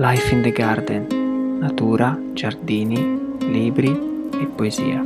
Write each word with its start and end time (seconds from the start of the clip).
Life 0.00 0.32
in 0.32 0.42
the 0.42 0.52
Garden, 0.52 1.58
natura, 1.58 2.16
giardini, 2.32 3.36
libri 3.50 3.90
e 3.90 4.46
poesia. 4.46 5.04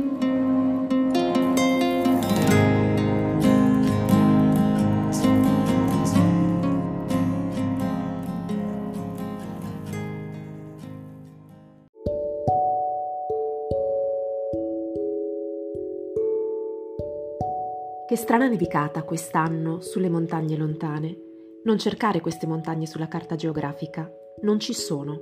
Che 18.05 18.15
strana 18.15 18.47
nevicata 18.47 19.01
quest'anno 19.01 19.81
sulle 19.81 20.09
montagne 20.09 20.55
lontane. 20.55 21.17
Non 21.63 21.79
cercare 21.79 22.21
queste 22.21 22.45
montagne 22.45 22.85
sulla 22.85 23.07
carta 23.07 23.35
geografica, 23.35 24.07
non 24.43 24.59
ci 24.59 24.73
sono. 24.73 25.19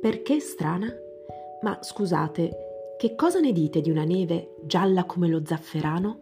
Perché 0.00 0.40
strana? 0.40 0.88
Ma 1.62 1.78
scusate, 1.80 2.50
che 2.96 3.14
cosa 3.14 3.40
ne 3.40 3.52
dite 3.52 3.80
di 3.80 3.90
una 3.90 4.04
neve 4.04 4.54
gialla 4.64 5.04
come 5.04 5.28
lo 5.28 5.42
zafferano? 5.44 6.18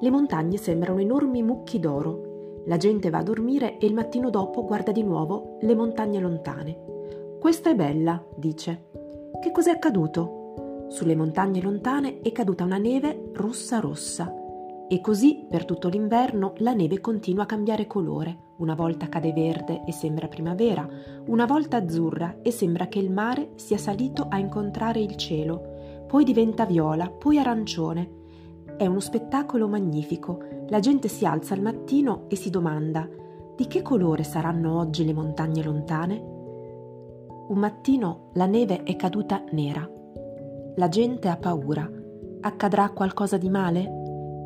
Le 0.00 0.10
montagne 0.10 0.56
sembrano 0.56 1.00
enormi 1.00 1.42
mucchi 1.42 1.78
d'oro. 1.78 2.62
La 2.66 2.76
gente 2.76 3.10
va 3.10 3.18
a 3.18 3.22
dormire 3.22 3.78
e 3.78 3.86
il 3.86 3.94
mattino 3.94 4.30
dopo 4.30 4.64
guarda 4.64 4.92
di 4.92 5.02
nuovo 5.02 5.56
le 5.60 5.74
montagne 5.74 6.20
lontane. 6.20 7.38
Questa 7.40 7.70
è 7.70 7.74
bella, 7.74 8.24
dice. 8.36 8.90
Che 9.40 9.50
cos'è 9.50 9.70
accaduto? 9.70 10.86
Sulle 10.88 11.16
montagne 11.16 11.60
lontane 11.60 12.20
è 12.20 12.30
caduta 12.32 12.64
una 12.64 12.78
neve 12.78 13.30
rossa 13.32 13.80
rossa 13.80 14.41
e 14.92 15.00
così 15.00 15.46
per 15.48 15.64
tutto 15.64 15.88
l'inverno 15.88 16.52
la 16.58 16.74
neve 16.74 17.00
continua 17.00 17.44
a 17.44 17.46
cambiare 17.46 17.86
colore. 17.86 18.50
Una 18.58 18.74
volta 18.74 19.08
cade 19.08 19.32
verde 19.32 19.84
e 19.86 19.90
sembra 19.92 20.28
primavera, 20.28 20.86
una 21.28 21.46
volta 21.46 21.78
azzurra 21.78 22.40
e 22.42 22.50
sembra 22.50 22.88
che 22.88 22.98
il 22.98 23.10
mare 23.10 23.52
sia 23.54 23.78
salito 23.78 24.26
a 24.28 24.36
incontrare 24.36 25.00
il 25.00 25.16
cielo, 25.16 26.04
poi 26.06 26.24
diventa 26.24 26.66
viola, 26.66 27.08
poi 27.08 27.38
arancione. 27.38 28.10
È 28.76 28.84
uno 28.84 29.00
spettacolo 29.00 29.66
magnifico. 29.66 30.40
La 30.68 30.78
gente 30.78 31.08
si 31.08 31.24
alza 31.24 31.54
al 31.54 31.62
mattino 31.62 32.26
e 32.28 32.36
si 32.36 32.50
domanda 32.50 33.08
di 33.56 33.66
che 33.68 33.80
colore 33.80 34.24
saranno 34.24 34.78
oggi 34.78 35.06
le 35.06 35.14
montagne 35.14 35.62
lontane? 35.62 36.16
Un 37.48 37.56
mattino 37.56 38.28
la 38.34 38.44
neve 38.44 38.82
è 38.82 38.94
caduta 38.96 39.42
nera. 39.52 39.90
La 40.76 40.88
gente 40.90 41.28
ha 41.28 41.38
paura. 41.38 41.90
Accadrà 42.42 42.90
qualcosa 42.90 43.38
di 43.38 43.48
male? 43.48 44.00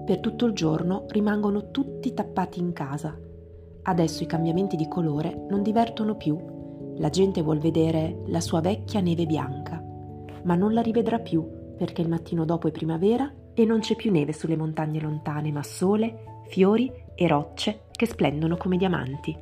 Per 0.07 0.21
tutto 0.21 0.47
il 0.47 0.53
giorno 0.53 1.07
rimangono 1.09 1.73
tutti 1.73 2.15
tappati 2.15 2.61
in 2.61 2.73
casa. 2.73 3.19
Adesso 3.83 4.23
i 4.23 4.27
cambiamenti 4.27 4.77
di 4.77 4.87
colore 4.87 5.47
non 5.51 5.65
divertono 5.65 6.15
più. 6.15 6.39
La 6.99 7.11
gente 7.11 7.43
vuol 7.43 7.59
vedere 7.59 8.23
la 8.27 8.41
sua 8.41 8.61
vecchia 8.61 9.01
neve 9.01 9.27
bianca, 9.27 9.83
ma 10.45 10.55
non 10.55 10.73
la 10.73 10.81
rivedrà 10.81 11.19
più 11.19 11.45
perché 11.77 12.03
il 12.03 12.09
mattino 12.09 12.45
dopo 12.45 12.69
è 12.69 12.71
primavera 12.71 13.29
e 13.53 13.65
non 13.65 13.81
c'è 13.81 13.97
più 13.97 14.13
neve 14.13 14.33
sulle 14.33 14.57
montagne 14.57 15.01
lontane, 15.01 15.51
ma 15.51 15.65
sole, 15.65 16.43
fiori 16.47 16.89
e 17.17 17.27
rocce 17.27 17.87
che 17.91 18.07
splendono 18.07 18.57
come 18.57 18.77
diamanti. 18.77 19.37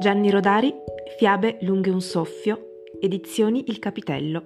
Gianni 0.00 0.30
Rodari, 0.30 0.74
Fiabe 1.16 1.58
lunghe 1.60 1.90
un 1.90 2.00
soffio, 2.00 2.82
edizioni 3.00 3.66
Il 3.68 3.78
Capitello. 3.78 4.42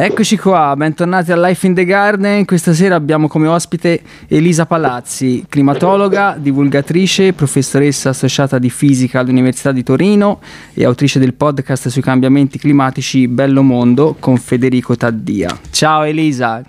Eccoci 0.00 0.38
qua, 0.38 0.76
bentornati 0.76 1.32
a 1.32 1.36
Life 1.36 1.66
in 1.66 1.74
the 1.74 1.84
Garden. 1.84 2.44
Questa 2.44 2.72
sera 2.72 2.94
abbiamo 2.94 3.26
come 3.26 3.48
ospite 3.48 4.00
Elisa 4.28 4.64
Palazzi, 4.64 5.44
climatologa, 5.48 6.36
divulgatrice, 6.38 7.32
professoressa 7.32 8.10
associata 8.10 8.60
di 8.60 8.70
fisica 8.70 9.18
all'Università 9.18 9.72
di 9.72 9.82
Torino 9.82 10.40
e 10.72 10.84
autrice 10.84 11.18
del 11.18 11.34
podcast 11.34 11.88
sui 11.88 12.00
cambiamenti 12.00 12.60
climatici 12.60 13.26
Bello 13.26 13.64
Mondo 13.64 14.14
con 14.20 14.36
Federico 14.36 14.94
Taddia. 14.94 15.58
Ciao 15.70 16.04
Elisa, 16.04 16.62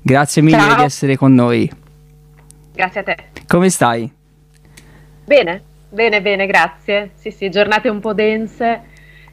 grazie 0.00 0.42
mille 0.42 0.56
Ciao. 0.56 0.76
di 0.76 0.82
essere 0.82 1.16
con 1.16 1.34
noi. 1.34 1.68
Grazie 2.72 3.00
a 3.00 3.02
te. 3.02 3.16
Come 3.48 3.68
stai? 3.68 4.08
Bene, 5.24 5.60
bene, 5.88 6.22
bene, 6.22 6.46
grazie. 6.46 7.10
Sì, 7.16 7.32
sì, 7.32 7.50
giornate 7.50 7.88
un 7.88 7.98
po' 7.98 8.14
dense 8.14 8.80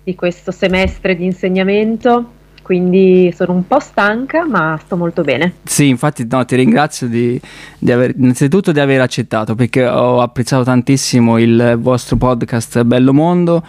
di 0.03 0.16
questo 0.16 0.49
semestre 0.49 1.16
di 1.16 1.25
insegnamento 1.25 2.41
quindi 2.63 3.31
sono 3.35 3.53
un 3.53 3.68
po' 3.68 3.79
stanca 3.79 4.47
ma 4.47 4.79
sto 4.84 4.97
molto 4.97 5.22
bene. 5.22 5.53
Sì, 5.63 5.90
infatti 5.90 6.25
no, 6.28 6.44
ti 6.46 6.56
ringrazio 6.56 7.07
di, 7.07 7.40
di 7.78 7.91
aver, 7.91 8.16
innanzitutto 8.18 8.72
di 8.72 8.79
aver 8.79 9.01
accettato 9.01 9.53
perché 9.53 9.85
ho 9.85 10.22
apprezzato 10.22 10.63
tantissimo 10.63 11.38
il 11.38 11.78
vostro 11.79 12.16
podcast 12.16 12.81
Bello 12.84 13.13
Mondo, 13.13 13.63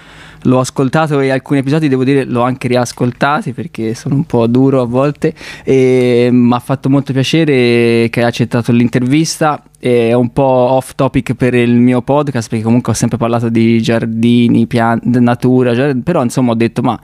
l'ho 0.44 0.60
ascoltato 0.60 1.21
e 1.21 1.31
alcuni 1.31 1.60
episodi 1.60 1.88
devo 1.88 2.04
dire 2.04 2.25
l'ho 2.25 2.43
anche 2.43 2.69
riascoltati 2.69 3.53
perché 3.53 3.94
sono 3.94 4.15
un 4.15 4.25
po' 4.25 4.47
duro 4.47 4.81
a 4.81 4.87
volte. 4.87 5.34
E 5.65 6.28
mi 6.33 6.54
ha 6.54 6.59
fatto 6.60 6.88
molto 6.88 7.12
piacere 7.12 8.09
che 8.10 8.21
hai 8.21 8.27
accettato 8.27 8.72
l'intervista. 8.72 9.62
È 9.78 10.15
un 10.15 10.33
po' 10.33 10.43
off 10.43 10.94
topic 10.94 11.34
per 11.34 11.54
il 11.54 11.75
mio 11.75 12.00
podcast 12.00 12.49
perché 12.49 12.65
comunque 12.65 12.93
ho 12.93 12.94
sempre 12.94 13.19
parlato 13.19 13.49
di 13.50 13.83
giardini, 13.83 14.66
piante, 14.66 15.21
natura, 15.21 15.94
però 16.03 16.22
insomma 16.22 16.53
ho 16.53 16.54
detto 16.54 16.81
ma 16.81 16.99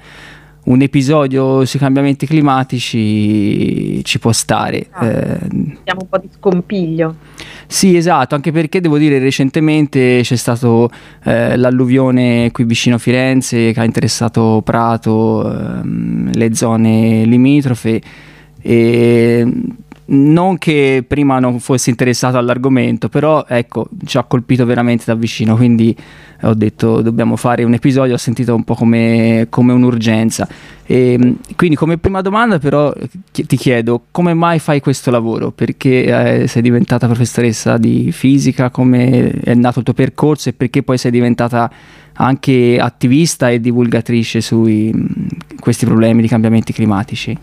un 0.71 0.83
episodio 0.83 1.65
sui 1.65 1.79
cambiamenti 1.81 2.27
climatici 2.27 4.03
ci 4.05 4.19
può 4.21 4.31
stare. 4.33 4.87
Ah, 4.91 5.07
eh, 5.07 5.39
un 5.51 6.09
po' 6.09 6.19
di 6.19 6.29
scompiglio. 6.35 7.17
Sì, 7.67 7.97
esatto, 7.97 8.35
anche 8.35 8.53
perché 8.53 8.81
devo 8.81 8.97
dire 8.97 9.19
recentemente 9.19 10.21
c'è 10.23 10.37
stato 10.37 10.89
eh, 11.25 11.57
l'alluvione 11.57 12.51
qui 12.53 12.65
vicino 12.65 12.97
a 12.97 12.99
Firenze 12.99 13.73
che 13.73 13.81
ha 13.81 13.85
interessato 13.85 14.63
Prato, 14.65 15.53
ehm, 15.53 16.33
le 16.35 16.55
zone 16.55 17.25
limitrofe 17.25 18.01
e 18.63 19.53
non 20.13 20.59
che 20.59 21.05
prima 21.07 21.39
non 21.39 21.61
fossi 21.61 21.91
interessato 21.91 22.37
all'argomento, 22.37 23.09
però 23.09 23.45
ecco, 23.47 23.89
ci 24.05 24.19
ha 24.19 24.25
colpito 24.25 24.65
veramente 24.65 25.05
da 25.07 25.15
vicino, 25.15 25.57
quindi 25.57 25.97
ho 26.43 26.55
detto 26.55 27.01
dobbiamo 27.01 27.37
fare 27.37 27.65
un 27.65 27.75
episodio, 27.75 28.15
ho 28.15 28.19
sentito 28.19 28.55
un 28.55 28.65
po' 28.65 28.75
come, 28.75 29.47
come 29.51 29.73
un'urgenza. 29.73 30.49
E, 30.85 31.13
ehm, 31.13 31.37
quindi 31.55 31.77
come 31.77 31.99
prima 31.99 32.23
domanda 32.23 32.59
però 32.59 32.93
ti 33.31 33.57
chiedo 33.57 34.07
come 34.11 34.35
mai 34.35 34.59
fai 34.59 34.81
questo 34.81 35.11
lavoro? 35.11 35.53
Perché 35.53 36.43
eh, 36.43 36.47
sei 36.49 36.63
diventata 36.63 37.07
professoressa 37.07 37.79
di 37.79 38.11
fisica, 38.11 38.71
come 38.71 39.31
è 39.31 39.55
nato 39.55 39.79
il 39.79 39.85
tuo 39.85 39.95
percorso 39.95 40.49
e 40.49 40.53
perché 40.55 40.83
poi 40.83 40.99
sei 40.99 41.13
diventata 41.13 41.71
anche 42.15 42.79
attivista 42.81 43.49
e 43.49 43.61
divulgatrice 43.61 44.41
su 44.41 44.67
questi 45.61 45.87
problemi 45.87 46.21
di 46.21 46.29
cambiamenti 46.29 46.73
climatici? 46.73 47.39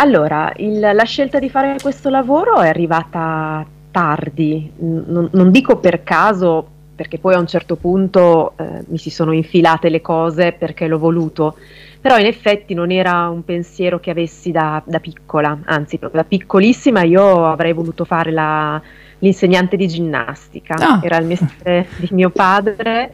Allora, 0.00 0.50
il, 0.56 0.80
la 0.80 1.04
scelta 1.04 1.38
di 1.38 1.50
fare 1.50 1.76
questo 1.80 2.08
lavoro 2.08 2.60
è 2.60 2.68
arrivata 2.68 3.66
tardi, 3.90 4.72
non, 4.78 5.28
non 5.30 5.50
dico 5.50 5.76
per 5.76 6.02
caso, 6.02 6.66
perché 6.94 7.18
poi 7.18 7.34
a 7.34 7.38
un 7.38 7.46
certo 7.46 7.76
punto 7.76 8.54
eh, 8.56 8.84
mi 8.88 8.96
si 8.96 9.10
sono 9.10 9.32
infilate 9.32 9.90
le 9.90 10.00
cose 10.00 10.52
perché 10.52 10.86
l'ho 10.86 10.98
voluto, 10.98 11.56
però 12.00 12.16
in 12.16 12.24
effetti 12.24 12.72
non 12.72 12.90
era 12.90 13.28
un 13.28 13.44
pensiero 13.44 14.00
che 14.00 14.10
avessi 14.10 14.50
da, 14.50 14.82
da 14.86 15.00
piccola, 15.00 15.58
anzi 15.66 16.00
da 16.10 16.24
piccolissima 16.24 17.02
io 17.02 17.46
avrei 17.46 17.74
voluto 17.74 18.06
fare 18.06 18.30
la, 18.30 18.80
l'insegnante 19.18 19.76
di 19.76 19.86
ginnastica, 19.86 20.76
ah. 20.76 21.00
era 21.02 21.18
il 21.18 21.26
mestiere 21.26 21.88
di 21.98 22.08
mio 22.12 22.30
padre 22.30 23.12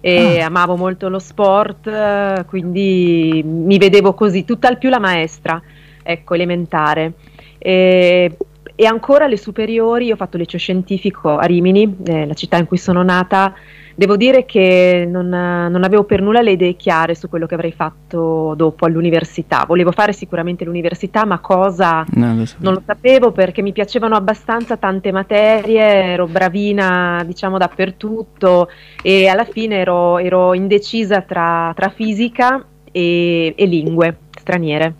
e 0.00 0.40
ah. 0.40 0.46
amavo 0.46 0.76
molto 0.76 1.08
lo 1.08 1.18
sport, 1.18 2.44
quindi 2.44 3.42
mi 3.44 3.76
vedevo 3.76 4.14
così, 4.14 4.44
tutt'al 4.44 4.78
più 4.78 4.88
la 4.88 5.00
maestra 5.00 5.60
ecco, 6.08 6.34
elementare. 6.34 7.12
E, 7.58 8.36
e 8.74 8.86
ancora 8.86 9.26
alle 9.26 9.36
superiori, 9.36 10.06
io 10.06 10.14
ho 10.14 10.16
fatto 10.16 10.38
liceo 10.38 10.58
scientifico 10.58 11.36
a 11.36 11.44
Rimini, 11.44 11.96
eh, 12.06 12.26
la 12.26 12.34
città 12.34 12.56
in 12.56 12.66
cui 12.66 12.78
sono 12.78 13.02
nata, 13.02 13.52
devo 13.94 14.16
dire 14.16 14.46
che 14.46 15.06
non, 15.10 15.28
non, 15.28 15.82
avevo 15.82 16.04
per 16.04 16.22
nulla 16.22 16.40
le 16.40 16.52
idee 16.52 16.76
chiare 16.76 17.16
su 17.16 17.28
quello 17.28 17.46
che 17.46 17.54
avrei 17.54 17.72
fatto 17.72 18.54
dopo 18.56 18.86
all'università. 18.86 19.64
Volevo 19.66 19.90
fare 19.90 20.12
sicuramente 20.12 20.64
l'università, 20.64 21.26
ma 21.26 21.40
cosa 21.40 22.06
no, 22.10 22.34
lo 22.36 22.44
non 22.58 22.74
lo 22.74 22.82
sapevo 22.86 23.32
perché 23.32 23.60
mi 23.60 23.72
piacevano 23.72 24.14
abbastanza 24.14 24.76
tante 24.76 25.10
materie, 25.10 25.82
ero 25.82 26.26
bravina 26.26 27.22
diciamo 27.26 27.58
dappertutto 27.58 28.68
e 29.02 29.26
alla 29.26 29.44
fine 29.44 29.78
ero, 29.78 30.18
ero 30.18 30.54
indecisa 30.54 31.22
tra, 31.22 31.72
tra 31.74 31.88
fisica 31.88 32.64
e, 32.92 33.54
e 33.56 33.66
lingue 33.66 34.18
straniere. 34.38 34.94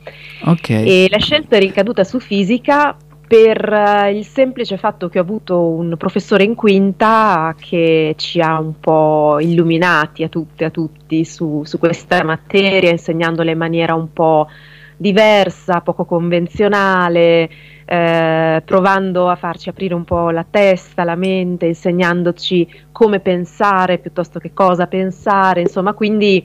Okay. 0.44 0.86
E 0.86 1.06
la 1.10 1.18
scelta 1.18 1.56
è 1.56 1.60
ricaduta 1.60 2.04
su 2.04 2.20
fisica 2.20 2.96
per 3.28 3.70
uh, 3.70 4.08
il 4.10 4.24
semplice 4.24 4.78
fatto 4.78 5.10
che 5.10 5.18
ho 5.18 5.22
avuto 5.22 5.60
un 5.60 5.94
professore 5.98 6.44
in 6.44 6.54
quinta 6.54 7.54
che 7.58 8.14
ci 8.16 8.40
ha 8.40 8.58
un 8.58 8.80
po' 8.80 9.38
illuminati 9.38 10.22
a 10.22 10.28
tutte 10.28 10.64
e 10.64 10.66
a 10.68 10.70
tutti 10.70 11.24
su, 11.26 11.62
su 11.64 11.78
questa 11.78 12.24
materia, 12.24 12.90
insegnandola 12.90 13.50
in 13.50 13.58
maniera 13.58 13.94
un 13.94 14.12
po' 14.14 14.48
diversa, 14.96 15.82
poco 15.82 16.06
convenzionale, 16.06 17.50
eh, 17.84 18.62
provando 18.64 19.28
a 19.28 19.36
farci 19.36 19.68
aprire 19.68 19.94
un 19.94 20.04
po' 20.04 20.30
la 20.30 20.44
testa, 20.48 21.04
la 21.04 21.14
mente, 21.14 21.66
insegnandoci 21.66 22.66
come 22.90 23.20
pensare 23.20 23.98
piuttosto 23.98 24.38
che 24.38 24.52
cosa 24.54 24.86
pensare, 24.86 25.60
insomma, 25.60 25.92
quindi 25.92 26.44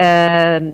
eh, 0.00 0.72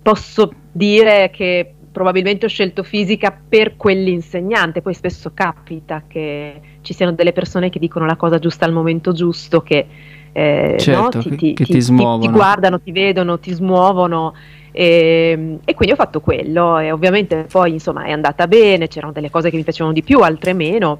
posso 0.00 0.50
dire 0.72 1.28
che 1.30 1.74
probabilmente 1.92 2.46
ho 2.46 2.48
scelto 2.48 2.82
fisica 2.82 3.36
per 3.46 3.76
quell'insegnante, 3.76 4.80
poi 4.80 4.94
spesso 4.94 5.32
capita 5.34 6.04
che 6.06 6.60
ci 6.80 6.94
siano 6.94 7.12
delle 7.12 7.32
persone 7.32 7.68
che 7.68 7.78
dicono 7.78 8.06
la 8.06 8.16
cosa 8.16 8.38
giusta 8.38 8.64
al 8.64 8.72
momento 8.72 9.12
giusto, 9.12 9.60
che, 9.60 9.86
eh, 10.32 10.76
certo, 10.78 11.18
no? 11.18 11.22
ti, 11.22 11.36
ti, 11.36 11.52
che 11.52 11.64
ti, 11.64 11.78
ti, 11.78 12.30
guardano, 12.30 12.80
ti 12.80 12.90
vedono, 12.90 13.38
ti 13.38 13.52
smuovono. 13.52 14.32
E, 14.70 15.58
e, 15.64 15.74
quindi 15.74 15.94
ho 15.94 15.96
fatto 15.96 16.20
quello 16.20 16.78
e 16.78 16.92
ovviamente 16.92 17.46
poi 17.50 17.72
insomma 17.72 18.04
è 18.04 18.12
andata 18.12 18.46
bene, 18.46 18.86
c'erano 18.86 19.12
delle 19.12 19.30
cose 19.30 19.50
che 19.50 19.56
mi 19.56 19.64
piacevano 19.64 19.94
di 19.94 20.02
più, 20.02 20.20
altre 20.20 20.52
meno, 20.52 20.98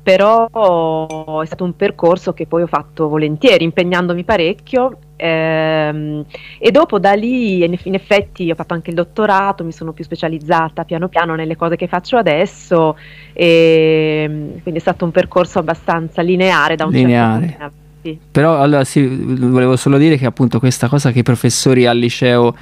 però 0.00 1.40
è 1.40 1.46
stato 1.46 1.64
un 1.64 1.74
percorso 1.74 2.32
che 2.34 2.46
poi 2.46 2.62
ho 2.62 2.66
fatto 2.66 3.08
volentieri, 3.08 3.64
impegnandomi 3.64 4.22
parecchio 4.22 4.98
ehm, 5.16 6.24
e 6.58 6.70
dopo 6.70 6.98
da 6.98 7.12
lì 7.12 7.64
in 7.64 7.94
effetti 7.94 8.50
ho 8.50 8.54
fatto 8.54 8.74
anche 8.74 8.90
il 8.90 8.96
dottorato, 8.96 9.64
mi 9.64 9.72
sono 9.72 9.92
più 9.92 10.04
specializzata 10.04 10.84
piano 10.84 11.08
piano 11.08 11.34
nelle 11.34 11.56
cose 11.56 11.76
che 11.76 11.88
faccio 11.88 12.16
adesso 12.16 12.96
e 13.32 14.26
quindi 14.62 14.78
è 14.78 14.82
stato 14.82 15.04
un 15.04 15.10
percorso 15.10 15.58
abbastanza 15.58 16.22
lineare 16.22 16.76
da 16.76 16.84
un 16.84 16.92
certo 16.92 17.06
lineare. 17.06 17.56
certo 17.58 17.74
punto 18.02 18.20
Però 18.30 18.60
allora 18.60 18.84
sì, 18.84 19.06
volevo 19.06 19.76
solo 19.76 19.98
dire 19.98 20.16
che 20.16 20.26
appunto 20.26 20.58
questa 20.58 20.88
cosa 20.88 21.10
che 21.10 21.20
i 21.20 21.24
professori 21.24 21.86
al 21.86 21.98
liceo 21.98 22.54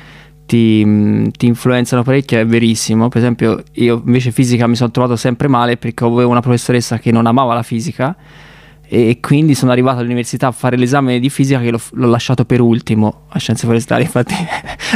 ti, 0.47 1.31
ti, 1.31 1.47
influenzano 1.47 2.03
parecchio 2.03 2.39
è 2.39 2.47
verissimo. 2.47 3.09
Per 3.09 3.19
esempio, 3.19 3.63
io 3.73 4.03
invece 4.05 4.31
fisica 4.31 4.67
mi 4.67 4.77
sono 4.77 4.91
trovato 4.91 5.17
sempre 5.17 5.49
male 5.49 5.77
perché 5.77 6.05
avevo 6.05 6.29
una 6.29 6.41
professoressa 6.41 6.99
che 6.99 7.11
non 7.11 7.27
amava 7.27 7.55
la 7.55 7.63
fisica 7.63 8.15
e 8.95 9.19
quindi 9.21 9.57
sono 9.57 9.73
arrivato 9.73 9.99
all'università 9.99 10.47
a 10.47 10.53
fare 10.53 10.77
l'esame 10.77 11.19
di 11.19 11.29
fisica 11.29 11.59
che 11.59 11.73
l'ho, 11.73 11.81
l'ho 11.93 12.07
lasciato 12.07 12.45
per 12.45 12.61
ultimo 12.61 13.23
a 13.31 13.39
scienze 13.41 13.67
forestali 13.67 14.05
infatti 14.05 14.35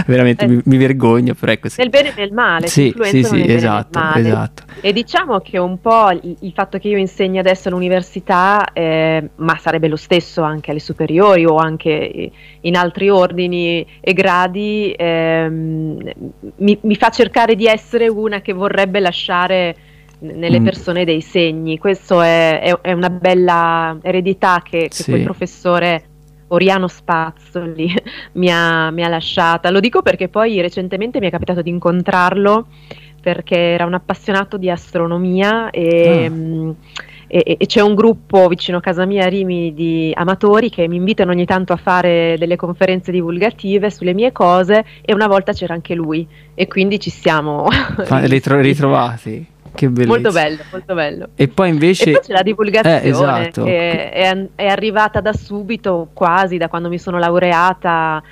veramente 0.06 0.45
eh, 0.45 0.49
mi, 0.49 0.61
mi, 0.65 0.77
vergogno 0.77 1.35
però 1.35 1.50
è 1.50 1.59
così. 1.59 1.81
Nel 1.81 1.89
bene 1.89 2.11
e 2.11 2.12
nel 2.17 2.33
male 2.33 2.69
sì 2.69 2.95
sì 3.03 3.25
sì 3.25 3.45
esatto, 3.50 3.99
esatto. 4.15 4.62
E 4.81 4.93
diciamo 4.93 5.41
che 5.41 5.59
un 5.59 5.81
po' 5.81 6.11
il, 6.11 6.37
il 6.41 6.53
fatto 6.53 6.79
che 6.79 6.87
io 6.87 6.97
insegni 6.97 7.39
adesso 7.39 7.69
all'università 7.69 8.73
eh, 8.73 9.31
ma 9.37 9.59
sarebbe 9.59 9.89
lo 9.89 9.97
stesso 9.97 10.43
anche 10.43 10.71
alle 10.71 10.81
superiori 10.81 11.45
o 11.45 11.56
anche 11.56 12.31
in 12.61 12.77
altri 12.77 13.11
ordini 13.11 13.85
e 14.00 14.12
gradi 14.12 14.95
ehm, 14.97 15.99
mi, 16.56 16.79
mi 16.81 16.95
fa 16.95 17.09
cercare 17.09 17.56
di 17.56 17.67
essere 17.67 18.09
una 18.09 18.41
che 18.41 18.53
vorrebbe 18.53 19.00
lasciare 19.00 19.75
nelle 20.20 20.61
mm. 20.61 20.65
persone 20.65 21.05
dei 21.05 21.20
segni. 21.20 21.79
Questa 21.79 22.25
è, 22.25 22.61
è, 22.61 22.81
è, 22.81 22.93
una 22.93 23.11
bella 23.11 23.99
eredità 24.03 24.62
che, 24.62 24.88
che 24.88 25.03
sì. 25.03 25.11
quel 25.11 25.23
professore 25.25 26.05
Oriano 26.49 26.88
Spazzoli 26.88 27.93
mi 28.35 28.50
ha, 28.50 28.91
mi 28.91 29.05
ha 29.05 29.09
lasciata. 29.09 29.70
Lo 29.70 29.81
dico 29.81 30.03
perché 30.03 30.29
poi 30.29 30.61
recentemente 30.61 31.20
mi 31.20 31.26
è 31.26 31.31
capitato 31.31 31.62
di 31.62 31.70
incontrarlo 31.70 32.67
perché 33.20 33.56
era 33.56 33.85
un 33.85 33.94
appassionato 33.94 34.56
di 34.56 34.70
astronomia 34.70 35.70
e, 35.70 36.25
ah. 36.25 36.31
mh, 36.31 36.35
mm, 36.35 36.71
e, 37.26 37.56
e, 37.59 37.67
c'è 37.67 37.81
un 37.81 37.94
gruppo 37.94 38.49
vicino 38.49 38.79
a 38.79 38.81
casa 38.81 39.05
mia 39.05 39.26
a 39.26 39.29
Rimini 39.29 39.75
di 39.75 40.12
amatori 40.14 40.71
che 40.71 40.88
mi 40.88 40.97
invitano 40.97 41.32
ogni 41.32 41.44
tanto 41.44 41.75
a 41.75 41.76
fare 41.76 42.37
delle 42.38 42.56
conferenze 42.56 43.12
divulgative 43.12 43.91
sulle 43.91 44.14
mie 44.14 44.32
cose 44.32 44.85
e 45.03 45.12
una 45.12 45.26
volta 45.26 45.53
c'era 45.53 45.75
anche 45.75 45.94
lui 45.94 46.26
e 46.55 46.67
quindi 46.67 46.99
ci 46.99 47.11
siamo 47.11 47.69
ritro- 48.09 48.61
ritrovati. 48.61 49.47
Che 49.75 49.88
bellezza. 49.88 50.09
Molto 50.09 50.31
bello, 50.31 50.62
molto 50.70 50.94
bello. 50.94 51.29
E 51.35 51.49
poi 51.49 51.69
invece... 51.69 52.11
E 52.11 52.12
poi 52.12 52.23
c'è 52.23 52.32
la 52.32 52.43
divulgazione, 52.43 53.03
eh, 53.03 53.09
esatto. 53.09 53.65
che 53.65 54.11
è, 54.11 54.47
è, 54.55 54.67
arrivata 54.67 55.20
da 55.20 55.32
subito, 55.32 56.09
quasi 56.12 56.56
da 56.56 56.69
quando 56.69 56.88
mi 56.88 56.99
sono 56.99 57.19
laureata, 57.19 58.23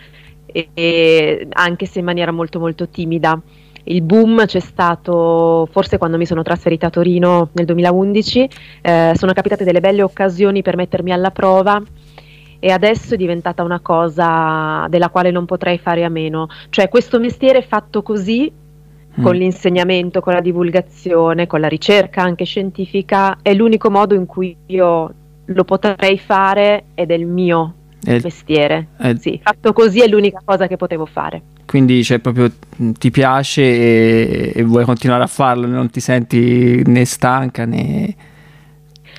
e, 0.46 0.68
e 0.72 1.48
anche 1.52 1.86
se 1.86 1.98
in 1.98 2.04
maniera 2.04 2.32
molto 2.32 2.58
molto 2.58 2.88
timida. 2.88 3.40
Il 3.88 4.02
boom 4.02 4.46
c'è 4.46 4.58
stato 4.58 5.68
forse 5.70 5.96
quando 5.96 6.16
mi 6.16 6.26
sono 6.26 6.42
trasferita 6.42 6.88
a 6.88 6.90
Torino 6.90 7.50
nel 7.52 7.66
2011, 7.66 8.48
eh, 8.82 9.12
sono 9.14 9.32
capitate 9.32 9.62
delle 9.62 9.80
belle 9.80 10.02
occasioni 10.02 10.62
per 10.62 10.74
mettermi 10.74 11.12
alla 11.12 11.30
prova 11.30 11.80
e 12.58 12.70
adesso 12.70 13.14
è 13.14 13.16
diventata 13.16 13.62
una 13.62 13.80
cosa 13.80 14.86
della 14.88 15.08
quale 15.08 15.30
non 15.30 15.44
potrei 15.44 15.78
fare 15.78 16.04
a 16.04 16.08
meno. 16.08 16.48
Cioè 16.68 16.88
questo 16.88 17.20
mestiere 17.20 17.62
fatto 17.62 18.02
così 18.02 18.52
con 19.20 19.34
mm. 19.34 19.38
l'insegnamento, 19.38 20.20
con 20.20 20.32
la 20.32 20.40
divulgazione, 20.40 21.46
con 21.46 21.60
la 21.60 21.68
ricerca 21.68 22.22
anche 22.22 22.44
scientifica, 22.44 23.38
è 23.42 23.54
l'unico 23.54 23.90
modo 23.90 24.14
in 24.14 24.26
cui 24.26 24.56
io 24.66 25.14
lo 25.44 25.64
potrei 25.64 26.18
fare 26.18 26.86
ed 26.94 27.10
è 27.10 27.14
il 27.14 27.26
mio 27.26 27.74
eh, 28.04 28.20
mestiere. 28.22 28.88
Eh, 28.98 29.16
sì, 29.18 29.40
fatto 29.42 29.72
così 29.72 30.00
è 30.00 30.06
l'unica 30.06 30.40
cosa 30.44 30.66
che 30.66 30.76
potevo 30.76 31.06
fare. 31.06 31.42
Quindi 31.66 32.04
cioè, 32.04 32.20
proprio 32.20 32.50
ti 32.76 33.10
piace 33.10 33.62
e, 33.62 34.52
e 34.54 34.62
vuoi 34.62 34.84
continuare 34.84 35.24
a 35.24 35.28
farlo, 35.28 35.66
non 35.66 35.90
ti 35.90 36.00
senti 36.00 36.82
né 36.86 37.04
stanca 37.04 37.64
né... 37.64 38.14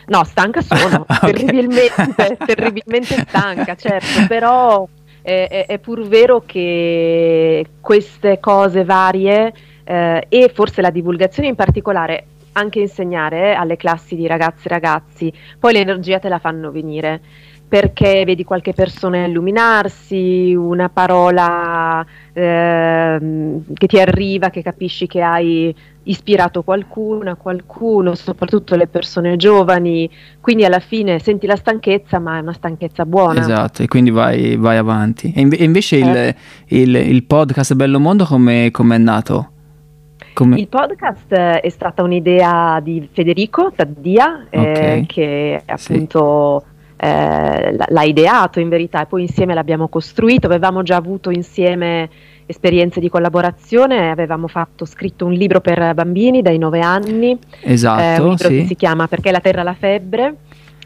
No, 0.08 0.24
stanca 0.24 0.62
sono, 0.62 1.04
okay. 1.10 1.34
terribilmente, 1.34 2.38
terribilmente 2.46 3.26
stanca, 3.28 3.76
certo, 3.76 4.26
però 4.28 4.88
è, 5.22 5.48
è, 5.50 5.66
è 5.66 5.80
pur 5.80 6.08
vero 6.08 6.44
che 6.46 7.66
queste 7.82 8.40
cose 8.40 8.86
varie 8.86 9.54
eh, 9.88 10.26
e 10.28 10.52
forse 10.54 10.82
la 10.82 10.90
divulgazione 10.90 11.48
in 11.48 11.56
particolare, 11.56 12.26
anche 12.54 12.80
insegnare 12.80 13.52
eh, 13.52 13.54
alle 13.54 13.78
classi 13.78 14.16
di 14.16 14.28
ragazzi 14.28 14.68
e 14.68 14.70
ragazzi, 14.70 15.34
poi 15.60 15.74
l'energia 15.74 16.20
te 16.20 16.28
la 16.28 16.40
fanno 16.40 16.72
venire 16.72 17.22
perché 17.68 18.24
vedi 18.24 18.46
qualche 18.46 18.72
persona 18.72 19.26
illuminarsi, 19.26 20.56
una 20.56 20.88
parola 20.88 22.06
eh, 22.32 23.20
che 23.74 23.88
ti 23.88 24.00
arriva, 24.00 24.50
che 24.50 24.62
capisci 24.62 25.06
che 25.06 25.22
hai 25.22 25.76
ispirato 26.04 26.64
qualcuno, 26.64 27.36
qualcuno, 27.36 28.16
soprattutto 28.16 28.78
le 28.78 28.88
persone 28.88 29.36
giovani, 29.36 30.10
quindi 30.40 30.64
alla 30.64 30.80
fine 30.80 31.20
senti 31.20 31.46
la 31.46 31.58
stanchezza, 31.58 32.20
ma 32.20 32.38
è 32.38 32.42
una 32.42 32.54
stanchezza 32.54 33.06
buona. 33.06 33.42
Esatto, 33.42 33.84
e 33.84 33.88
quindi 33.88 34.12
vai, 34.12 34.56
vai 34.56 34.78
avanti. 34.78 35.34
E 35.36 35.42
invece 35.42 35.98
eh. 35.98 36.36
il, 36.70 36.90
il, 36.96 36.96
il, 36.96 37.24
podcast 37.26 37.74
Bello 37.74 38.00
Mondo 38.00 38.26
come 38.26 38.72
è 38.72 38.98
nato? 38.98 39.52
Come... 40.38 40.60
Il 40.60 40.68
podcast 40.68 41.34
è 41.34 41.70
stata 41.70 42.04
un'idea 42.04 42.80
di 42.80 43.10
Federico 43.12 43.72
Taddia, 43.76 44.46
eh, 44.52 44.60
okay. 44.60 45.00
eh, 45.00 45.06
che 45.08 45.64
appunto 45.66 46.64
sì. 46.64 47.06
eh, 47.08 47.76
l'ha 47.76 48.04
ideato 48.04 48.60
in 48.60 48.70
verità 48.70 49.02
e 49.02 49.08
poi 49.08 49.22
insieme 49.24 49.56
l'abbiamo 49.56 49.88
costruito. 49.88 50.46
Avevamo 50.46 50.84
già 50.84 50.96
avuto 50.96 51.32
insieme 51.32 52.08
esperienze 52.46 53.00
di 53.00 53.10
collaborazione, 53.10 54.12
avevamo 54.12 54.48
fatto, 54.48 54.86
scritto 54.86 55.26
un 55.26 55.32
libro 55.32 55.60
per 55.60 55.96
bambini 55.96 56.44
dai 56.44 56.60
nove 56.60 56.82
anni, 56.82 57.36
esatto, 57.64 58.00
eh, 58.00 58.22
un 58.24 58.30
libro 58.30 58.48
sì. 58.48 58.58
che 58.60 58.66
si 58.68 58.76
chiama 58.76 59.08
Perché 59.08 59.32
la 59.32 59.40
Terra 59.40 59.64
la 59.64 59.74
febbre, 59.74 60.36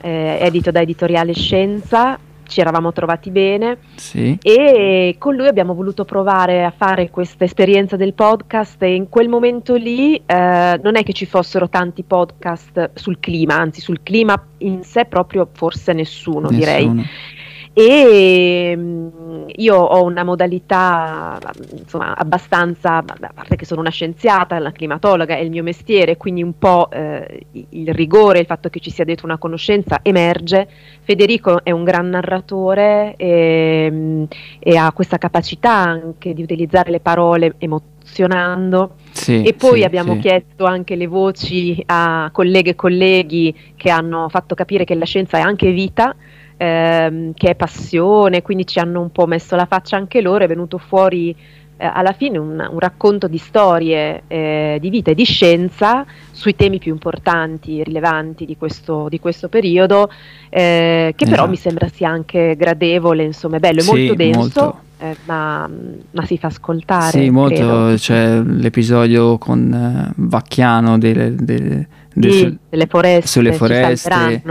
eh, 0.01 0.37
edito 0.39 0.71
da 0.71 0.79
Editoriale 0.79 1.33
Scienza 1.33 2.17
ci 2.51 2.59
eravamo 2.59 2.91
trovati 2.91 3.31
bene 3.31 3.77
sì. 3.95 4.37
e 4.41 5.15
con 5.17 5.35
lui 5.35 5.47
abbiamo 5.47 5.73
voluto 5.73 6.05
provare 6.05 6.63
a 6.63 6.73
fare 6.75 7.09
questa 7.09 7.45
esperienza 7.45 7.95
del 7.95 8.13
podcast 8.13 8.83
e 8.83 8.93
in 8.93 9.09
quel 9.09 9.29
momento 9.29 9.75
lì 9.75 10.21
eh, 10.25 10.79
non 10.83 10.97
è 10.97 11.03
che 11.03 11.13
ci 11.13 11.25
fossero 11.25 11.69
tanti 11.69 12.03
podcast 12.03 12.91
sul 12.93 13.19
clima, 13.19 13.55
anzi 13.55 13.79
sul 13.79 14.01
clima 14.03 14.39
in 14.59 14.83
sé 14.83 15.05
proprio 15.05 15.47
forse 15.51 15.93
nessuno, 15.93 16.49
nessuno. 16.49 16.59
direi 16.59 17.05
e 17.73 18.73
mm, 18.75 19.47
io 19.55 19.77
ho 19.77 20.03
una 20.03 20.23
modalità 20.23 21.39
insomma 21.77 22.15
abbastanza, 22.15 22.97
a 22.97 23.31
parte 23.33 23.55
che 23.55 23.65
sono 23.65 23.79
una 23.79 23.89
scienziata, 23.89 24.57
una 24.57 24.71
climatologa, 24.71 25.35
è 25.35 25.39
il 25.39 25.49
mio 25.49 25.63
mestiere, 25.63 26.17
quindi 26.17 26.43
un 26.43 26.57
po' 26.57 26.89
eh, 26.91 27.45
il 27.69 27.93
rigore, 27.93 28.39
il 28.39 28.45
fatto 28.45 28.69
che 28.69 28.79
ci 28.79 28.91
sia 28.91 29.05
dietro 29.05 29.25
una 29.25 29.37
conoscenza 29.37 29.99
emerge. 30.01 30.67
Federico 31.01 31.63
è 31.63 31.71
un 31.71 31.83
gran 31.83 32.09
narratore 32.09 33.15
e, 33.15 33.87
mm, 33.89 34.23
e 34.59 34.75
ha 34.75 34.91
questa 34.91 35.17
capacità 35.17 35.71
anche 35.71 36.33
di 36.33 36.43
utilizzare 36.43 36.91
le 36.91 36.99
parole 36.99 37.55
emozionando. 37.57 38.95
Sì, 39.11 39.43
e 39.43 39.53
poi 39.53 39.79
sì, 39.79 39.83
abbiamo 39.83 40.15
sì. 40.15 40.19
chiesto 40.19 40.65
anche 40.65 40.95
le 40.95 41.07
voci 41.07 41.81
a 41.85 42.29
colleghe 42.33 42.71
e 42.71 42.75
colleghi 42.75 43.55
che 43.77 43.89
hanno 43.89 44.27
fatto 44.27 44.55
capire 44.55 44.83
che 44.83 44.95
la 44.95 45.05
scienza 45.05 45.37
è 45.37 45.41
anche 45.41 45.71
vita 45.71 46.15
ehm, 46.61 47.33
che 47.33 47.49
è 47.49 47.55
passione, 47.55 48.43
quindi 48.43 48.67
ci 48.67 48.77
hanno 48.77 49.01
un 49.01 49.11
po' 49.11 49.25
messo 49.25 49.55
la 49.55 49.65
faccia 49.65 49.97
anche 49.97 50.21
loro, 50.21 50.43
è 50.43 50.47
venuto 50.47 50.77
fuori 50.77 51.35
eh, 51.77 51.85
alla 51.91 52.13
fine 52.13 52.37
un, 52.37 52.67
un, 52.69 52.79
racconto 52.79 53.27
di 53.27 53.39
storie 53.39 54.23
eh, 54.27 54.77
di 54.79 54.89
vita 54.91 55.09
e 55.09 55.15
di 55.15 55.23
scienza 55.23 56.05
sui 56.29 56.55
temi 56.55 56.77
più 56.77 56.93
importanti 56.93 57.79
e 57.79 57.83
rilevanti 57.83 58.45
di 58.45 58.55
questo, 58.57 59.07
di 59.09 59.19
questo 59.19 59.49
periodo, 59.49 60.11
eh, 60.49 61.13
che 61.15 61.25
però 61.25 61.37
esatto. 61.37 61.49
mi 61.49 61.55
sembra 61.55 61.87
sia 61.87 62.09
anche 62.09 62.55
gradevole, 62.55 63.23
insomma 63.23 63.57
è 63.57 63.59
bello, 63.59 63.79
è 63.79 63.83
sì, 63.83 63.89
molto 63.89 64.13
denso. 64.13 64.39
Molto 64.39 64.79
eh, 64.99 65.15
ma, 65.25 65.67
ma, 66.11 66.25
si 66.25 66.37
fa 66.37 66.47
ascoltare. 66.47 67.19
Sì, 67.19 67.29
molto, 67.31 67.93
c'è 67.95 68.39
l'episodio 68.39 69.39
con 69.39 70.13
uh, 70.15 70.27
Vacchiano 70.27 70.99
delle, 70.99 71.33
delle, 71.33 71.87
sì, 72.13 72.55
delle 72.69 72.85
foreste, 72.85 73.27
sulle 73.27 73.53
foreste 73.53 74.43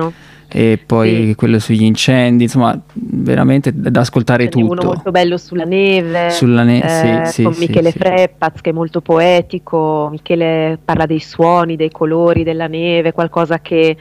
e 0.52 0.78
poi 0.84 1.28
sì. 1.28 1.34
quello 1.34 1.58
sugli 1.58 1.82
incendi, 1.82 2.44
insomma, 2.44 2.78
veramente 2.92 3.72
da 3.72 4.00
ascoltare 4.00 4.44
C'è 4.44 4.50
tutto. 4.50 4.72
Uno 4.72 4.82
molto 4.82 5.10
bello 5.10 5.36
sulla 5.36 5.64
neve, 5.64 6.30
sulla 6.30 6.62
ne- 6.62 7.22
eh, 7.22 7.26
sì, 7.26 7.42
con 7.42 7.54
sì, 7.54 7.66
Michele 7.66 7.92
Freppaz 7.92 8.60
che 8.60 8.70
è 8.70 8.72
molto 8.72 9.00
poetico, 9.00 10.08
Michele 10.10 10.78
parla 10.84 11.06
dei 11.06 11.20
suoni, 11.20 11.76
dei 11.76 11.90
colori 11.90 12.42
della 12.42 12.66
neve, 12.66 13.12
qualcosa 13.12 13.60
che 13.60 13.96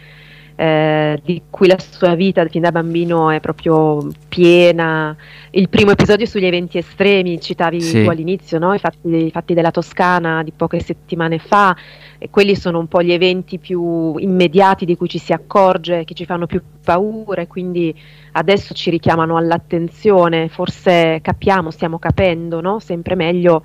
eh, 0.60 1.22
di 1.24 1.44
cui 1.50 1.68
la 1.68 1.80
sua 1.80 2.16
vita 2.16 2.46
fin 2.48 2.64
da 2.64 2.74
bambino 2.74 3.30
è 3.30 3.40
proprio 3.40 4.06
piena. 4.28 5.16
Il 5.52 5.70
primo 5.70 5.92
episodio 5.92 6.26
sugli 6.26 6.44
eventi 6.44 6.78
estremi, 6.78 7.40
citavi 7.40 7.80
sì. 7.80 8.04
tu 8.04 8.10
all'inizio, 8.10 8.60
no? 8.60 8.74
I, 8.74 8.78
fatti, 8.78 9.08
I, 9.08 9.32
fatti, 9.32 9.54
della 9.54 9.72
Toscana 9.72 10.44
di 10.44 10.52
poche 10.52 10.82
settimane 10.82 11.40
fa, 11.40 11.74
e 12.18 12.30
quelli 12.30 12.58
sono 12.58 12.78
un 12.78 12.88
po' 12.88 13.02
gli 13.02 13.14
eventi 13.14 13.58
più 13.58 14.18
immediati 14.18 14.84
di 14.84 14.98
cui 14.98 15.08
ci 15.08 15.18
si 15.18 15.32
accorge, 15.32 16.04
che 16.04 16.14
ci 16.14 16.26
fanno 16.26 16.46
più 16.46 16.62
paura 16.84 17.42
e 17.42 17.48
quindi 17.48 17.98
adesso 18.34 18.74
ci 18.74 18.90
richiamano 18.90 19.38
all'attenzione, 19.38 20.50
forse 20.50 21.20
capiamo, 21.22 21.72
stiamo 21.72 22.00
capendo 22.00 22.60
no? 22.60 22.80
sempre 22.80 23.16
meglio 23.16 23.64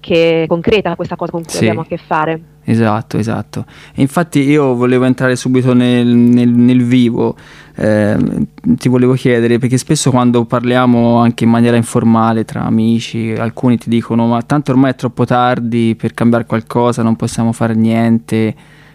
che 0.00 0.44
concreta 0.48 0.94
questa 0.94 1.16
cosa 1.16 1.32
con 1.32 1.42
cui 1.42 1.50
sì. 1.50 1.58
abbiamo 1.58 1.80
a 1.80 1.86
che 1.86 1.96
fare. 1.96 2.40
Esatto, 2.68 3.16
esatto. 3.16 3.64
Infatti 3.94 4.40
io 4.40 4.74
volevo 4.74 5.04
entrare 5.04 5.36
subito 5.36 5.72
nel, 5.72 6.06
nel, 6.06 6.48
nel 6.48 6.82
vivo, 6.82 7.36
eh, 7.76 8.16
ti 8.60 8.88
volevo 8.88 9.12
chiedere, 9.14 9.58
perché 9.58 9.78
spesso 9.78 10.10
quando 10.10 10.44
parliamo 10.46 11.18
anche 11.18 11.44
in 11.44 11.50
maniera 11.50 11.76
informale 11.76 12.44
tra 12.44 12.64
amici, 12.64 13.32
alcuni 13.38 13.78
ti 13.78 13.88
dicono 13.88 14.26
ma 14.26 14.42
tanto 14.42 14.72
ormai 14.72 14.90
è 14.90 14.94
troppo 14.96 15.24
tardi 15.24 15.94
per 15.96 16.12
cambiare 16.12 16.44
qualcosa, 16.44 17.02
non 17.02 17.14
possiamo 17.14 17.52
fare 17.52 17.74
niente, 17.74 18.54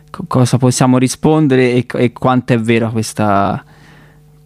C- 0.09 0.23
cosa 0.27 0.57
possiamo 0.57 0.97
rispondere 0.97 1.71
e, 1.71 1.85
e 1.87 2.11
quanto 2.11 2.51
è 2.51 2.59
vera 2.59 2.89
questa, 2.89 3.63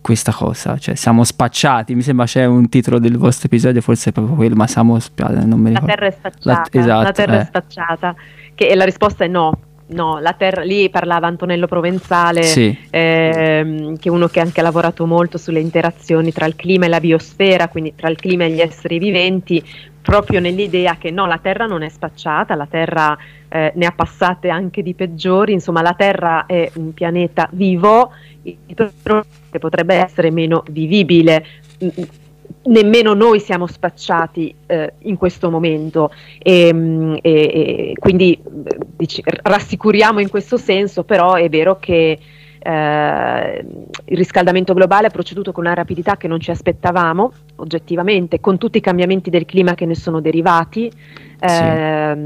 questa 0.05 0.31
cosa, 0.31 0.77
cioè 0.77 0.93
siamo 0.93 1.23
spacciati, 1.23 1.95
mi 1.95 2.03
sembra 2.03 2.27
c'è 2.27 2.45
un 2.45 2.69
titolo 2.69 2.99
del 2.99 3.17
vostro 3.17 3.47
episodio, 3.47 3.81
forse 3.81 4.11
è 4.11 4.13
proprio 4.13 4.35
quello, 4.35 4.53
ma 4.53 4.67
siamo 4.67 4.99
non 5.15 5.59
mi 5.59 5.69
ricordo. 5.69 5.87
La 5.87 5.93
terra 5.95 6.05
è 6.05 6.11
spacciata, 6.11 6.51
la, 6.51 6.79
esatto, 6.79 7.03
la 7.03 7.11
terra 7.11 7.33
eh. 7.33 7.39
è 7.39 7.45
spacciata, 7.45 8.15
che 8.53 8.75
la 8.75 8.85
risposta 8.85 9.23
è 9.23 9.27
no, 9.27 9.57
no, 9.87 10.19
la 10.19 10.33
terra, 10.33 10.63
lì 10.63 10.89
parlava 10.89 11.27
Antonello 11.27 11.67
Provenzale, 11.67 12.43
sì. 12.43 12.77
ehm, 12.89 13.97
che 13.97 14.09
è 14.09 14.11
uno 14.11 14.27
che 14.27 14.39
ha 14.39 14.43
anche 14.43 14.61
lavorato 14.61 15.05
molto 15.05 15.37
sulle 15.37 15.59
interazioni 15.59 16.31
tra 16.31 16.45
il 16.45 16.55
clima 16.55 16.85
e 16.85 16.89
la 16.89 16.99
biosfera, 16.99 17.67
quindi 17.67 17.93
tra 17.95 18.09
il 18.09 18.17
clima 18.17 18.45
e 18.45 18.51
gli 18.51 18.61
esseri 18.61 18.97
viventi, 18.97 19.63
proprio 20.01 20.39
nell'idea 20.39 20.97
che 20.97 21.11
no, 21.11 21.25
la 21.25 21.39
Terra 21.41 21.65
non 21.65 21.81
è 21.81 21.89
spacciata, 21.89 22.55
la 22.55 22.67
Terra 22.69 23.17
eh, 23.49 23.71
ne 23.75 23.85
ha 23.85 23.91
passate 23.91 24.49
anche 24.49 24.83
di 24.83 24.93
peggiori, 24.93 25.53
insomma 25.53 25.81
la 25.81 25.93
Terra 25.93 26.45
è 26.45 26.69
un 26.75 26.93
pianeta 26.93 27.47
vivo 27.51 28.11
che 28.43 29.59
potrebbe 29.59 29.95
essere 29.95 30.29
meno 30.29 30.63
vivibile. 30.69 31.45
Nemmeno 32.63 33.13
noi 33.13 33.39
siamo 33.39 33.67
spacciati 33.67 34.53
eh, 34.65 34.93
in 34.99 35.17
questo 35.17 35.49
momento. 35.49 36.11
E, 36.39 37.19
e, 37.21 37.21
e 37.21 37.93
quindi 37.99 38.41
dici, 38.95 39.21
rassicuriamo 39.23 40.19
in 40.19 40.29
questo 40.29 40.57
senso, 40.57 41.03
però 41.03 41.33
è 41.33 41.47
vero 41.49 41.77
che 41.77 42.19
eh, 42.65 43.63
il 44.05 44.17
riscaldamento 44.17 44.73
globale 44.73 45.07
è 45.07 45.11
proceduto 45.11 45.51
con 45.51 45.65
una 45.65 45.75
rapidità 45.75 46.17
che 46.17 46.27
non 46.27 46.39
ci 46.39 46.49
aspettavamo, 46.49 47.31
oggettivamente, 47.57 48.39
con 48.39 48.57
tutti 48.57 48.79
i 48.79 48.81
cambiamenti 48.81 49.29
del 49.29 49.45
clima 49.45 49.75
che 49.75 49.85
ne 49.85 49.93
sono 49.93 50.19
derivati, 50.19 50.91
eh, 51.39 52.17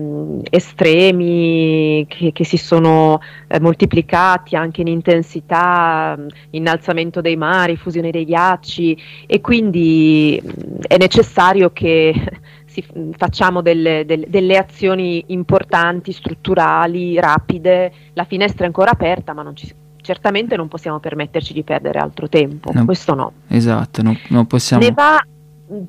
estremi 0.49 2.05
che, 2.07 2.31
che, 2.31 2.45
si 2.45 2.55
sono 2.55 3.19
eh, 3.47 3.59
moltiplicati 3.59 4.55
anche 4.55 4.79
in 4.79 4.87
intensità, 4.87 6.17
innalzamento 6.51 7.19
dei 7.19 7.35
mari, 7.35 7.75
fusione 7.75 8.11
dei 8.11 8.23
ghiacci 8.23 8.97
e 9.27 9.41
quindi 9.41 10.41
mh, 10.41 10.85
è 10.87 10.95
necessario 10.97 11.71
che 11.71 12.13
si, 12.65 12.85
facciamo 13.17 13.61
delle, 13.61 14.05
delle, 14.05 14.25
delle, 14.29 14.55
azioni 14.55 15.21
importanti, 15.27 16.13
strutturali, 16.13 17.19
rapide. 17.19 17.91
La 18.13 18.23
finestra 18.23 18.63
è 18.63 18.67
ancora 18.67 18.91
aperta, 18.91 19.33
ma 19.33 19.41
non 19.41 19.55
ci, 19.55 19.73
certamente 20.09 20.55
non 20.55 20.67
possiamo 20.67 20.97
permetterci 20.99 21.53
di 21.53 21.61
perdere 21.61 21.99
altro 21.99 22.27
tempo. 22.27 22.71
No, 22.73 22.83
Questo 22.83 23.13
no. 23.13 23.33
Esatto, 23.47 24.01
no, 24.01 24.17
non 24.29 24.47
possiamo. 24.47 24.81
Ne 24.81 24.91
va 24.91 25.23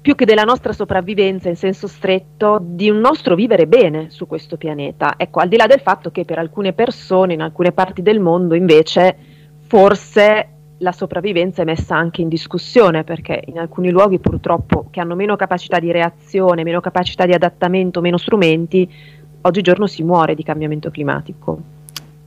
più 0.02 0.14
che 0.14 0.26
della 0.26 0.42
nostra 0.42 0.74
sopravvivenza 0.74 1.48
in 1.48 1.56
senso 1.56 1.86
stretto, 1.86 2.58
di 2.60 2.90
un 2.90 2.98
nostro 2.98 3.34
vivere 3.34 3.66
bene 3.66 4.10
su 4.10 4.26
questo 4.26 4.58
pianeta. 4.58 5.14
Ecco, 5.16 5.40
al 5.40 5.48
di 5.48 5.56
là 5.56 5.66
del 5.66 5.80
fatto 5.80 6.10
che 6.10 6.26
per 6.26 6.38
alcune 6.38 6.74
persone 6.74 7.32
in 7.32 7.40
alcune 7.40 7.72
parti 7.72 8.02
del 8.02 8.20
mondo 8.20 8.54
invece 8.54 9.16
forse 9.66 10.48
la 10.76 10.92
sopravvivenza 10.92 11.62
è 11.62 11.64
messa 11.64 11.96
anche 11.96 12.20
in 12.20 12.28
discussione 12.28 13.04
perché 13.04 13.42
in 13.46 13.58
alcuni 13.58 13.88
luoghi 13.88 14.18
purtroppo 14.18 14.88
che 14.90 15.00
hanno 15.00 15.14
meno 15.14 15.34
capacità 15.36 15.78
di 15.78 15.90
reazione, 15.90 16.62
meno 16.62 16.80
capacità 16.80 17.24
di 17.24 17.32
adattamento, 17.32 18.02
meno 18.02 18.18
strumenti, 18.18 18.86
oggigiorno 19.40 19.86
si 19.86 20.02
muore 20.02 20.34
di 20.34 20.42
cambiamento 20.42 20.90
climatico. 20.90 21.78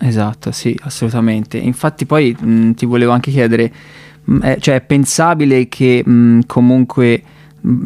Esatto, 0.06 0.52
sì, 0.52 0.78
assolutamente. 0.84 1.58
Infatti 1.58 2.06
poi 2.06 2.36
mh, 2.38 2.72
ti 2.72 2.86
volevo 2.86 3.14
anche 3.14 3.32
chiedere, 3.32 3.72
mh, 4.26 4.40
è, 4.40 4.58
cioè 4.60 4.76
è 4.76 4.82
pensabile 4.82 5.70
che 5.70 6.04
mh, 6.06 6.42
comunque 6.46 7.22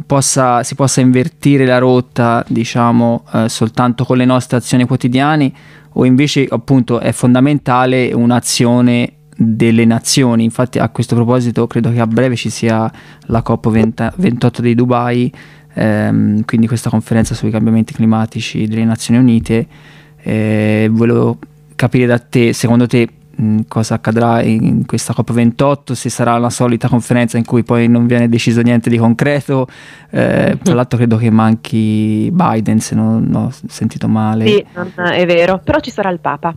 possa, 0.04 0.64
si 0.64 0.74
possa 0.74 1.00
invertire 1.00 1.64
la 1.66 1.78
rotta, 1.78 2.44
diciamo, 2.48 3.24
eh, 3.34 3.50
soltanto 3.50 4.04
con 4.04 4.18
le 4.18 4.26
nostre 4.26 4.58
azioni 4.58 4.86
quotidiane 4.86 5.52
o 5.94 6.06
invece 6.06 6.48
appunto 6.50 7.00
è 7.00 7.12
fondamentale 7.12 8.12
un'azione 8.12 9.14
delle 9.36 9.86
nazioni. 9.86 10.44
Infatti 10.44 10.80
a 10.80 10.90
questo 10.90 11.14
proposito 11.14 11.68
credo 11.68 11.92
che 11.92 12.00
a 12.00 12.08
breve 12.08 12.36
ci 12.36 12.50
sia 12.50 12.92
la 13.28 13.44
COP28 13.46 14.60
di 14.62 14.74
Dubai, 14.74 15.32
ehm, 15.76 16.44
quindi 16.46 16.66
questa 16.66 16.90
conferenza 16.90 17.36
sui 17.36 17.52
cambiamenti 17.52 17.94
climatici 17.94 18.66
delle 18.66 18.86
Nazioni 18.86 19.20
Unite. 19.20 19.68
Eh, 20.24 20.90
volevo 20.92 21.38
capire 21.78 22.06
da 22.06 22.20
te, 22.20 22.52
secondo 22.52 22.88
te 22.88 23.08
Mm, 23.40 23.60
cosa 23.68 23.94
accadrà 23.96 24.42
in 24.42 24.88
questa 24.88 25.14
COP28, 25.16 25.92
se 25.92 26.10
sarà 26.10 26.40
la 26.40 26.50
solita 26.50 26.88
conferenza 26.88 27.38
in 27.38 27.46
cui 27.46 27.64
poi 27.64 27.88
non 27.88 28.08
viene 28.08 28.30
deciso 28.30 28.62
niente 28.62 28.90
di 28.90 28.98
concreto. 28.98 29.68
Eh, 30.10 30.58
tra 30.64 30.74
l'altro 30.74 30.98
credo 30.98 31.18
che 31.18 31.30
manchi 31.30 32.32
Biden, 32.32 32.80
se 32.80 32.96
non 32.96 33.32
ho 33.36 33.52
sentito 33.68 34.08
male. 34.08 34.48
Sì, 34.48 34.66
è 34.96 35.26
vero, 35.28 35.60
però 35.64 35.80
ci 35.80 35.92
sarà 35.92 36.10
il 36.10 36.20
Papa. 36.20 36.56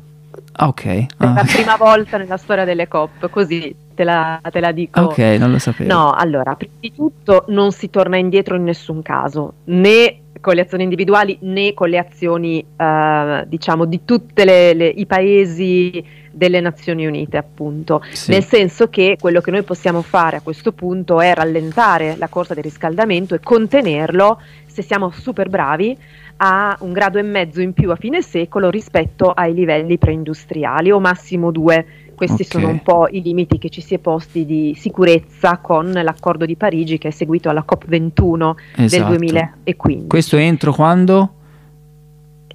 Ah, 0.53 0.69
ok. 0.69 0.85
È 0.85 1.07
ah. 1.19 1.33
la 1.35 1.45
prima 1.45 1.77
volta 1.77 2.17
nella 2.17 2.39
storia 2.39 2.65
delle 2.65 2.89
COP, 2.89 3.29
così 3.29 3.75
te 3.95 4.03
la, 4.03 4.41
te 4.51 4.61
la 4.61 4.73
dico. 4.73 5.01
Ok, 5.01 5.19
non 5.19 5.51
lo 5.51 5.59
sapevo. 5.59 5.93
No, 5.93 6.13
allora, 6.13 6.55
prima 6.55 6.73
di 6.81 6.95
tutto 6.95 7.45
non 7.49 7.73
si 7.73 7.91
torna 7.91 8.17
indietro 8.17 8.57
in 8.57 8.65
nessun 8.65 9.03
caso, 9.03 9.53
né 9.65 10.17
con 10.41 10.55
le 10.55 10.63
azioni 10.63 10.85
individuali 10.85 11.37
né 11.43 11.75
con 11.75 11.89
le 11.89 11.99
azioni, 11.99 12.65
eh, 12.77 13.45
diciamo, 13.47 13.85
di 13.85 14.05
tutti 14.05 14.43
i 14.43 15.07
paesi 15.07 16.05
delle 16.31 16.61
Nazioni 16.61 17.07
Unite, 17.07 17.37
appunto. 17.37 18.03
Sì. 18.11 18.31
Nel 18.31 18.45
senso 18.45 18.89
che 18.89 19.17
quello 19.21 19.41
che 19.41 19.51
noi 19.51 19.63
possiamo 19.63 20.03
fare 20.03 20.37
a 20.37 20.41
questo 20.41 20.73
punto 20.73 21.21
è 21.21 21.35
rallentare 21.35 22.17
la 22.17 22.29
corsa 22.29 22.55
del 22.55 22.63
riscaldamento 22.63 23.35
e 23.35 23.41
contenerlo, 23.41 24.41
se 24.67 24.83
siamo 24.83 25.11
super 25.11 25.49
bravi, 25.49 25.97
a 26.43 26.77
un 26.81 26.93
grado 26.93 27.19
e 27.19 27.23
mezzo 27.23 27.61
in 27.61 27.75
più 27.75 27.91
a 27.91 27.97
fine 27.97 28.23
secolo 28.23 28.71
rispetto 28.71 29.31
ai 29.31 29.53
livelli 29.53 29.99
preindustriali, 29.99 30.91
o 30.91 30.99
massimo 31.01 31.51
due. 31.51 31.87
Questi 32.27 32.43
okay. 32.43 32.61
sono 32.61 32.69
un 32.69 32.83
po' 32.83 33.09
i 33.11 33.23
limiti 33.23 33.57
che 33.57 33.71
ci 33.71 33.81
si 33.81 33.95
è 33.95 33.99
posti 33.99 34.45
di 34.45 34.77
sicurezza 34.79 35.57
con 35.57 35.91
l'accordo 35.91 36.45
di 36.45 36.55
Parigi 36.55 36.99
che 36.99 37.09
è 37.09 37.11
seguito 37.11 37.49
alla 37.49 37.65
COP21 37.67 38.55
esatto. 38.77 39.09
del 39.09 39.19
2015. 39.19 40.07
Questo 40.07 40.37
entro 40.37 40.75
quando? 40.75 41.35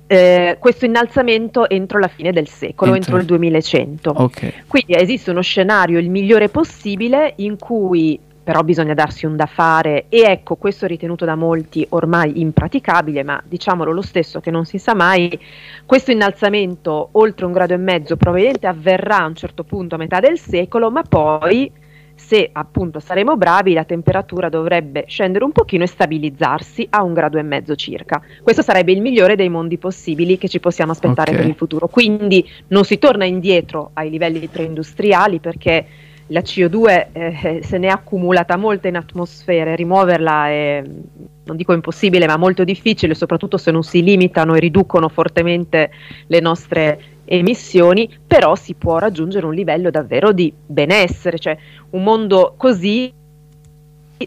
eh, 0.08 0.58
questo 0.60 0.86
innalzamento 0.86 1.68
entro 1.68 1.98
la 2.00 2.08
fine 2.08 2.32
del 2.32 2.48
secolo, 2.48 2.94
entro, 2.94 3.18
entro 3.18 3.36
il 3.36 3.40
2100. 3.40 4.14
Okay. 4.16 4.54
Quindi 4.68 4.94
esiste 4.94 5.32
uno 5.32 5.42
scenario 5.42 5.98
il 5.98 6.10
migliore 6.10 6.50
possibile 6.50 7.34
in 7.38 7.58
cui 7.58 8.20
però 8.46 8.62
bisogna 8.62 8.94
darsi 8.94 9.26
un 9.26 9.36
da 9.36 9.48
fare 9.48 10.06
e 10.08 10.22
ecco 10.22 10.56
questo 10.56 10.86
è 10.86 10.88
ritenuto 10.88 11.26
da 11.26 11.34
molti 11.34 11.84
ormai 11.90 12.40
impraticabile 12.40 13.24
ma 13.24 13.42
diciamolo 13.44 13.92
lo 13.92 14.04
stesso 14.04 14.40
che 14.40 14.52
non 14.52 14.66
si 14.66 14.78
sa 14.78 14.94
mai 14.94 15.38
questo 15.84 16.12
innalzamento 16.12 17.10
oltre 17.14 17.46
un 17.48 17.52
grado 17.52 17.74
e 17.74 17.78
mezzo 17.78 18.16
probabilmente 18.18 18.68
avverrà 18.68 19.22
a 19.22 19.26
un 19.26 19.36
certo 19.36 19.64
punto 19.64 19.96
a 19.96 19.98
metà 19.98 20.20
del 20.20 20.38
secolo 20.38 20.92
ma 20.92 21.02
poi 21.02 21.72
se 22.14 22.50
appunto 22.54 23.00
saremo 23.00 23.36
bravi 23.36 23.74
la 23.74 23.84
temperatura 23.84 24.48
dovrebbe 24.48 25.06
scendere 25.08 25.44
un 25.44 25.52
pochino 25.52 25.84
e 25.84 25.88
stabilizzarsi 25.88 26.88
a 26.92 27.04
un 27.04 27.14
grado 27.14 27.38
e 27.38 27.42
mezzo 27.42 27.76
circa. 27.76 28.22
Questo 28.42 28.62
sarebbe 28.62 28.94
il 28.94 29.02
migliore 29.02 29.36
dei 29.36 29.50
mondi 29.50 29.78
possibili 29.78 30.38
che 30.38 30.48
ci 30.48 30.62
possiamo 30.62 30.94
aspettare 30.94 31.32
okay. 31.32 31.42
per 31.42 31.50
il 31.50 31.58
futuro. 31.58 31.88
Quindi 31.88 32.48
non 32.68 32.86
si 32.86 32.98
torna 33.00 33.26
indietro 33.26 33.92
ai 33.94 34.10
livelli 34.10 34.48
preindustriali 34.48 35.40
perché 35.40 35.86
la 36.28 36.42
CO2 36.42 37.08
eh, 37.12 37.60
se 37.62 37.78
ne 37.78 37.88
è 37.88 37.90
accumulata 37.90 38.58
molta 38.58 38.88
in 38.88 38.96
atmosfera, 38.96 39.76
rimuoverla 39.76 40.48
è 40.48 40.84
non 41.46 41.56
dico 41.56 41.74
impossibile, 41.74 42.26
ma 42.26 42.38
molto 42.38 42.64
difficile, 42.64 43.14
soprattutto 43.14 43.58
se 43.58 43.72
non 43.72 43.84
si 43.84 44.02
limitano 44.02 44.56
e 44.56 44.60
riducono 44.60 45.10
fortemente 45.10 45.92
le 46.28 46.40
nostre 46.40 47.00
emissioni, 47.26 48.10
però 48.26 48.56
si 48.56 48.74
può 48.74 48.98
raggiungere 48.98 49.46
un 49.46 49.54
livello 49.54 49.90
davvero 49.90 50.32
di 50.32 50.52
benessere, 50.66 51.40
cioè 51.40 51.58
un 51.92 52.04
mondo 52.04 52.56
così 52.58 53.14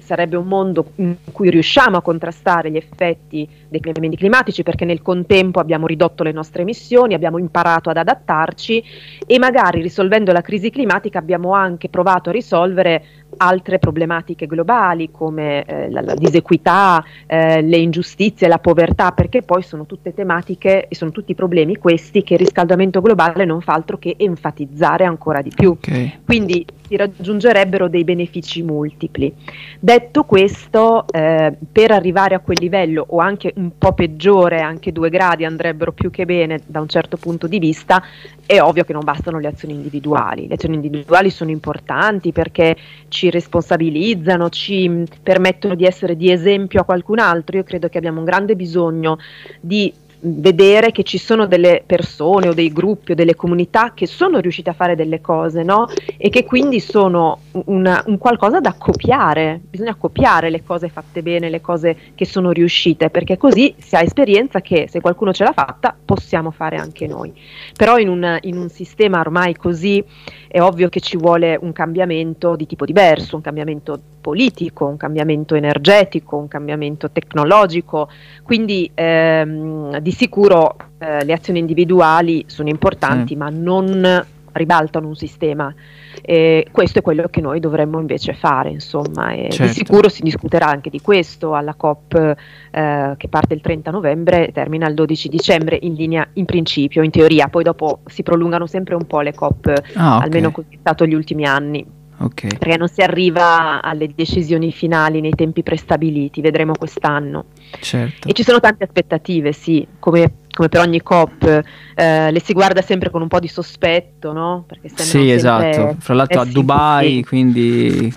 sarebbe 0.02 0.37
un 0.37 0.47
mondo 0.47 0.92
in 0.97 1.16
cui 1.33 1.50
riusciamo 1.50 1.97
a 1.97 2.02
contrastare 2.02 2.71
gli 2.71 2.76
effetti 2.76 3.49
dei 3.68 3.80
cambiamenti 3.80 4.16
climatici 4.16 4.62
perché 4.62 4.85
nel 4.85 5.02
contempo 5.02 5.61
abbiamo 5.61 5.87
ridotto 5.87 6.23
le 6.23 6.33
nostre 6.33 6.62
emissioni, 6.62 7.14
abbiamo 7.14 7.38
imparato 7.38 7.88
ad 7.88 7.97
adattarci 7.97 8.85
e 9.26 9.38
magari 9.38 9.80
risolvendo 9.80 10.33
la 10.33 10.42
crisi 10.42 10.71
climatica 10.71 11.18
abbiamo 11.18 11.52
anche 11.52 11.88
provato 11.88 12.28
a 12.28 12.33
risolvere 12.33 13.04
altre 13.38 13.78
problematiche 13.78 14.47
globali 14.47 15.11
come 15.11 15.64
eh, 15.64 15.90
la, 15.90 16.02
la, 16.02 16.14
disequità, 16.14 17.02
eh, 17.26 17.62
le 17.62 17.78
ingiustizie, 17.78 18.47
la 18.49 18.59
povertà, 18.59 19.12
perché 19.12 19.42
poi 19.42 19.62
sono 19.62 19.87
tutte 19.87 20.12
tematiche 20.12 20.87
e 20.87 20.95
sono 20.95 21.11
tutti 21.11 21.35
problemi 21.35 21.76
questi 21.76 22.23
che 22.23 22.35
il 22.35 22.40
riscaldamento 22.40 23.00
globale 23.00 23.45
non 23.45 23.61
fa 23.61 23.73
altro 23.73 23.99
che 23.99 24.14
enfatizzare 24.18 25.04
ancora 25.04 25.40
di 25.40 25.52
più. 25.54 25.71
Okay. 25.71 26.21
Quindi 26.25 26.66
si 26.88 26.97
raggiungerebbero 26.97 27.88
dei 27.88 28.02
benefici 28.02 28.62
multipli. 28.62 29.33
Detto 29.78 30.25
questo, 30.25 31.07
eh, 31.11 31.54
per 31.71 31.90
arrivare 31.90 32.35
a 32.35 32.40
quel 32.40 32.57
livello 32.61 33.04
o 33.09 33.18
anche 33.18 33.52
un 33.57 33.73
po' 33.76 33.92
peggiore, 33.92 34.61
anche 34.61 34.90
due 34.90 35.11
gradi 35.11 35.45
andrebbero 35.45 35.92
più 35.92 36.11
che 36.11 36.25
bene 36.25 36.61
da 36.66 36.80
un 36.80 36.88
certo 36.88 37.18
punto 37.18 37.47
di 37.47 37.59
vista, 37.59 38.02
è 38.47 38.61
ovvio 38.61 38.85
che 38.85 38.95
non 38.95 39.04
bastano 39.04 39.38
le 39.38 39.49
azioni 39.49 39.75
individuali. 39.75 40.49
Le 40.49 40.54
azioni 40.54 40.76
individuali 40.76 41.28
sono 41.28 41.50
importanti 41.50 42.33
perché 42.33 42.76
ci 43.09 43.27
responsabilizzano, 43.30 44.49
ci 44.49 45.04
permettono 45.23 45.75
di 45.75 45.85
essere 45.85 46.16
di 46.16 46.30
esempio 46.30 46.80
a 46.80 46.85
qualcun 46.85 47.18
altro. 47.18 47.56
Io 47.56 47.64
credo 47.64 47.88
che 47.88 47.99
abbiamo 47.99 48.18
un 48.18 48.25
grande 48.25 48.56
bisogno 48.56 49.18
di 49.61 49.92
vedere 50.20 50.90
che 50.90 51.02
ci 51.02 51.18
sono 51.18 51.46
delle 51.46 51.82
persone 51.84 52.48
o 52.48 52.54
dei 52.54 52.72
gruppi 52.72 53.12
o 53.12 53.14
delle 53.14 53.37
comunità 53.37 53.92
che 53.94 54.06
sono 54.06 54.38
riuscite 54.38 54.70
a 54.70 54.72
fare 54.72 54.96
delle 54.96 55.20
cose 55.20 55.62
no? 55.62 55.88
e 56.16 56.28
che 56.28 56.44
quindi 56.44 56.80
sono 56.80 57.40
una, 57.66 58.02
un 58.06 58.18
qualcosa 58.18 58.60
da 58.60 58.75
copiare, 58.76 59.60
bisogna 59.68 59.94
copiare 59.94 60.50
le 60.50 60.62
cose 60.64 60.88
fatte 60.88 61.22
bene, 61.22 61.50
le 61.50 61.60
cose 61.60 61.96
che 62.14 62.25
sono 62.25 62.50
riuscite, 62.50 63.10
perché 63.10 63.37
così 63.37 63.75
si 63.78 63.94
ha 63.94 64.02
esperienza 64.02 64.60
che 64.60 64.87
se 64.88 65.00
qualcuno 65.00 65.32
ce 65.32 65.44
l'ha 65.44 65.52
fatta 65.52 65.96
possiamo 66.04 66.50
fare 66.50 66.76
anche 66.76 67.06
noi. 67.06 67.32
Però 67.76 67.98
in 67.98 68.08
un, 68.08 68.38
in 68.42 68.56
un 68.56 68.68
sistema 68.68 69.20
ormai 69.20 69.54
così 69.54 70.02
è 70.48 70.60
ovvio 70.60 70.88
che 70.88 71.00
ci 71.00 71.16
vuole 71.16 71.58
un 71.60 71.72
cambiamento 71.72 72.56
di 72.56 72.66
tipo 72.66 72.84
diverso, 72.84 73.37
un 73.37 73.42
cambiamento 73.42 74.00
politico, 74.20 74.87
un 74.87 74.96
cambiamento 74.96 75.54
energetico, 75.54 76.37
un 76.37 76.48
cambiamento 76.48 77.10
tecnologico, 77.10 78.08
quindi 78.42 78.90
ehm, 78.94 79.98
di 79.98 80.12
sicuro 80.12 80.76
eh, 80.98 81.25
le 81.25 81.32
azioni 81.32 81.58
individuali 81.58 82.44
sono 82.46 82.68
importanti, 82.68 83.34
mm. 83.34 83.38
ma 83.38 83.48
non 83.48 84.26
ribaltano 84.52 85.06
un 85.06 85.14
sistema. 85.14 85.72
E 86.20 86.66
questo 86.72 86.98
è 86.98 87.02
quello 87.02 87.28
che 87.28 87.40
noi 87.40 87.60
dovremmo 87.60 88.00
invece 88.00 88.34
fare, 88.34 88.70
insomma, 88.70 89.30
e 89.30 89.48
certo. 89.50 89.62
di 89.62 89.68
sicuro 89.68 90.08
si 90.08 90.22
discuterà 90.22 90.66
anche 90.66 90.90
di 90.90 91.00
questo 91.00 91.54
alla 91.54 91.75
COP 91.75 92.34
eh, 92.70 93.14
che 93.16 93.28
parte 93.28 93.54
il 93.54 93.60
30 93.60 93.90
novembre 93.90 94.48
e 94.48 94.52
termina 94.52 94.88
il 94.88 94.94
12 94.94 95.28
dicembre 95.28 95.78
in 95.80 95.94
linea 95.94 96.26
in 96.34 96.44
principio, 96.44 97.02
in 97.02 97.10
teoria, 97.10 97.48
poi 97.48 97.62
dopo 97.62 98.00
si 98.06 98.22
prolungano 98.22 98.66
sempre 98.66 98.94
un 98.94 99.06
po' 99.06 99.20
le 99.20 99.32
COP, 99.32 99.66
ah, 99.94 100.16
okay. 100.16 100.26
almeno 100.26 100.50
così 100.50 100.68
è 100.70 100.76
stato 100.80 101.06
gli 101.06 101.14
ultimi 101.14 101.44
anni. 101.44 101.87
Okay. 102.20 102.50
Perché 102.58 102.76
non 102.76 102.88
si 102.88 103.00
arriva 103.00 103.80
alle 103.80 104.10
decisioni 104.14 104.72
finali 104.72 105.20
nei 105.20 105.34
tempi 105.34 105.62
prestabiliti, 105.62 106.40
vedremo 106.40 106.72
quest'anno. 106.76 107.46
Certo. 107.80 108.28
E 108.28 108.32
ci 108.32 108.42
sono 108.42 108.58
tante 108.58 108.84
aspettative, 108.84 109.52
sì, 109.52 109.87
come, 110.00 110.32
come 110.50 110.68
per 110.68 110.80
ogni 110.80 111.00
COP, 111.00 111.62
eh, 111.94 112.30
le 112.32 112.40
si 112.40 112.52
guarda 112.52 112.82
sempre 112.82 113.10
con 113.10 113.22
un 113.22 113.28
po' 113.28 113.38
di 113.38 113.48
sospetto, 113.48 114.32
no? 114.32 114.64
Perché 114.66 114.90
sì, 114.94 115.31
esatto. 115.31 115.96
Fra 116.00 116.14
l'altro 116.14 116.40
a 116.40 116.44
Dubai, 116.44 117.14
sì. 117.16 117.24
quindi 117.24 118.12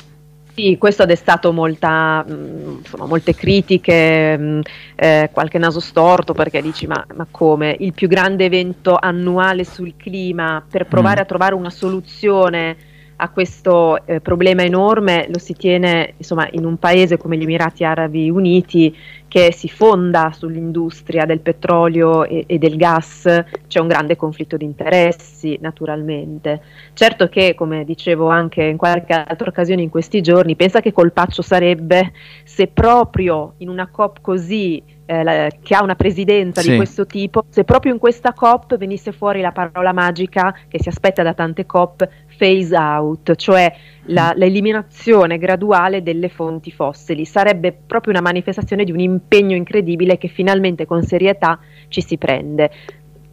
sì, 0.54 0.78
questo 0.78 1.04
ha 1.04 1.06
destato 1.06 1.54
molta, 1.54 2.24
mh, 2.28 2.34
mm, 2.34 2.78
insomma, 2.80 3.06
molte 3.06 3.34
critiche, 3.34 4.38
mh, 4.38 4.44
mm, 4.44 4.60
eh, 4.96 5.30
qualche 5.32 5.58
naso 5.58 5.80
storto 5.80 6.34
perché 6.34 6.62
dici 6.62 6.88
ma, 6.88 7.04
ma, 7.16 7.26
come 7.32 7.76
il 7.80 7.94
più 7.94 8.08
grande 8.08 8.46
evento 8.46 8.98
annuale 9.00 9.64
sul 9.64 9.94
clima 9.96 10.64
per 10.70 10.88
provare 10.88 11.20
mm. 11.20 11.24
a 11.24 11.26
trovare 11.26 11.56
una 11.56 11.70
soluzione 11.70 12.76
a 13.22 13.30
questo 13.30 14.04
eh, 14.08 14.20
problema 14.20 14.64
enorme 14.64 15.28
lo 15.30 15.38
si 15.38 15.54
tiene 15.54 16.16
insomma, 16.18 16.48
in 16.52 16.66
un 16.66 16.78
paese 16.78 17.18
come 17.18 17.38
gli 17.38 17.44
Emirati 17.44 17.84
Arabi 17.84 18.32
Uniti 18.32 18.96
che 19.28 19.54
si 19.54 19.70
fonda 19.70 20.34
sull'industria 20.36 21.26
del 21.26 21.40
petrolio 21.40 22.26
e, 22.26 22.44
e, 22.48 22.58
del 22.58 22.76
gas, 22.76 23.44
c'è 23.68 23.80
un 23.80 23.88
grande 23.88 24.16
conflitto 24.18 24.58
di 24.58 24.66
interessi 24.66 25.58
naturalmente. 25.62 26.62
Certo 26.94 27.30
che, 27.30 27.54
come 27.56 27.86
dicevo 27.86 28.28
anche 28.28 28.64
in 28.64 28.76
qualche 28.76 29.14
altra 29.14 29.50
occasione 29.50 29.84
in 29.84 29.90
questi 29.90 30.22
giorni, 30.22 30.56
pensa 30.56 30.82
che 30.82 30.92
colpaccio 30.92 31.44
sarebbe 31.44 32.12
se 32.44 32.68
proprio 32.68 33.54
in 33.58 33.70
una 33.70 33.88
COP 33.88 34.20
così 34.20 34.84
eh, 35.12 35.52
che 35.62 35.76
ha 35.76 35.84
una 35.84 35.96
presidenza 35.96 36.62
sì. 36.62 36.72
di 36.72 36.76
questo 36.78 37.06
tipo, 37.06 37.44
se 37.50 37.64
proprio 37.66 37.92
in 37.92 38.00
questa 38.00 38.34
COP 38.34 38.78
venisse 38.78 39.12
fuori 39.12 39.42
la 39.42 39.52
parola 39.52 39.92
magica 39.92 40.56
che 40.68 40.82
si 40.82 40.88
aspetta 40.88 41.22
da 41.22 41.34
tante 41.34 41.66
COP, 41.66 42.08
phase 42.42 42.76
out, 42.76 43.36
cioè 43.36 43.72
la, 44.06 44.34
l'eliminazione 44.36 45.38
graduale 45.38 46.02
delle 46.02 46.28
fonti 46.28 46.72
fossili. 46.72 47.24
Sarebbe 47.24 47.72
proprio 47.72 48.14
una 48.14 48.22
manifestazione 48.22 48.84
di 48.84 48.92
un 48.92 49.00
impegno 49.00 49.56
incredibile 49.56 50.18
che 50.18 50.28
finalmente 50.28 50.88
con 50.88 51.04
serietà 51.04 51.60
ci 51.88 52.02
si 52.02 52.18
prende. 52.18 52.72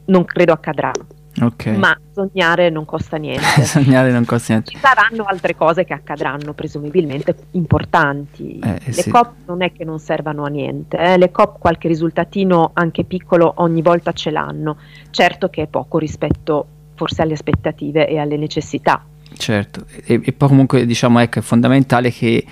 Non 0.04 0.26
credo 0.26 0.52
accadrà. 0.52 0.92
Okay. 1.40 1.76
Ma 1.76 1.96
sognare 2.12 2.68
non 2.68 2.84
costa 2.84 3.16
niente. 3.16 3.62
sognare 3.64 4.10
non 4.10 4.26
costa 4.26 4.52
niente. 4.52 4.72
Ci 4.72 4.78
saranno 4.78 5.24
altre 5.24 5.54
cose 5.54 5.84
che 5.84 5.94
accadranno, 5.94 6.52
presumibilmente 6.52 7.34
importanti. 7.52 8.58
Eh, 8.58 8.80
le 8.84 8.92
sì. 8.92 9.08
COP 9.08 9.32
non 9.46 9.62
è 9.62 9.72
che 9.72 9.84
non 9.84 9.98
servano 10.00 10.44
a 10.44 10.48
niente, 10.48 10.98
eh. 10.98 11.16
le 11.16 11.30
COP 11.30 11.58
qualche 11.60 11.88
risultatino 11.88 12.72
anche 12.74 13.04
piccolo 13.04 13.54
ogni 13.56 13.80
volta 13.80 14.12
ce 14.12 14.30
l'hanno. 14.30 14.76
Certo 15.10 15.48
che 15.48 15.62
è 15.62 15.66
poco 15.66 15.96
rispetto 15.96 16.66
forse 16.98 17.22
alle 17.22 17.34
aspettative 17.34 18.08
e 18.08 18.18
alle 18.18 18.36
necessità. 18.36 19.02
Certo, 19.36 19.86
e, 20.04 20.20
e 20.22 20.32
poi 20.32 20.48
comunque 20.48 20.84
diciamo 20.84 21.20
ecco, 21.20 21.38
è 21.38 21.42
fondamentale 21.42 22.10
che 22.10 22.44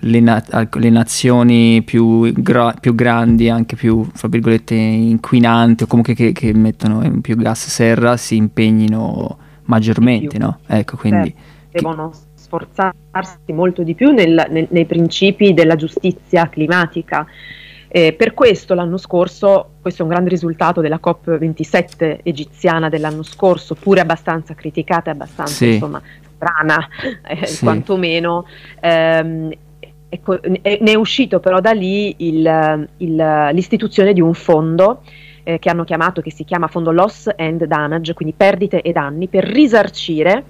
le, 0.00 0.20
na- 0.20 0.42
le 0.72 0.90
nazioni 0.90 1.82
più, 1.82 2.32
gra- 2.32 2.74
più, 2.80 2.94
grandi, 2.94 3.50
anche 3.50 3.76
più 3.76 4.02
fra 4.12 4.28
virgolette 4.28 4.74
inquinanti 4.74 5.82
o 5.82 5.86
comunque 5.86 6.14
che, 6.14 6.32
che 6.32 6.54
mettono 6.54 7.20
più 7.20 7.36
gas 7.36 7.68
serra 7.68 8.16
si 8.16 8.36
impegnino 8.36 9.36
maggiormente, 9.64 10.38
no? 10.38 10.60
Ecco, 10.66 10.96
quindi... 10.96 11.34
Certo, 11.34 11.58
devono 11.72 12.12
sforzarsi 12.34 13.52
molto 13.52 13.82
di 13.82 13.94
più 13.94 14.10
nel, 14.10 14.46
nel, 14.50 14.66
nei 14.70 14.86
principi 14.86 15.52
della 15.52 15.76
giustizia 15.76 16.48
climatica 16.48 17.26
eh, 17.92 18.12
per 18.12 18.34
questo 18.34 18.74
l'anno 18.74 18.98
scorso, 18.98 19.70
questo 19.80 20.02
è 20.02 20.04
un 20.04 20.12
grande 20.12 20.30
risultato 20.30 20.80
della 20.80 21.00
COP27 21.04 22.20
egiziana 22.22 22.88
dell'anno 22.88 23.24
scorso, 23.24 23.74
pure 23.74 24.00
abbastanza 24.00 24.54
criticata 24.54 25.10
e 25.10 25.14
abbastanza 25.14 25.52
sì. 25.52 25.72
insomma, 25.72 26.00
strana, 26.36 26.88
eh, 27.26 27.46
sì. 27.46 27.64
quantomeno. 27.64 28.46
Ehm, 28.80 29.50
ecco, 30.08 30.38
ne 30.40 30.78
è 30.78 30.94
uscito 30.94 31.40
però 31.40 31.58
da 31.58 31.72
lì 31.72 32.14
il, 32.18 32.88
il, 32.98 33.50
l'istituzione 33.52 34.12
di 34.12 34.20
un 34.20 34.34
fondo 34.34 35.02
eh, 35.42 35.58
che 35.58 35.68
hanno 35.68 35.82
chiamato, 35.82 36.20
che 36.20 36.30
si 36.30 36.44
chiama 36.44 36.68
Fondo 36.68 36.92
Loss 36.92 37.28
and 37.36 37.64
Damage, 37.64 38.14
quindi 38.14 38.34
perdite 38.36 38.82
e 38.82 38.92
danni, 38.92 39.26
per 39.26 39.42
risarcire 39.42 40.44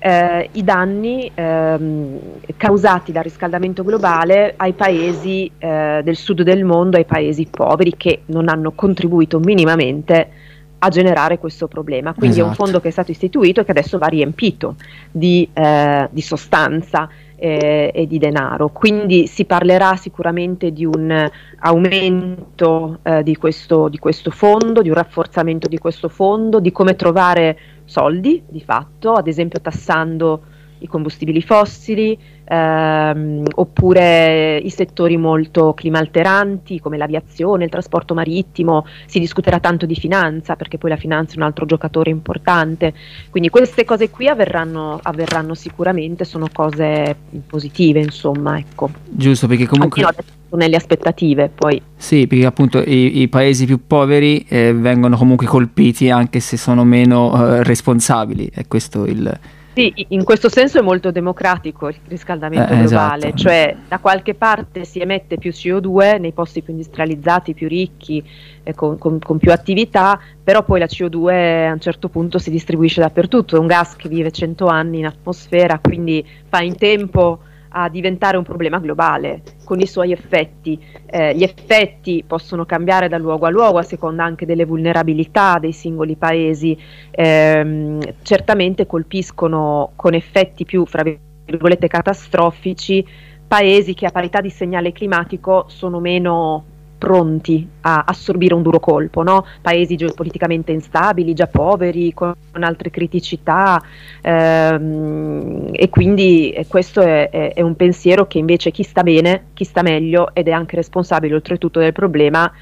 eh, 0.00 0.48
i 0.52 0.64
danni 0.64 1.30
ehm, 1.32 2.18
causati 2.56 3.12
dal 3.12 3.22
riscaldamento 3.22 3.84
globale 3.84 4.54
ai 4.56 4.72
paesi 4.72 5.50
eh, 5.58 6.00
del 6.02 6.16
sud 6.16 6.42
del 6.42 6.64
mondo, 6.64 6.96
ai 6.96 7.04
paesi 7.04 7.46
poveri 7.50 7.94
che 7.96 8.22
non 8.26 8.48
hanno 8.48 8.72
contribuito 8.72 9.38
minimamente 9.38 10.30
a 10.78 10.88
generare 10.88 11.38
questo 11.38 11.68
problema. 11.68 12.14
Quindi 12.14 12.38
esatto. 12.38 12.40
è 12.40 12.44
un 12.44 12.52
esatto. 12.52 12.64
fondo 12.64 12.80
che 12.80 12.88
è 12.88 12.92
stato 12.92 13.10
istituito 13.10 13.60
e 13.60 13.64
che 13.64 13.70
adesso 13.70 13.98
va 13.98 14.06
riempito 14.06 14.76
di, 15.10 15.46
eh, 15.52 16.08
di 16.10 16.22
sostanza 16.22 17.08
eh, 17.40 17.90
e 17.92 18.06
di 18.06 18.18
denaro. 18.18 18.68
Quindi 18.68 19.26
si 19.26 19.46
parlerà 19.46 19.96
sicuramente 19.96 20.72
di 20.72 20.84
un 20.84 21.28
aumento 21.60 22.98
eh, 23.02 23.22
di, 23.22 23.34
questo, 23.36 23.88
di 23.88 23.98
questo 23.98 24.30
fondo, 24.30 24.82
di 24.82 24.90
un 24.90 24.94
rafforzamento 24.94 25.66
di 25.66 25.78
questo 25.78 26.08
fondo, 26.08 26.60
di 26.60 26.70
come 26.70 26.94
trovare 26.94 27.58
soldi 27.86 28.42
di 28.46 28.60
fatto, 28.60 29.14
ad 29.14 29.26
esempio 29.26 29.60
tassando 29.60 30.42
i 30.80 30.86
combustibili 30.86 31.40
fossili, 31.42 32.18
ehm, 32.44 33.44
oppure 33.54 34.58
i 34.58 34.70
settori 34.70 35.16
molto 35.16 35.72
climalteranti 35.72 36.80
come 36.80 36.96
l'aviazione, 36.96 37.64
il 37.64 37.70
trasporto 37.70 38.14
marittimo, 38.14 38.84
si 39.06 39.18
discuterà 39.18 39.60
tanto 39.60 39.86
di 39.86 39.94
finanza 39.94 40.56
perché 40.56 40.78
poi 40.78 40.90
la 40.90 40.96
finanza 40.96 41.34
è 41.34 41.38
un 41.38 41.44
altro 41.44 41.66
giocatore 41.66 42.10
importante, 42.10 42.92
quindi 43.30 43.48
queste 43.48 43.84
cose 43.84 44.10
qui 44.10 44.28
avverranno, 44.28 44.98
avverranno 45.02 45.54
sicuramente, 45.54 46.24
sono 46.24 46.48
cose 46.52 47.16
positive 47.46 48.00
insomma. 48.00 48.58
Ecco. 48.58 48.90
Giusto 49.08 49.46
perché 49.46 49.66
comunque... 49.66 50.04
nelle 50.50 50.76
aspettative 50.76 51.48
poi. 51.54 51.80
Sì, 51.96 52.26
perché 52.26 52.46
appunto 52.46 52.78
i, 52.78 53.20
i 53.20 53.28
paesi 53.28 53.66
più 53.66 53.86
poveri 53.86 54.44
eh, 54.48 54.72
vengono 54.72 55.16
comunque 55.16 55.46
colpiti 55.46 56.10
anche 56.10 56.40
se 56.40 56.56
sono 56.56 56.84
meno 56.84 57.32
eh, 57.34 57.62
responsabili, 57.62 58.50
è 58.52 58.66
questo 58.66 59.04
il... 59.06 59.38
Sì, 59.80 60.06
in 60.08 60.24
questo 60.24 60.50
senso 60.50 60.78
è 60.78 60.82
molto 60.82 61.10
democratico 61.10 61.88
il 61.88 61.96
riscaldamento 62.06 62.74
eh, 62.74 62.82
globale, 62.82 63.28
esatto. 63.28 63.36
cioè 63.36 63.76
da 63.88 63.98
qualche 63.98 64.34
parte 64.34 64.84
si 64.84 65.00
emette 65.00 65.38
più 65.38 65.52
CO2 65.52 66.20
nei 66.20 66.32
posti 66.32 66.60
più 66.60 66.74
industrializzati, 66.74 67.54
più 67.54 67.66
ricchi, 67.66 68.22
eh, 68.62 68.74
con, 68.74 68.98
con, 68.98 69.18
con, 69.18 69.38
più 69.38 69.50
attività, 69.50 70.20
però 70.44 70.64
poi 70.64 70.80
la 70.80 70.84
CO2 70.84 71.68
a 71.68 71.72
un 71.72 71.80
certo 71.80 72.10
punto 72.10 72.38
si 72.38 72.50
distribuisce 72.50 73.00
dappertutto, 73.00 73.56
è 73.56 73.58
un 73.58 73.66
gas 73.66 73.96
che 73.96 74.10
vive 74.10 74.30
100 74.30 74.66
anni 74.66 74.98
in 74.98 75.06
atmosfera, 75.06 75.78
quindi 75.78 76.22
fa 76.46 76.60
in 76.60 76.76
tempo 76.76 77.38
a 77.70 77.88
diventare 77.88 78.36
un 78.36 78.44
problema 78.44 78.78
globale 78.78 79.42
con 79.64 79.80
i 79.80 79.86
suoi 79.86 80.12
effetti. 80.12 80.78
Eh, 81.06 81.34
gli 81.34 81.42
effetti 81.42 82.24
possono 82.26 82.64
cambiare 82.64 83.08
da 83.08 83.18
luogo 83.18 83.46
a 83.46 83.50
luogo 83.50 83.78
a 83.78 83.82
seconda 83.82 84.24
anche 84.24 84.46
delle 84.46 84.64
vulnerabilità 84.64 85.58
dei 85.58 85.72
singoli 85.72 86.16
paesi, 86.16 86.76
eh, 87.10 87.98
certamente 88.22 88.86
colpiscono 88.86 89.92
con 89.96 90.14
effetti 90.14 90.64
più, 90.64 90.86
fra 90.86 91.02
virgolette, 91.44 91.88
catastrofici 91.88 93.04
paesi 93.50 93.94
che 93.94 94.06
a 94.06 94.12
parità 94.12 94.40
di 94.40 94.48
segnale 94.48 94.92
climatico 94.92 95.64
sono 95.66 95.98
meno 95.98 96.69
pronti 97.00 97.66
a 97.80 98.04
assorbire 98.06 98.52
un 98.52 98.60
duro 98.60 98.78
colpo, 98.78 99.22
no? 99.22 99.46
paesi 99.62 99.96
geopoliticamente 99.96 100.70
instabili, 100.70 101.32
già 101.32 101.46
poveri, 101.46 102.12
con 102.12 102.34
altre 102.60 102.90
criticità 102.90 103.82
ehm, 104.20 105.70
e 105.72 105.88
quindi 105.88 106.54
questo 106.68 107.00
è, 107.00 107.30
è, 107.30 107.54
è, 107.54 107.62
un 107.62 107.74
pensiero 107.74 108.26
che 108.26 108.36
invece 108.36 108.70
chi 108.70 108.82
sta 108.82 109.02
bene, 109.02 109.44
chi 109.54 109.64
sta 109.64 109.80
meglio 109.80 110.34
ed 110.34 110.48
è 110.48 110.50
anche 110.50 110.76
responsabile 110.76 111.34
oltretutto 111.34 111.80
del 111.80 111.94
problema 111.94 112.52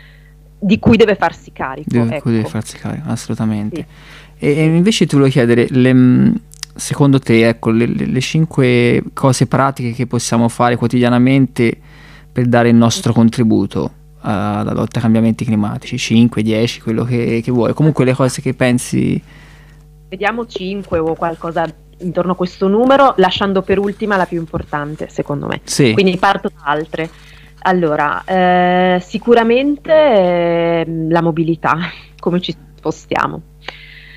di 0.56 0.78
cui 0.78 0.96
deve 0.96 1.16
farsi 1.16 1.50
carico. 1.50 1.88
Di 1.90 1.98
ecco. 1.98 2.20
cui 2.20 2.32
deve 2.32 2.48
farsi 2.48 2.76
carico, 2.76 3.08
assolutamente. 3.08 3.86
Sì. 4.38 4.46
E, 4.46 4.50
e, 4.56 4.64
invece 4.66 5.06
ti 5.06 5.16
volevo 5.16 5.32
chiedere, 5.32 5.66
le, 5.68 6.32
secondo 6.76 7.18
te, 7.18 7.48
ecco, 7.48 7.70
le, 7.70 7.86
le 7.86 8.20
cinque 8.20 9.02
cose 9.12 9.48
pratiche 9.48 9.90
che 9.90 10.06
possiamo 10.06 10.48
fare 10.48 10.76
quotidianamente 10.76 11.76
per 12.30 12.46
dare 12.46 12.68
il 12.68 12.76
nostro 12.76 13.12
contributo 13.12 13.97
alla 14.20 14.72
lotta 14.72 14.96
ai 14.96 15.02
cambiamenti 15.02 15.44
climatici, 15.44 15.98
5, 15.98 16.42
10, 16.42 16.80
quello 16.80 17.04
che, 17.04 17.40
che 17.42 17.50
vuoi. 17.50 17.72
Comunque 17.74 18.04
le 18.04 18.14
cose 18.14 18.40
che 18.40 18.54
pensi... 18.54 19.22
Vediamo 20.08 20.46
5 20.46 20.98
o 20.98 21.14
qualcosa 21.14 21.66
intorno 22.00 22.32
a 22.32 22.36
questo 22.36 22.68
numero, 22.68 23.14
lasciando 23.16 23.62
per 23.62 23.78
ultima 23.78 24.16
la 24.16 24.26
più 24.26 24.38
importante, 24.38 25.08
secondo 25.08 25.46
me. 25.46 25.60
Sì. 25.64 25.92
Quindi 25.92 26.16
parto 26.16 26.50
da 26.54 26.70
altre. 26.70 27.10
Allora, 27.62 28.22
eh, 28.24 29.00
sicuramente 29.00 29.92
eh, 29.92 30.86
la 31.08 31.22
mobilità, 31.22 31.76
come 32.18 32.40
ci 32.40 32.54
spostiamo. 32.76 33.42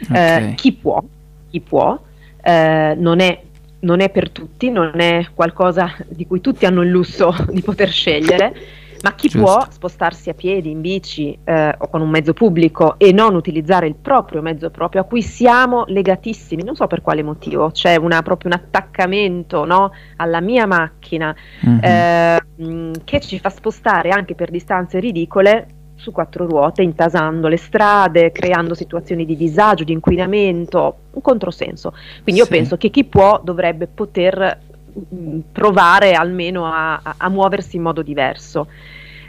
Okay. 0.04 0.52
Eh, 0.52 0.54
chi 0.56 0.74
può, 0.74 1.04
chi 1.50 1.60
può 1.60 2.00
eh, 2.42 2.96
non 2.98 3.20
è 3.20 3.42
non 3.82 4.00
è 4.00 4.10
per 4.10 4.30
tutti, 4.30 4.70
non 4.70 5.00
è 5.00 5.28
qualcosa 5.34 5.96
di 6.08 6.28
cui 6.28 6.42
tutti 6.42 6.66
hanno 6.66 6.82
il 6.82 6.90
lusso 6.90 7.34
di 7.50 7.62
poter 7.62 7.90
scegliere, 7.90 8.54
ma 9.04 9.14
chi 9.16 9.28
Giusto. 9.28 9.46
può 9.46 9.66
spostarsi 9.70 10.30
a 10.30 10.34
piedi, 10.34 10.70
in 10.70 10.82
bici 10.82 11.38
eh, 11.44 11.76
o 11.78 11.88
con 11.88 12.02
un 12.02 12.10
mezzo 12.10 12.34
pubblico 12.34 12.96
e 12.98 13.12
non 13.12 13.36
utilizzare 13.36 13.88
il 13.88 13.96
proprio 13.96 14.42
mezzo 14.42 14.70
proprio, 14.70 15.02
a 15.02 15.04
cui 15.06 15.22
siamo 15.22 15.84
legatissimi, 15.88 16.64
non 16.64 16.76
so 16.76 16.88
per 16.88 17.02
quale 17.02 17.24
motivo, 17.24 17.72
c'è 17.72 17.96
una, 17.96 18.22
proprio 18.22 18.52
un 18.52 18.60
attaccamento 18.62 19.66
no, 19.66 19.92
alla 20.18 20.42
mia 20.42 20.66
macchina 20.66 21.36
mm-hmm. 21.66 21.80
eh, 21.84 22.40
che 23.04 23.20
ci 23.20 23.40
fa 23.40 23.50
spostare 23.50 24.10
anche 24.10 24.36
per 24.36 24.52
distanze 24.52 25.00
ridicole 25.00 25.68
su 25.96 26.12
quattro 26.12 26.48
ruote, 26.48 26.82
intasando 26.82 27.48
le 27.48 27.58
strade, 27.58 28.32
creando 28.32 28.74
situazioni 28.74 29.24
di 29.24 29.36
disagio, 29.36 29.84
di 29.84 29.94
inquinamento, 29.94 30.98
un 31.12 31.22
controsenso. 31.22 31.94
Quindi 32.24 32.42
io 32.42 32.48
penso 32.48 32.76
che 32.76 32.90
chi 32.90 33.04
può 33.04 33.40
dovrebbe 33.44 33.86
poter 33.86 34.60
provare 35.52 36.14
almeno 36.14 36.66
a, 36.66 37.00
a, 37.02 37.16
a, 37.18 37.30
muoversi 37.30 37.78
in 37.78 37.82
modo 37.82 38.02
diverso. 38.02 38.68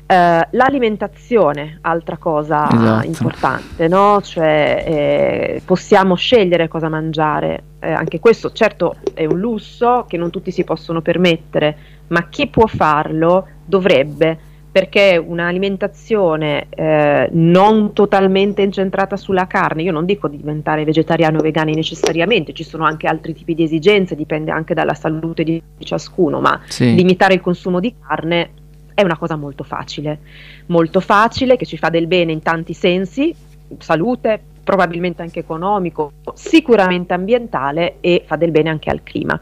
Uh, 0.02 0.40
l'alimentazione, 0.50 1.78
altra 1.80 2.18
cosa 2.18 2.68
esatto. 2.70 3.06
importante, 3.06 3.88
no? 3.88 4.20
cioè, 4.20 4.84
eh, 4.86 5.62
possiamo 5.64 6.16
scegliere 6.16 6.68
cosa 6.68 6.90
mangiare, 6.90 7.62
eh, 7.78 7.92
anche 7.92 8.20
questo 8.20 8.52
certo 8.52 8.96
è 9.14 9.24
un 9.24 9.38
lusso 9.38 10.04
che 10.06 10.18
non 10.18 10.30
tutti 10.30 10.50
si 10.50 10.64
possono 10.64 11.00
permettere, 11.00 11.76
ma 12.08 12.28
chi 12.28 12.48
può 12.48 12.66
farlo 12.66 13.46
dovrebbe 13.64 14.50
perché 14.72 15.22
un'alimentazione 15.22 16.66
eh, 16.70 17.28
non 17.32 17.92
totalmente 17.92 18.62
incentrata 18.62 19.18
sulla 19.18 19.46
carne, 19.46 19.82
io 19.82 19.92
non 19.92 20.06
dico 20.06 20.28
di 20.28 20.38
diventare 20.38 20.84
vegetariano 20.84 21.38
o 21.38 21.42
vegani 21.42 21.74
necessariamente, 21.74 22.54
ci 22.54 22.64
sono 22.64 22.84
anche 22.84 23.06
altri 23.06 23.34
tipi 23.34 23.54
di 23.54 23.64
esigenze, 23.64 24.16
dipende 24.16 24.50
anche 24.50 24.72
dalla 24.72 24.94
salute 24.94 25.44
di, 25.44 25.62
ciascuno, 25.78 26.40
ma 26.40 26.58
sì. 26.68 26.94
limitare 26.94 27.34
il 27.34 27.42
consumo 27.42 27.80
di 27.80 27.94
carne 28.00 28.50
è 28.94 29.02
una 29.02 29.18
cosa 29.18 29.36
molto 29.36 29.62
facile, 29.62 30.20
molto 30.66 31.00
facile 31.00 31.56
che 31.56 31.66
ci 31.66 31.76
fa 31.76 31.90
del 31.90 32.06
bene 32.06 32.32
in 32.32 32.40
tanti 32.40 32.72
sensi, 32.72 33.34
salute, 33.76 34.40
probabilmente 34.64 35.20
anche 35.20 35.40
economico, 35.40 36.12
sicuramente 36.32 37.12
ambientale 37.12 37.96
e 38.00 38.22
fa 38.24 38.36
del 38.36 38.52
bene 38.52 38.70
anche 38.70 38.88
al 38.88 39.02
clima 39.02 39.38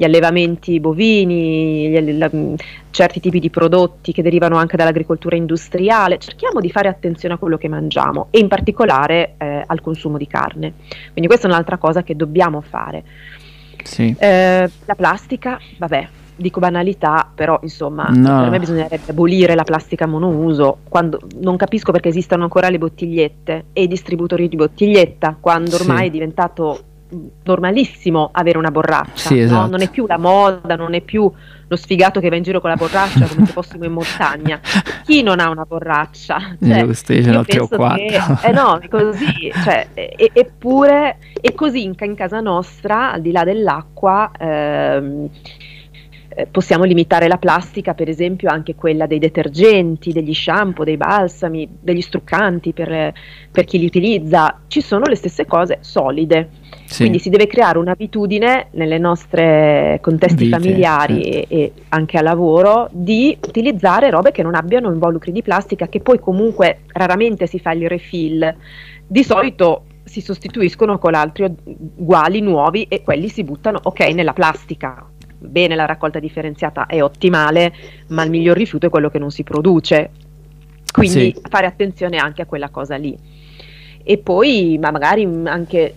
gli 0.00 0.04
allevamenti 0.04 0.80
bovini, 0.80 1.90
gli, 1.90 2.16
la, 2.16 2.30
certi 2.88 3.20
tipi 3.20 3.38
di 3.38 3.50
prodotti 3.50 4.12
che 4.12 4.22
derivano 4.22 4.56
anche 4.56 4.78
dall'agricoltura 4.78 5.36
industriale, 5.36 6.16
cerchiamo 6.16 6.58
di 6.60 6.70
fare 6.70 6.88
attenzione 6.88 7.34
a 7.34 7.36
quello 7.36 7.58
che 7.58 7.68
mangiamo 7.68 8.28
e 8.30 8.38
in 8.38 8.48
particolare 8.48 9.34
eh, 9.36 9.62
al 9.66 9.82
consumo 9.82 10.16
di 10.16 10.26
carne. 10.26 10.72
Quindi 11.12 11.26
questa 11.26 11.48
è 11.48 11.50
un'altra 11.50 11.76
cosa 11.76 12.02
che 12.02 12.16
dobbiamo 12.16 12.62
fare. 12.62 13.04
Sì. 13.84 14.16
Eh, 14.18 14.70
la 14.86 14.94
plastica, 14.94 15.60
vabbè, 15.76 16.08
dico 16.34 16.60
banalità, 16.60 17.30
però 17.34 17.58
insomma 17.62 18.04
no. 18.08 18.40
per 18.40 18.48
me 18.48 18.58
bisognerebbe 18.58 19.10
abolire 19.10 19.54
la 19.54 19.64
plastica 19.64 20.06
monouso, 20.06 20.78
quando, 20.88 21.20
non 21.40 21.58
capisco 21.58 21.92
perché 21.92 22.08
esistono 22.08 22.44
ancora 22.44 22.70
le 22.70 22.78
bottigliette 22.78 23.64
e 23.74 23.82
i 23.82 23.86
distributori 23.86 24.48
di 24.48 24.56
bottiglietta, 24.56 25.36
quando 25.38 25.74
ormai 25.74 26.04
sì. 26.04 26.06
è 26.06 26.10
diventato 26.10 26.84
normalissimo 27.42 28.30
avere 28.32 28.58
una 28.58 28.70
borraccia, 28.70 29.28
sì, 29.28 29.40
esatto. 29.40 29.62
no? 29.62 29.66
non 29.68 29.82
è 29.82 29.90
più 29.90 30.06
la 30.06 30.18
moda, 30.18 30.76
non 30.76 30.94
è 30.94 31.00
più 31.00 31.30
lo 31.70 31.76
sfigato 31.76 32.18
che 32.18 32.28
va 32.28 32.34
in 32.34 32.42
giro 32.42 32.60
con 32.60 32.70
la 32.70 32.76
borraccia 32.76 33.26
come 33.26 33.46
se 33.46 33.52
fossimo 33.52 33.84
in 33.84 33.92
montagna. 33.92 34.60
Chi 35.04 35.22
non 35.22 35.38
ha 35.38 35.48
una 35.48 35.64
borraccia? 35.64 36.56
Cioè, 36.60 36.84
Giusto, 36.84 37.12
io 37.12 37.22
ce 37.22 37.32
l'ho 37.32 37.44
tre 37.44 37.60
o 37.60 37.68
quattro. 37.68 38.06
Che, 38.06 38.20
eh 38.48 38.52
no, 38.52 38.80
così, 38.88 39.52
cioè, 39.62 39.86
e, 39.94 40.30
eppure, 40.32 41.18
e 41.40 41.54
così 41.54 41.84
in, 41.84 41.94
in, 41.96 42.14
casa 42.16 42.40
nostra, 42.40 43.12
al 43.12 43.20
di 43.20 43.30
là 43.30 43.44
dell'acqua, 43.44 44.32
ehm, 44.36 45.28
eh, 46.32 46.46
possiamo 46.46 46.84
limitare 46.84 47.26
la 47.26 47.38
plastica, 47.38 47.94
per 47.94 48.08
esempio 48.08 48.50
anche 48.50 48.76
quella 48.76 49.06
dei 49.06 49.18
detergenti, 49.18 50.12
degli 50.12 50.32
shampoo, 50.32 50.84
dei 50.84 50.96
balsami, 50.96 51.68
degli 51.80 52.00
struccanti 52.00 52.72
per, 52.72 53.12
per 53.50 53.64
chi 53.64 53.78
li 53.78 53.86
utilizza. 53.86 54.60
Ci 54.68 54.80
sono 54.80 55.06
le 55.06 55.16
stesse 55.16 55.44
cose 55.46 55.78
solide. 55.80 56.50
Sì. 56.84 57.02
Quindi 57.02 57.18
si 57.18 57.30
deve 57.30 57.46
creare 57.46 57.78
un'abitudine 57.78 58.68
nelle 58.72 58.98
nostre 58.98 59.98
contesti 60.00 60.44
Vite, 60.44 60.56
familiari 60.56 61.22
certo. 61.22 61.54
e, 61.54 61.60
e, 61.60 61.72
anche 61.88 62.18
a 62.18 62.22
lavoro 62.22 62.88
di 62.92 63.36
utilizzare 63.46 64.10
robe 64.10 64.30
che 64.30 64.42
non 64.42 64.54
abbiano 64.54 64.92
involucri 64.92 65.32
di 65.32 65.42
plastica, 65.42 65.88
che 65.88 66.00
poi 66.00 66.20
comunque 66.20 66.82
raramente 66.88 67.46
si 67.46 67.58
fa 67.58 67.72
il 67.72 67.88
refill. 67.88 68.54
Di 69.04 69.24
solito 69.24 69.84
si 70.04 70.20
sostituiscono 70.20 70.98
con 70.98 71.14
altri 71.14 71.52
uguali, 71.96 72.40
nuovi 72.40 72.86
e 72.88 73.02
quelli 73.02 73.28
si 73.28 73.42
buttano, 73.42 73.80
ok, 73.82 74.00
nella 74.12 74.32
plastica 74.32 75.06
bene 75.40 75.74
la 75.74 75.86
raccolta 75.86 76.18
differenziata 76.18 76.86
è 76.86 77.02
ottimale, 77.02 77.72
ma 78.08 78.22
il 78.22 78.30
miglior 78.30 78.56
rifiuto 78.56 78.86
è 78.86 78.90
quello 78.90 79.10
che 79.10 79.18
non 79.18 79.30
si 79.30 79.42
produce. 79.42 80.10
Quindi 80.92 81.32
sì. 81.34 81.40
fare 81.48 81.66
attenzione 81.66 82.18
anche 82.18 82.42
a 82.42 82.46
quella 82.46 82.68
cosa 82.68 82.96
lì. 82.96 83.16
E 84.02 84.18
poi 84.18 84.78
ma 84.80 84.90
magari 84.90 85.28
anche 85.44 85.94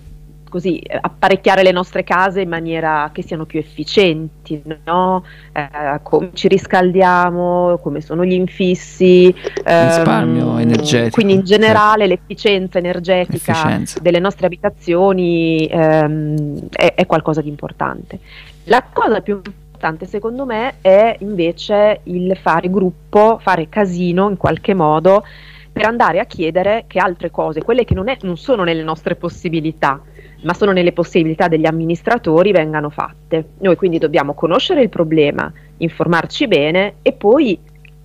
così 0.53 0.79
apparecchiare 1.01 1.63
le 1.63 1.71
nostre 1.71 2.03
case 2.03 2.41
in 2.41 2.49
maniera 2.49 3.09
che 3.11 3.23
siano 3.23 3.47
più 3.47 3.57
efficienti, 3.57 4.61
no? 4.83 5.25
eh, 5.51 5.99
come 6.03 6.29
ci 6.33 6.47
riscaldiamo, 6.47 7.79
come 7.81 8.01
sono 8.01 8.23
gli 8.23 8.33
infissi, 8.33 9.33
ehm, 9.65 9.87
risparmio 9.87 10.59
energetico. 10.59 11.15
Quindi 11.15 11.33
in 11.33 11.43
generale 11.43 12.05
certo. 12.05 12.13
l'efficienza 12.13 12.77
energetica 12.77 13.51
Efficienza. 13.51 13.99
delle 13.99 14.19
nostre 14.19 14.45
abitazioni 14.45 15.65
ehm, 15.65 16.67
è, 16.69 16.93
è 16.93 17.07
qualcosa 17.07 17.41
di 17.41 17.49
importante. 17.49 18.19
La 18.65 18.83
cosa 18.93 19.21
più 19.21 19.41
importante 19.43 20.05
secondo 20.05 20.45
me 20.45 20.75
è 20.81 21.15
invece 21.21 22.01
il 22.03 22.37
fare 22.39 22.69
gruppo, 22.69 23.39
fare 23.41 23.69
casino 23.69 24.29
in 24.29 24.37
qualche 24.37 24.75
modo 24.75 25.23
per 25.71 25.85
andare 25.85 26.19
a 26.19 26.25
chiedere 26.25 26.83
che 26.85 26.99
altre 26.99 27.31
cose, 27.31 27.63
quelle 27.63 27.85
che 27.85 27.95
non, 27.95 28.07
è, 28.07 28.17
non 28.21 28.37
sono 28.37 28.63
nelle 28.63 28.83
nostre 28.83 29.15
possibilità, 29.15 29.99
ma 30.43 30.53
sono 30.53 30.71
nelle 30.71 30.91
possibilità 30.91 31.47
degli 31.47 31.65
amministratori, 31.65 32.51
vengano 32.51 32.89
fatte. 32.89 33.49
Noi 33.59 33.75
quindi 33.75 33.97
dobbiamo 33.97 34.33
conoscere 34.33 34.81
il 34.81 34.89
problema, 34.89 35.51
informarci 35.77 36.47
bene 36.47 36.95
e 37.01 37.13
poi 37.13 37.59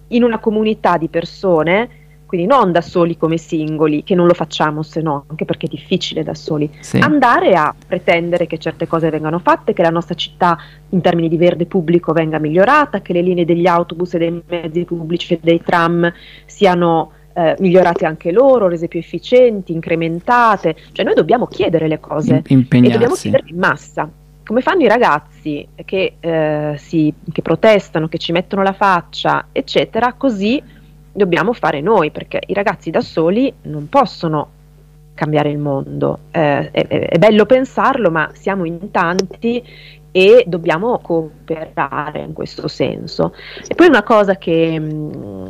in 0.08 0.22
una 0.22 0.38
comunità 0.38 0.96
di 0.96 1.08
persone 1.08 2.06
quindi 2.28 2.46
non 2.46 2.72
da 2.72 2.82
soli 2.82 3.16
come 3.16 3.38
singoli, 3.38 4.04
che 4.04 4.14
non 4.14 4.26
lo 4.26 4.34
facciamo 4.34 4.82
se 4.82 5.00
no, 5.00 5.24
anche 5.28 5.46
perché 5.46 5.64
è 5.64 5.70
difficile 5.70 6.22
da 6.22 6.34
soli, 6.34 6.70
sì. 6.78 6.98
andare 6.98 7.54
a 7.54 7.74
pretendere 7.86 8.46
che 8.46 8.58
certe 8.58 8.86
cose 8.86 9.08
vengano 9.08 9.38
fatte, 9.38 9.72
che 9.72 9.80
la 9.80 9.88
nostra 9.88 10.14
città 10.14 10.58
in 10.90 11.00
termini 11.00 11.30
di 11.30 11.38
verde 11.38 11.64
pubblico 11.64 12.12
venga 12.12 12.38
migliorata, 12.38 13.00
che 13.00 13.14
le 13.14 13.22
linee 13.22 13.46
degli 13.46 13.66
autobus 13.66 14.12
e 14.12 14.18
dei 14.18 14.42
mezzi 14.46 14.84
pubblici 14.84 15.32
e 15.32 15.38
dei 15.40 15.62
tram 15.62 16.12
siano 16.44 17.12
eh, 17.38 17.54
migliorate 17.60 18.04
anche 18.04 18.32
loro, 18.32 18.66
rese 18.66 18.88
più 18.88 18.98
efficienti, 18.98 19.72
incrementate, 19.72 20.74
cioè 20.90 21.04
noi 21.04 21.14
dobbiamo 21.14 21.46
chiedere 21.46 21.86
le 21.86 22.00
cose 22.00 22.42
Impegnarsi. 22.48 22.88
e 22.88 22.92
dobbiamo 22.92 23.14
chiederle 23.14 23.50
in 23.50 23.58
massa. 23.58 24.10
Come 24.44 24.60
fanno 24.60 24.82
i 24.82 24.88
ragazzi 24.88 25.68
che, 25.84 26.14
eh, 26.18 26.74
si, 26.78 27.14
che 27.30 27.42
protestano, 27.42 28.08
che 28.08 28.18
ci 28.18 28.32
mettono 28.32 28.62
la 28.62 28.72
faccia, 28.72 29.46
eccetera, 29.52 30.14
così 30.14 30.60
dobbiamo 31.12 31.52
fare 31.52 31.80
noi, 31.80 32.10
perché 32.10 32.40
i 32.44 32.54
ragazzi 32.54 32.90
da 32.90 33.02
soli 33.02 33.52
non 33.62 33.88
possono 33.88 34.48
cambiare 35.14 35.50
il 35.50 35.58
mondo. 35.58 36.18
Eh, 36.32 36.70
è, 36.72 36.86
è, 36.86 37.18
bello 37.18 37.46
pensarlo, 37.46 38.10
ma 38.10 38.30
siamo 38.32 38.64
in 38.64 38.90
tanti 38.90 39.62
e 40.10 40.42
dobbiamo 40.44 40.98
cooperare 40.98 42.20
in 42.20 42.32
questo 42.32 42.66
senso. 42.66 43.32
E 43.64 43.74
poi 43.76 43.86
una 43.86 44.02
cosa 44.02 44.36
che, 44.36 44.78
mh, 44.78 45.16
mm, 45.16 45.48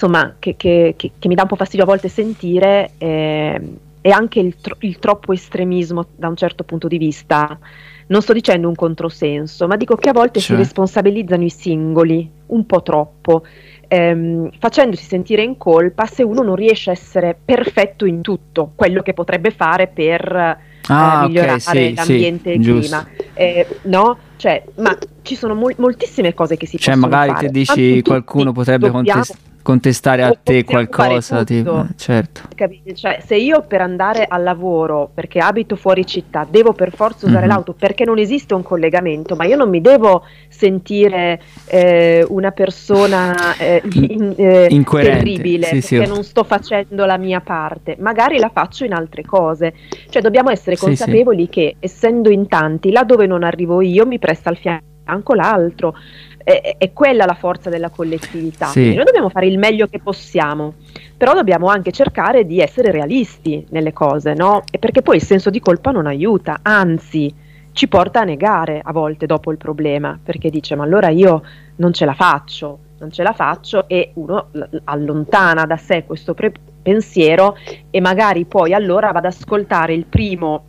insomma, 0.00 0.36
che, 0.38 0.56
che, 0.56 0.94
che, 0.96 1.28
mi 1.28 1.34
dà 1.34 1.42
un 1.42 1.48
po' 1.48 1.56
fastidio 1.56 1.84
a 1.84 1.88
volte 1.88 2.08
sentire 2.08 2.92
è, 2.96 3.60
è 4.00 4.08
anche 4.08 4.40
il, 4.40 4.56
tro- 4.56 4.76
il 4.80 4.98
troppo 4.98 5.32
estremismo 5.32 6.06
da 6.16 6.28
un 6.28 6.36
certo 6.36 6.64
punto 6.64 6.88
di 6.88 6.96
vista. 6.96 7.58
Non 8.06 8.22
sto 8.22 8.32
dicendo 8.32 8.66
un 8.66 8.74
controsenso, 8.74 9.66
ma 9.68 9.76
dico 9.76 9.94
che 9.96 10.08
a 10.08 10.12
volte 10.12 10.40
cioè. 10.40 10.56
si 10.56 10.62
responsabilizzano 10.62 11.44
i 11.44 11.50
singoli 11.50 12.28
un 12.46 12.66
po' 12.66 12.82
troppo 12.82 13.44
ehm, 13.86 14.50
facendosi 14.58 15.04
sentire 15.04 15.42
in 15.42 15.56
colpa 15.56 16.06
se 16.06 16.24
uno 16.24 16.42
non 16.42 16.56
riesce 16.56 16.90
a 16.90 16.92
essere 16.92 17.38
perfetto 17.44 18.06
in 18.06 18.20
tutto 18.20 18.72
quello 18.74 19.02
che 19.02 19.12
potrebbe 19.12 19.52
fare 19.52 19.86
per 19.86 20.22
eh, 20.34 20.92
ah, 20.92 21.26
migliorare 21.26 21.60
okay, 21.60 21.60
sì, 21.60 21.94
l'ambiente 21.94 22.50
sì, 22.50 22.56
e 22.56 22.58
il 22.58 22.78
clima. 22.78 23.08
Eh, 23.34 23.66
no? 23.82 24.18
Cioè, 24.36 24.64
ma 24.76 24.96
ci 25.22 25.36
sono 25.36 25.54
mol- 25.54 25.74
moltissime 25.76 26.34
cose 26.34 26.56
che 26.56 26.66
si 26.66 26.78
cioè, 26.78 26.94
possono 26.94 27.12
fare. 27.12 27.26
Cioè, 27.26 27.34
magari 27.34 27.52
ti 27.52 27.58
dici 27.58 28.02
qualcuno 28.02 28.50
potrebbe 28.50 28.90
contestare 28.90 29.49
contestare 29.62 30.22
a 30.22 30.36
te 30.40 30.64
qualcosa, 30.64 31.44
tipo, 31.44 31.86
certo. 31.96 32.42
Capite? 32.54 32.94
Cioè, 32.94 33.22
se 33.24 33.36
io 33.36 33.62
per 33.62 33.80
andare 33.80 34.26
al 34.28 34.42
lavoro, 34.42 35.10
perché 35.12 35.38
abito 35.38 35.76
fuori 35.76 36.06
città, 36.06 36.46
devo 36.48 36.72
per 36.72 36.94
forza 36.94 37.26
usare 37.26 37.46
mm-hmm. 37.46 37.54
l'auto 37.54 37.72
perché 37.74 38.04
non 38.04 38.18
esiste 38.18 38.54
un 38.54 38.62
collegamento, 38.62 39.36
ma 39.36 39.44
io 39.44 39.56
non 39.56 39.68
mi 39.68 39.80
devo 39.80 40.24
sentire 40.48 41.40
eh, 41.66 42.24
una 42.28 42.50
persona 42.50 43.56
eh, 43.56 43.82
in, 43.92 44.34
eh, 44.36 44.84
terribile 44.84 45.66
sì, 45.66 45.70
perché 45.72 46.04
sì. 46.04 46.06
non 46.06 46.24
sto 46.24 46.44
facendo 46.44 47.04
la 47.04 47.18
mia 47.18 47.40
parte, 47.40 47.96
magari 47.98 48.38
la 48.38 48.50
faccio 48.52 48.84
in 48.84 48.92
altre 48.92 49.24
cose. 49.24 49.74
Cioè, 50.08 50.22
dobbiamo 50.22 50.50
essere 50.50 50.76
consapevoli 50.76 51.44
sì, 51.44 51.50
che 51.50 51.76
essendo 51.80 52.30
in 52.30 52.48
tanti, 52.48 52.90
là 52.90 53.04
dove 53.04 53.26
non 53.26 53.42
arrivo 53.42 53.80
io, 53.80 54.06
mi 54.06 54.18
presta 54.18 54.50
al 54.50 54.56
fianco 54.56 55.34
l'altro 55.34 55.94
è, 56.42 56.76
è, 56.78 56.92
quella 56.92 57.24
la 57.24 57.34
forza 57.34 57.70
della 57.70 57.90
collettività. 57.90 58.66
Sì. 58.66 58.94
Noi 58.94 59.04
dobbiamo 59.04 59.28
fare 59.28 59.46
il 59.46 59.58
meglio 59.58 59.86
che 59.86 60.00
possiamo, 60.00 60.74
però 61.16 61.34
dobbiamo 61.34 61.68
anche 61.68 61.92
cercare 61.92 62.46
di 62.46 62.60
essere 62.60 62.90
realisti 62.90 63.66
nelle 63.70 63.92
cose, 63.92 64.34
no? 64.34 64.62
E 64.70 64.78
perché 64.78 65.02
poi 65.02 65.16
il 65.16 65.22
senso 65.22 65.50
di 65.50 65.60
colpa 65.60 65.90
non 65.90 66.06
aiuta, 66.06 66.60
anzi 66.62 67.32
ci 67.72 67.88
porta 67.88 68.20
a 68.20 68.24
negare 68.24 68.80
a 68.82 68.92
volte 68.92 69.26
dopo 69.26 69.52
il 69.52 69.56
problema, 69.56 70.18
perché 70.22 70.50
dice 70.50 70.74
ma 70.74 70.84
allora 70.84 71.08
io 71.08 71.42
non 71.76 71.92
ce 71.92 72.04
la 72.04 72.14
faccio, 72.14 72.78
non 72.98 73.10
ce 73.10 73.22
la 73.22 73.32
faccio 73.32 73.88
e 73.88 74.10
uno 74.14 74.48
allontana 74.84 75.64
da 75.64 75.76
sé 75.76 76.04
questo 76.04 76.34
pre- 76.34 76.52
pensiero 76.82 77.56
e 77.90 78.00
magari 78.00 78.44
poi 78.44 78.74
allora 78.74 79.12
va 79.12 79.18
ad 79.18 79.26
ascoltare 79.26 79.94
il 79.94 80.06
primo 80.06 80.64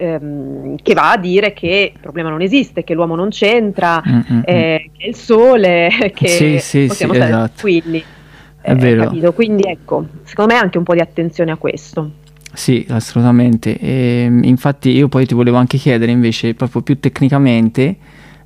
ehm, 0.00 0.76
che 0.82 0.94
va 0.94 1.12
a 1.12 1.16
dire 1.18 1.52
che 1.52 1.92
il 1.94 2.00
problema 2.00 2.30
non 2.30 2.40
esiste, 2.40 2.82
che 2.82 2.94
l'uomo 2.94 3.14
non 3.14 3.28
c'entra, 3.28 4.02
mm-hmm. 4.06 4.40
eh, 4.44 4.90
che 4.96 5.04
è 5.04 5.06
il 5.08 5.14
sole, 5.14 5.90
che 6.14 6.28
sì, 6.28 6.58
sì, 6.58 6.86
possiamo 6.86 7.12
sì, 7.12 7.18
stare 7.18 7.34
esatto. 7.34 7.52
tranquilli. 7.54 8.04
È 8.62 8.70
eh, 8.72 8.74
vero. 8.74 9.04
Capito? 9.04 9.32
Quindi 9.32 9.62
ecco, 9.68 10.06
secondo 10.24 10.54
me 10.54 10.60
anche 10.60 10.78
un 10.78 10.84
po' 10.84 10.94
di 10.94 11.00
attenzione 11.00 11.50
a 11.50 11.56
questo. 11.56 12.10
Sì, 12.52 12.84
assolutamente. 12.88 13.78
E, 13.78 14.24
infatti 14.42 14.90
io 14.90 15.08
poi 15.08 15.26
ti 15.26 15.34
volevo 15.34 15.58
anche 15.58 15.76
chiedere 15.76 16.10
invece, 16.10 16.54
proprio 16.54 16.82
più 16.82 16.98
tecnicamente, 16.98 17.96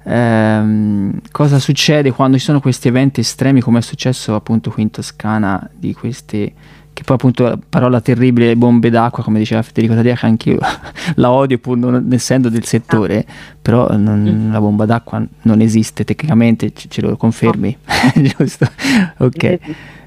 ehm, 0.04 1.20
cosa 1.30 1.58
succede 1.58 2.10
quando 2.10 2.36
ci 2.36 2.44
sono 2.44 2.60
questi 2.60 2.88
eventi 2.88 3.20
estremi 3.20 3.60
come 3.60 3.78
è 3.78 3.82
successo 3.82 4.34
appunto 4.34 4.70
qui 4.70 4.82
in 4.82 4.90
Toscana 4.90 5.70
di 5.72 5.94
queste 5.94 6.52
che 6.94 7.02
poi 7.02 7.16
appunto 7.16 7.42
la 7.42 7.58
parola 7.68 8.00
terribile 8.00 8.56
bombe 8.56 8.88
d'acqua, 8.88 9.24
come 9.24 9.40
diceva 9.40 9.60
Federico 9.62 9.94
Tadia, 9.94 10.14
che 10.14 10.26
anch'io 10.26 10.58
la 11.16 11.30
odio 11.30 11.58
pur 11.58 11.76
non 11.76 12.08
essendo 12.12 12.48
del 12.48 12.64
settore, 12.64 13.26
ah. 13.28 13.32
però 13.60 13.88
non, 13.96 14.22
mm. 14.22 14.52
la 14.52 14.60
bomba 14.60 14.86
d'acqua 14.86 15.22
non 15.42 15.60
esiste 15.60 16.04
tecnicamente, 16.04 16.72
ce, 16.72 16.88
ce 16.88 17.02
lo 17.02 17.16
confermi, 17.16 17.76
no. 18.14 18.22
giusto? 18.38 18.66
Ok. 19.18 19.58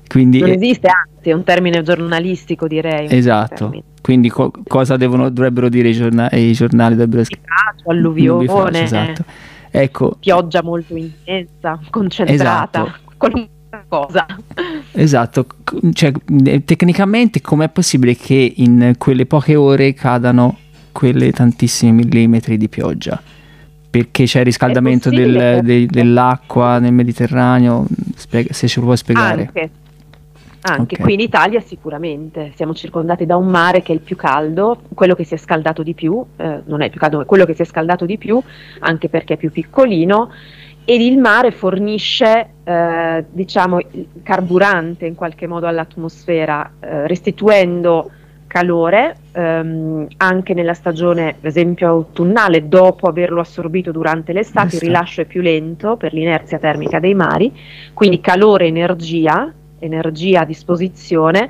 Quindi, 0.07 0.39
non 0.39 0.51
esiste, 0.51 0.87
anzi 0.87 1.29
è 1.29 1.33
un 1.33 1.43
termine 1.43 1.83
giornalistico 1.83 2.65
direi. 2.65 3.07
Esatto, 3.11 3.83
quindi 4.01 4.29
co- 4.29 4.53
cosa 4.65 4.95
devono, 4.95 5.27
dovrebbero 5.29 5.67
dire 5.67 5.89
i, 5.89 5.93
giorna- 5.93 6.29
i 6.31 6.53
giornali? 6.53 6.93
Dovrebbero 6.93 7.25
scrivere 7.25 7.51
alluvione, 7.85 8.83
esatto. 8.83 9.23
ecco. 9.69 10.15
pioggia 10.19 10.63
molto 10.63 10.95
intensa, 10.95 11.77
concentrata. 11.89 12.85
Esatto. 12.85 13.55
Cosa. 13.87 14.25
Esatto, 14.91 15.45
cioè, 15.93 16.11
eh, 16.45 16.63
tecnicamente 16.63 17.41
com'è 17.41 17.69
possibile 17.69 18.15
che 18.15 18.53
in 18.57 18.95
quelle 18.97 19.25
poche 19.25 19.55
ore 19.55 19.93
cadano 19.93 20.57
quelle 20.91 21.31
tantissimi 21.31 21.91
millimetri 21.91 22.57
di 22.57 22.69
pioggia? 22.69 23.21
Perché 23.89 24.25
c'è 24.25 24.39
il 24.39 24.45
riscaldamento 24.45 25.09
del, 25.09 25.61
de, 25.63 25.85
dell'acqua 25.85 26.79
nel 26.79 26.93
Mediterraneo? 26.93 27.85
Spiega, 28.15 28.53
se 28.53 28.67
ce 28.67 28.79
lo 28.79 28.85
puoi 28.85 28.97
spiegare. 28.97 29.41
Anche, 29.41 29.69
anche 30.61 30.95
okay. 30.95 31.05
qui 31.05 31.13
in 31.13 31.19
Italia 31.21 31.61
sicuramente 31.61 32.51
siamo 32.55 32.73
circondati 32.73 33.25
da 33.25 33.37
un 33.37 33.47
mare 33.47 33.81
che 33.81 33.93
è 33.93 33.95
il 33.95 34.01
più 34.01 34.15
caldo, 34.15 34.81
quello 34.93 35.15
che 35.15 35.23
si 35.23 35.33
è 35.33 35.37
scaldato 35.37 35.83
di 35.83 35.93
più, 35.93 36.23
eh, 36.35 36.61
non 36.65 36.81
è 36.81 36.85
il 36.85 36.91
più 36.91 36.99
caldo, 36.99 37.17
ma 37.17 37.25
quello 37.25 37.45
che 37.45 37.53
si 37.53 37.61
è 37.61 37.65
scaldato 37.65 38.05
di 38.05 38.17
più, 38.17 38.39
anche 38.79 39.07
perché 39.07 39.35
è 39.35 39.37
più 39.37 39.51
piccolino 39.51 40.29
ed 40.89 41.01
il 41.01 41.17
mare 41.17 41.51
fornisce 41.51 42.47
eh, 42.63 43.25
diciamo, 43.29 43.77
carburante 44.23 45.05
in 45.05 45.15
qualche 45.15 45.45
modo 45.45 45.67
all'atmosfera, 45.67 46.71
eh, 46.79 47.07
restituendo 47.07 48.09
calore 48.47 49.17
ehm, 49.33 50.07
anche 50.15 50.53
nella 50.53 50.73
stagione, 50.73 51.35
per 51.37 51.49
esempio 51.49 51.89
autunnale, 51.89 52.69
dopo 52.69 53.09
averlo 53.09 53.41
assorbito 53.41 53.91
durante 53.91 54.31
l'estate, 54.31 54.75
il 54.75 54.81
rilascio 54.83 55.19
è 55.19 55.25
più 55.25 55.41
lento 55.41 55.97
per 55.97 56.13
l'inerzia 56.13 56.57
termica 56.57 57.01
dei 57.01 57.13
mari, 57.13 57.53
quindi 57.93 58.21
calore, 58.21 58.67
energia, 58.67 59.53
energia 59.79 60.39
a 60.39 60.45
disposizione 60.45 61.49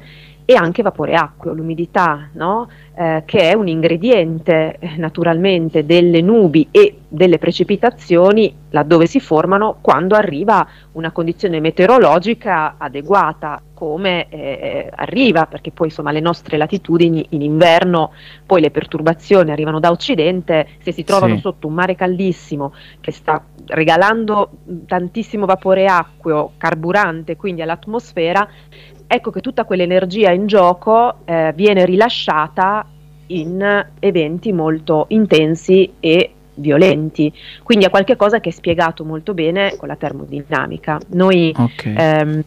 e 0.50 0.56
anche 0.56 0.82
vapore 0.82 1.14
acqueo, 1.14 1.54
l'umidità, 1.54 2.30
no? 2.32 2.70
eh, 2.96 3.24
che 3.26 3.52
è 3.52 3.54
un 3.54 3.68
ingrediente 3.68 4.78
eh, 4.80 4.96
naturalmente 4.96 5.86
delle 5.86 6.22
nubi 6.22 6.70
e 6.72 7.00
delle 7.10 7.38
precipitazioni 7.38 8.56
laddove 8.70 9.08
si 9.08 9.20
formano 9.20 9.80
quando 9.82 10.16
arriva 10.16 10.66
una 10.94 11.12
condizione 11.12 11.60
meteorologica 11.60 12.76
adeguata 12.78 13.62
come 13.74 14.30
eh, 14.30 14.90
arriva, 14.96 15.48
perché 15.48 15.72
poi 15.72 15.88
insomma 15.88 16.12
le 16.12 16.22
nostre 16.22 16.56
latitudini 16.56 17.26
in 17.32 17.42
inverno, 17.42 18.14
poi 18.46 18.62
le 18.62 18.72
perturbazioni 18.72 19.52
arrivano 19.52 19.82
da 19.82 19.92
occidente, 19.92 20.66
se 20.82 20.94
si 20.94 21.04
trovano 21.04 21.36
sì. 21.36 21.42
sotto 21.42 21.68
un 21.68 21.74
mare 21.74 21.96
caldissimo 21.96 22.74
che 23.02 23.12
sta 23.12 23.44
regalando 23.66 24.50
tantissimo 24.86 25.46
vapore 25.46 25.88
acqueo, 25.88 26.54
carburante 26.58 27.36
quindi 27.36 27.62
all'atmosfera, 27.62 28.48
ecco 29.08 29.32
che 29.32 29.42
tutta 29.42 29.64
quell'energia 29.64 30.32
in 30.32 30.46
gioco 30.46 31.20
eh, 31.26 31.54
viene 31.56 31.86
rilasciata 31.86 32.86
in 33.28 33.86
eventi 34.00 34.54
molto 34.54 35.06
intensi 35.10 35.94
e 36.00 36.32
violenti, 36.58 37.32
quindi 37.64 37.86
è 37.86 37.90
qualcosa 37.90 38.40
che 38.40 38.50
è 38.50 38.52
spiegato 38.52 39.06
molto 39.06 39.34
bene 39.34 39.76
con 39.78 39.88
la 39.88 39.96
termodinamica. 39.96 41.00
Noi 41.10 41.54
okay. 41.56 41.94
ehm, 41.96 42.44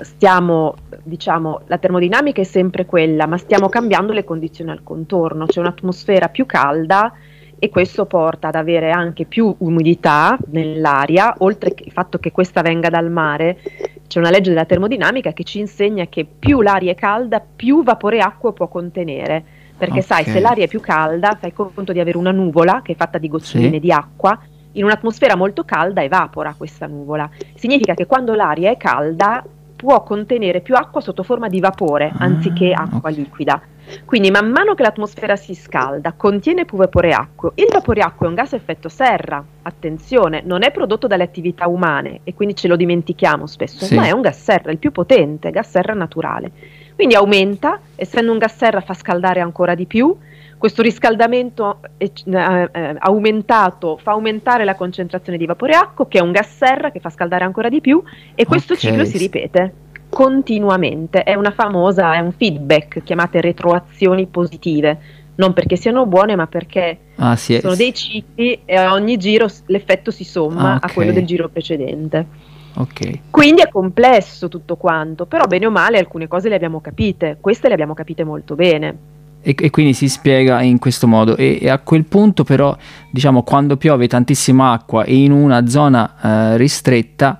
stiamo, 0.00 0.74
diciamo, 1.02 1.62
la 1.66 1.78
termodinamica 1.78 2.40
è 2.40 2.44
sempre 2.44 2.86
quella, 2.86 3.26
ma 3.26 3.36
stiamo 3.36 3.68
cambiando 3.68 4.12
le 4.12 4.24
condizioni 4.24 4.70
al 4.70 4.82
contorno, 4.82 5.46
c'è 5.46 5.60
un'atmosfera 5.60 6.28
più 6.28 6.46
calda 6.46 7.12
e 7.58 7.68
questo 7.70 8.06
porta 8.06 8.48
ad 8.48 8.54
avere 8.54 8.90
anche 8.90 9.24
più 9.24 9.54
umidità 9.58 10.38
nell'aria, 10.50 11.34
oltre 11.38 11.74
al 11.84 11.92
fatto 11.92 12.18
che 12.18 12.30
questa 12.30 12.62
venga 12.62 12.88
dal 12.88 13.10
mare, 13.10 13.58
c'è 14.06 14.18
una 14.18 14.30
legge 14.30 14.50
della 14.50 14.64
termodinamica 14.64 15.32
che 15.32 15.42
ci 15.42 15.58
insegna 15.58 16.06
che 16.06 16.24
più 16.24 16.60
l'aria 16.60 16.92
è 16.92 16.94
calda, 16.94 17.40
più 17.40 17.82
vapore 17.82 18.20
acqua 18.20 18.52
può 18.52 18.68
contenere. 18.68 19.44
Perché 19.76 20.00
okay. 20.00 20.24
sai, 20.24 20.24
se 20.24 20.40
l'aria 20.40 20.64
è 20.64 20.68
più 20.68 20.80
calda, 20.80 21.36
fai 21.38 21.52
conto 21.52 21.92
di 21.92 22.00
avere 22.00 22.18
una 22.18 22.32
nuvola 22.32 22.80
che 22.82 22.92
è 22.92 22.96
fatta 22.96 23.18
di 23.18 23.28
goccioline 23.28 23.74
sì. 23.74 23.80
di 23.80 23.92
acqua, 23.92 24.38
In 24.72 24.84
un'atmosfera 24.84 25.34
molto 25.34 25.64
calda 25.64 26.02
evapora 26.02 26.54
questa 26.56 26.86
nuvola. 26.86 27.28
Significa 27.54 27.94
che 27.94 28.06
quando 28.06 28.34
l'aria 28.34 28.70
è 28.70 28.76
calda 28.76 29.44
può 29.74 30.02
contenere 30.02 30.60
più 30.60 30.74
acqua 30.74 31.00
sotto 31.00 31.22
forma 31.22 31.48
di 31.48 31.60
vapore 31.60 32.12
ah, 32.12 32.24
anziché 32.24 32.72
acqua 32.72 33.10
okay. 33.10 33.14
liquida. 33.14 33.62
Quindi 34.04 34.30
man 34.30 34.50
mano 34.50 34.74
che 34.74 34.82
l'atmosfera 34.82 35.36
si 35.36 35.54
scalda, 35.54 36.12
contiene 36.12 36.64
più 36.64 36.76
vapore 36.76 37.12
acqueo. 37.12 37.52
Il 37.56 37.68
vapore 37.70 38.00
acqueo 38.00 38.28
è 38.28 38.30
un 38.30 38.36
gas 38.36 38.52
a 38.52 38.56
effetto 38.56 38.88
serra, 38.88 39.44
attenzione, 39.62 40.42
non 40.44 40.62
è 40.62 40.70
prodotto 40.70 41.06
dalle 41.06 41.22
attività 41.22 41.68
umane 41.68 42.20
e 42.24 42.34
quindi 42.34 42.54
ce 42.54 42.68
lo 42.68 42.76
dimentichiamo 42.76 43.46
spesso, 43.46 43.84
sì. 43.84 43.94
ma 43.94 44.06
è 44.06 44.10
un 44.10 44.20
gas 44.20 44.42
serra, 44.42 44.70
il 44.70 44.78
più 44.78 44.92
potente, 44.92 45.50
gas 45.50 45.70
serra 45.70 45.94
naturale. 45.94 46.50
Quindi 46.94 47.14
aumenta, 47.14 47.80
essendo 47.94 48.32
un 48.32 48.38
gas 48.38 48.56
serra 48.56 48.80
fa 48.80 48.94
scaldare 48.94 49.40
ancora 49.40 49.74
di 49.74 49.86
più, 49.86 50.16
questo 50.58 50.82
riscaldamento 50.82 51.78
eh, 51.96 52.10
eh, 52.24 52.96
aumentato 52.98 53.96
fa 53.96 54.10
aumentare 54.10 54.64
la 54.64 54.74
concentrazione 54.74 55.38
di 55.38 55.46
vapore 55.46 55.74
acqueo, 55.74 56.08
che 56.08 56.18
è 56.18 56.20
un 56.20 56.32
gas 56.32 56.56
serra 56.56 56.90
che 56.90 56.98
fa 56.98 57.10
scaldare 57.10 57.44
ancora 57.44 57.68
di 57.68 57.80
più, 57.80 58.02
e 58.34 58.44
questo 58.44 58.72
okay. 58.72 58.90
ciclo 58.90 59.04
si 59.04 59.18
ripete 59.18 59.72
continuamente. 60.08 61.22
È 61.22 61.34
una 61.34 61.50
famosa, 61.50 62.14
è 62.14 62.20
un 62.20 62.32
feedback, 62.32 63.02
chiamate 63.02 63.40
retroazioni 63.40 64.26
positive. 64.26 64.98
Non 65.36 65.52
perché 65.52 65.76
siano 65.76 66.06
buone, 66.06 66.34
ma 66.34 66.46
perché 66.46 66.98
ah, 67.16 67.36
sì, 67.36 67.58
sono 67.60 67.76
dei 67.76 67.94
cicli 67.94 68.62
e 68.64 68.76
a 68.76 68.92
ogni 68.92 69.16
giro 69.16 69.46
l'effetto 69.66 70.10
si 70.10 70.24
somma 70.24 70.72
ah, 70.72 70.76
okay. 70.76 70.90
a 70.90 70.92
quello 70.92 71.12
del 71.12 71.26
giro 71.26 71.48
precedente. 71.48 72.26
Okay. 72.74 73.22
Quindi 73.30 73.62
è 73.62 73.68
complesso 73.68 74.48
tutto 74.48 74.76
quanto, 74.76 75.26
però 75.26 75.46
bene 75.46 75.66
o 75.66 75.70
male 75.70 75.98
alcune 75.98 76.28
cose 76.28 76.48
le 76.48 76.54
abbiamo 76.54 76.80
capite, 76.80 77.38
queste 77.40 77.68
le 77.68 77.74
abbiamo 77.74 77.94
capite 77.94 78.24
molto 78.24 78.54
bene. 78.54 78.96
E, 79.40 79.54
e, 79.56 79.70
quindi 79.70 79.94
si 79.94 80.08
spiega 80.08 80.62
in 80.62 80.78
questo 80.78 81.06
modo 81.06 81.36
e, 81.36 81.58
e, 81.60 81.68
a 81.68 81.78
quel 81.78 82.04
punto 82.04 82.42
però 82.42 82.76
diciamo 83.12 83.44
quando 83.44 83.76
piove 83.76 84.08
tantissima 84.08 84.72
acqua 84.72 85.04
e 85.04 85.14
in 85.14 85.30
una 85.30 85.68
zona 85.68 86.14
eh, 86.20 86.56
ristretta 86.56 87.38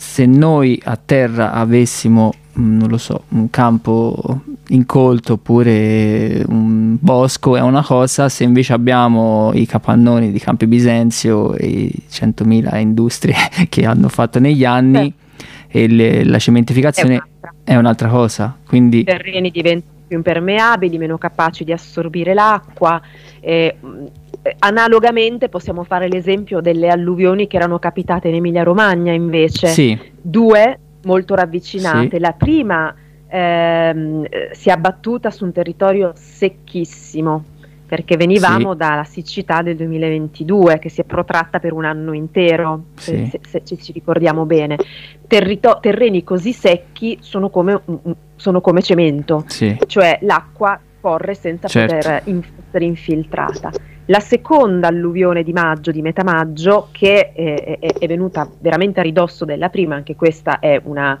se 0.00 0.24
noi 0.24 0.80
a 0.82 0.96
terra 0.96 1.52
avessimo 1.52 2.32
mm, 2.58 2.78
non 2.78 2.88
lo 2.88 2.96
so 2.96 3.24
un 3.28 3.50
campo 3.50 4.40
incolto 4.68 5.34
oppure 5.34 6.42
un 6.48 6.96
bosco 6.98 7.54
è 7.54 7.60
una 7.60 7.84
cosa 7.84 8.30
se 8.30 8.44
invece 8.44 8.72
abbiamo 8.72 9.50
i 9.52 9.66
capannoni 9.66 10.32
di 10.32 10.38
Campi 10.38 10.66
Bisenzio 10.66 11.52
e 11.54 11.66
i 11.66 12.02
100.000 12.10 12.78
industrie 12.78 13.34
che 13.68 13.84
hanno 13.84 14.08
fatto 14.08 14.38
negli 14.38 14.64
anni 14.64 15.12
eh. 15.68 15.82
e 15.82 15.86
le, 15.86 16.24
la 16.24 16.38
cementificazione 16.38 17.16
è 17.16 17.18
un'altra. 17.18 17.54
è 17.62 17.76
un'altra 17.76 18.08
cosa 18.08 18.56
quindi 18.66 19.00
i 19.00 19.04
terreni 19.04 19.50
diventano 19.50 19.98
più 20.06 20.16
impermeabili, 20.16 20.98
meno 20.98 21.18
capaci 21.18 21.62
di 21.62 21.70
assorbire 21.70 22.34
l'acqua. 22.34 23.00
Eh, 23.38 23.76
analogamente 24.60 25.48
possiamo 25.48 25.84
fare 25.84 26.08
l'esempio 26.08 26.60
delle 26.60 26.88
alluvioni 26.88 27.46
che 27.46 27.56
erano 27.56 27.78
capitate 27.78 28.28
in 28.28 28.36
Emilia 28.36 28.62
Romagna 28.62 29.12
invece. 29.12 29.68
Sì. 29.68 29.98
Due 30.20 30.78
molto 31.04 31.34
ravvicinate. 31.34 32.16
Sì. 32.16 32.18
La 32.18 32.32
prima 32.32 32.94
ehm, 33.28 34.26
si 34.52 34.68
è 34.68 34.72
abbattuta 34.72 35.30
su 35.30 35.44
un 35.44 35.52
territorio 35.52 36.12
secchissimo 36.14 37.44
perché 37.90 38.16
venivamo 38.16 38.72
sì. 38.72 38.78
dalla 38.78 39.02
siccità 39.02 39.62
del 39.62 39.74
2022 39.74 40.78
che 40.78 40.88
si 40.88 41.00
è 41.00 41.04
protratta 41.04 41.58
per 41.58 41.72
un 41.72 41.84
anno 41.84 42.12
intero, 42.12 42.84
se, 42.94 43.28
se, 43.44 43.62
se, 43.64 43.76
ci 43.78 43.90
ricordiamo 43.90 44.44
bene. 44.44 44.78
Territo- 45.26 45.78
terreni 45.80 46.22
così 46.22 46.52
secchi 46.52 47.18
sono 47.20 47.50
come, 47.50 47.80
sono 48.36 48.60
come 48.60 48.80
cemento, 48.80 49.44
cioè 49.86 50.18
l'acqua 50.22 50.80
corre 51.00 51.34
senza 51.34 51.68
certo. 51.68 51.94
poter 51.96 52.22
in- 52.24 52.42
essere 52.66 52.84
infiltrata. 52.84 53.70
La 54.06 54.20
seconda 54.20 54.88
alluvione 54.88 55.42
di 55.42 55.52
maggio, 55.52 55.90
di 55.92 56.02
metà 56.02 56.24
maggio, 56.24 56.88
che 56.90 57.32
è, 57.32 57.78
è, 57.78 57.92
è 57.98 58.06
venuta 58.06 58.48
veramente 58.58 59.00
a 59.00 59.02
ridosso 59.02 59.44
della 59.44 59.68
prima, 59.68 59.94
anche 59.94 60.16
questa 60.16 60.58
è 60.58 60.80
una 60.84 61.18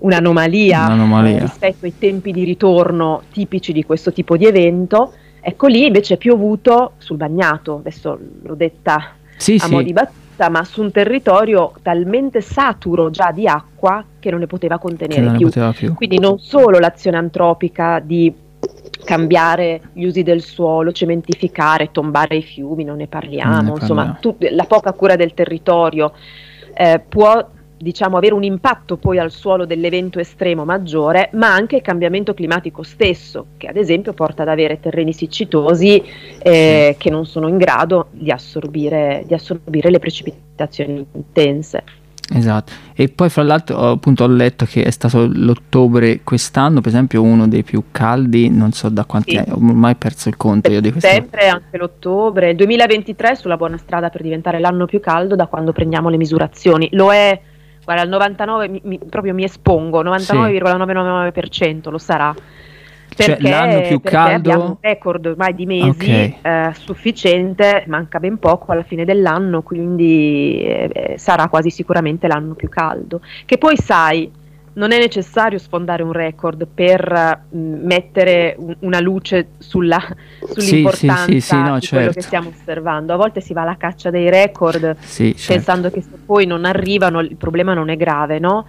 un'anomalia, 0.00 0.86
un'anomalia. 0.86 1.36
Eh, 1.36 1.40
rispetto 1.40 1.84
ai 1.84 1.98
tempi 1.98 2.30
di 2.32 2.44
ritorno 2.44 3.22
tipici 3.32 3.72
di 3.72 3.84
questo 3.84 4.12
tipo 4.12 4.36
di 4.36 4.46
evento, 4.46 5.12
Ecco 5.40 5.66
lì 5.66 5.86
invece 5.86 6.14
è 6.14 6.16
piovuto 6.16 6.92
sul 6.98 7.16
bagnato, 7.16 7.76
adesso 7.76 8.18
l'ho 8.42 8.54
detta 8.54 9.14
sì, 9.36 9.54
a 9.54 9.64
sì. 9.64 9.70
mo' 9.70 9.82
di 9.82 9.92
battuta, 9.92 10.50
ma 10.50 10.64
su 10.64 10.82
un 10.82 10.90
territorio 10.90 11.72
talmente 11.80 12.40
saturo 12.40 13.08
già 13.08 13.30
di 13.30 13.46
acqua 13.46 14.04
che 14.18 14.30
non 14.30 14.40
ne 14.40 14.46
poteva 14.46 14.78
contenere 14.78 15.36
più. 15.36 15.46
Poteva 15.46 15.72
più. 15.72 15.94
Quindi 15.94 16.18
non 16.18 16.38
solo 16.38 16.78
l'azione 16.78 17.16
antropica 17.16 18.00
di 18.00 18.30
cambiare 19.04 19.80
gli 19.92 20.04
usi 20.04 20.22
del 20.22 20.42
suolo, 20.42 20.92
cementificare, 20.92 21.90
tombare 21.90 22.36
i 22.36 22.42
fiumi, 22.42 22.84
non 22.84 22.96
ne 22.96 23.06
parliamo, 23.06 23.54
non 23.54 23.64
ne 23.64 23.70
insomma, 23.72 24.18
tu, 24.20 24.36
la 24.38 24.64
poca 24.64 24.92
cura 24.92 25.16
del 25.16 25.32
territorio 25.32 26.12
eh, 26.74 27.00
può 27.06 27.48
diciamo, 27.78 28.16
avere 28.16 28.34
un 28.34 28.42
impatto 28.42 28.96
poi 28.96 29.18
al 29.18 29.30
suolo 29.30 29.64
dell'evento 29.64 30.18
estremo 30.18 30.64
maggiore, 30.64 31.30
ma 31.34 31.54
anche 31.54 31.76
il 31.76 31.82
cambiamento 31.82 32.34
climatico 32.34 32.82
stesso, 32.82 33.46
che 33.56 33.68
ad 33.68 33.76
esempio 33.76 34.12
porta 34.12 34.42
ad 34.42 34.48
avere 34.48 34.80
terreni 34.80 35.12
siccitosi 35.12 36.02
eh, 36.42 36.96
che 36.98 37.10
non 37.10 37.24
sono 37.24 37.48
in 37.48 37.56
grado 37.56 38.08
di 38.10 38.30
assorbire, 38.30 39.24
di 39.26 39.34
assorbire 39.34 39.90
le 39.90 39.98
precipitazioni 39.98 41.06
intense. 41.12 41.84
Esatto, 42.30 42.72
e 42.94 43.08
poi 43.08 43.30
fra 43.30 43.42
l'altro 43.42 43.78
appunto 43.78 44.24
ho 44.24 44.26
letto 44.26 44.66
che 44.66 44.82
è 44.82 44.90
stato 44.90 45.26
l'ottobre 45.32 46.20
quest'anno, 46.22 46.80
per 46.80 46.90
esempio, 46.90 47.22
uno 47.22 47.48
dei 47.48 47.62
più 47.62 47.84
caldi, 47.90 48.50
non 48.50 48.72
so 48.72 48.90
da 48.90 49.06
quanti 49.06 49.30
sì. 49.30 49.36
anni, 49.38 49.50
ho 49.50 49.54
ormai 49.54 49.94
perso 49.94 50.28
il 50.28 50.36
conto 50.36 50.70
io 50.70 50.82
di 50.82 50.90
questo. 50.90 51.08
Sempre 51.08 51.48
anche 51.48 51.78
l'ottobre, 51.78 52.50
il 52.50 52.56
2023 52.56 53.30
è 53.30 53.34
sulla 53.34 53.56
buona 53.56 53.78
strada 53.78 54.10
per 54.10 54.20
diventare 54.22 54.58
l'anno 54.58 54.84
più 54.84 55.00
caldo 55.00 55.36
da 55.36 55.46
quando 55.46 55.72
prendiamo 55.72 56.10
le 56.10 56.18
misurazioni. 56.18 56.88
Lo 56.92 57.12
è 57.12 57.40
guarda, 57.82 58.02
al 58.02 58.08
99 58.10 58.68
mi, 58.68 58.80
mi, 58.84 58.98
proprio 59.08 59.32
mi 59.32 59.44
espongo, 59.44 60.02
99,999% 60.02 61.80
sì. 61.80 61.90
lo 61.90 61.98
sarà. 61.98 62.34
Cioè, 63.18 63.34
perché, 63.34 63.42
cioè, 63.42 63.50
l'anno 63.50 63.80
più 63.88 64.00
caldo 64.00 64.36
abbiamo 64.36 64.64
un 64.64 64.76
record 64.80 65.26
ormai 65.26 65.54
di 65.54 65.66
mesi 65.66 65.88
okay. 65.88 66.36
eh, 66.40 66.70
sufficiente, 66.74 67.84
manca 67.88 68.20
ben 68.20 68.38
poco 68.38 68.70
alla 68.70 68.84
fine 68.84 69.04
dell'anno, 69.04 69.62
quindi 69.62 70.60
eh, 70.62 71.14
sarà 71.16 71.48
quasi 71.48 71.70
sicuramente 71.70 72.28
l'anno 72.28 72.54
più 72.54 72.68
caldo. 72.68 73.20
Che 73.44 73.58
poi 73.58 73.76
sai, 73.76 74.30
non 74.74 74.92
è 74.92 74.98
necessario 74.98 75.58
sfondare 75.58 76.04
un 76.04 76.12
record 76.12 76.64
per 76.72 77.46
mm, 77.52 77.84
mettere 77.84 78.54
un, 78.56 78.76
una 78.80 79.00
luce 79.00 79.48
sulla, 79.58 80.00
sull'importanza 80.52 81.24
sì, 81.24 81.32
sì, 81.32 81.40
sì, 81.40 81.56
no, 81.56 81.74
di 81.74 81.80
certo. 81.80 81.96
quello 81.96 82.12
che 82.12 82.22
stiamo 82.22 82.50
osservando. 82.50 83.12
A 83.12 83.16
volte 83.16 83.40
si 83.40 83.52
va 83.52 83.62
alla 83.62 83.76
caccia 83.76 84.10
dei 84.10 84.30
record 84.30 84.94
pensando 84.94 85.90
certo. 85.90 85.90
che 85.90 86.02
se 86.02 86.18
poi 86.24 86.46
non 86.46 86.64
arrivano 86.64 87.18
il 87.18 87.34
problema 87.34 87.74
non 87.74 87.88
è 87.88 87.96
grave, 87.96 88.38
no? 88.38 88.64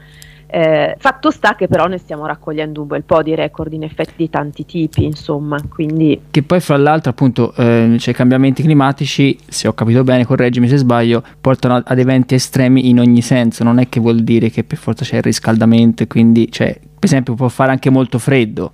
Eh, 0.51 0.95
fatto 0.97 1.29
sta 1.29 1.55
che 1.55 1.67
però 1.67 1.85
ne 1.85 1.99
stiamo 1.99 2.25
raccogliendo 2.25 2.81
un 2.81 2.87
bel 2.87 3.03
po' 3.03 3.21
di 3.21 3.35
record 3.35 3.71
in 3.71 3.83
effetti 3.83 4.13
di 4.17 4.29
tanti 4.29 4.65
tipi, 4.65 5.03
insomma, 5.03 5.59
quindi... 5.67 6.19
Che 6.31 6.41
poi 6.41 6.59
fra 6.59 6.75
l'altro 6.77 7.11
appunto 7.11 7.53
eh, 7.55 7.95
cioè, 7.99 8.13
i 8.13 8.17
cambiamenti 8.17 8.63
climatici, 8.63 9.37
se 9.47 9.67
ho 9.67 9.73
capito 9.73 10.03
bene, 10.03 10.25
correggimi 10.25 10.67
se 10.67 10.77
sbaglio, 10.77 11.23
portano 11.39 11.81
ad 11.85 11.99
eventi 11.99 12.33
estremi 12.33 12.89
in 12.89 12.99
ogni 12.99 13.21
senso, 13.21 13.63
non 13.63 13.77
è 13.77 13.89
che 13.89 13.99
vuol 13.99 14.21
dire 14.21 14.49
che 14.49 14.63
per 14.63 14.77
forza 14.77 15.05
c'è 15.05 15.17
il 15.17 15.23
riscaldamento 15.23 16.07
quindi, 16.07 16.51
cioè, 16.51 16.73
per 16.73 17.07
esempio 17.07 17.35
può 17.35 17.47
fare 17.47 17.71
anche 17.71 17.89
molto 17.89 18.17
freddo, 18.17 18.71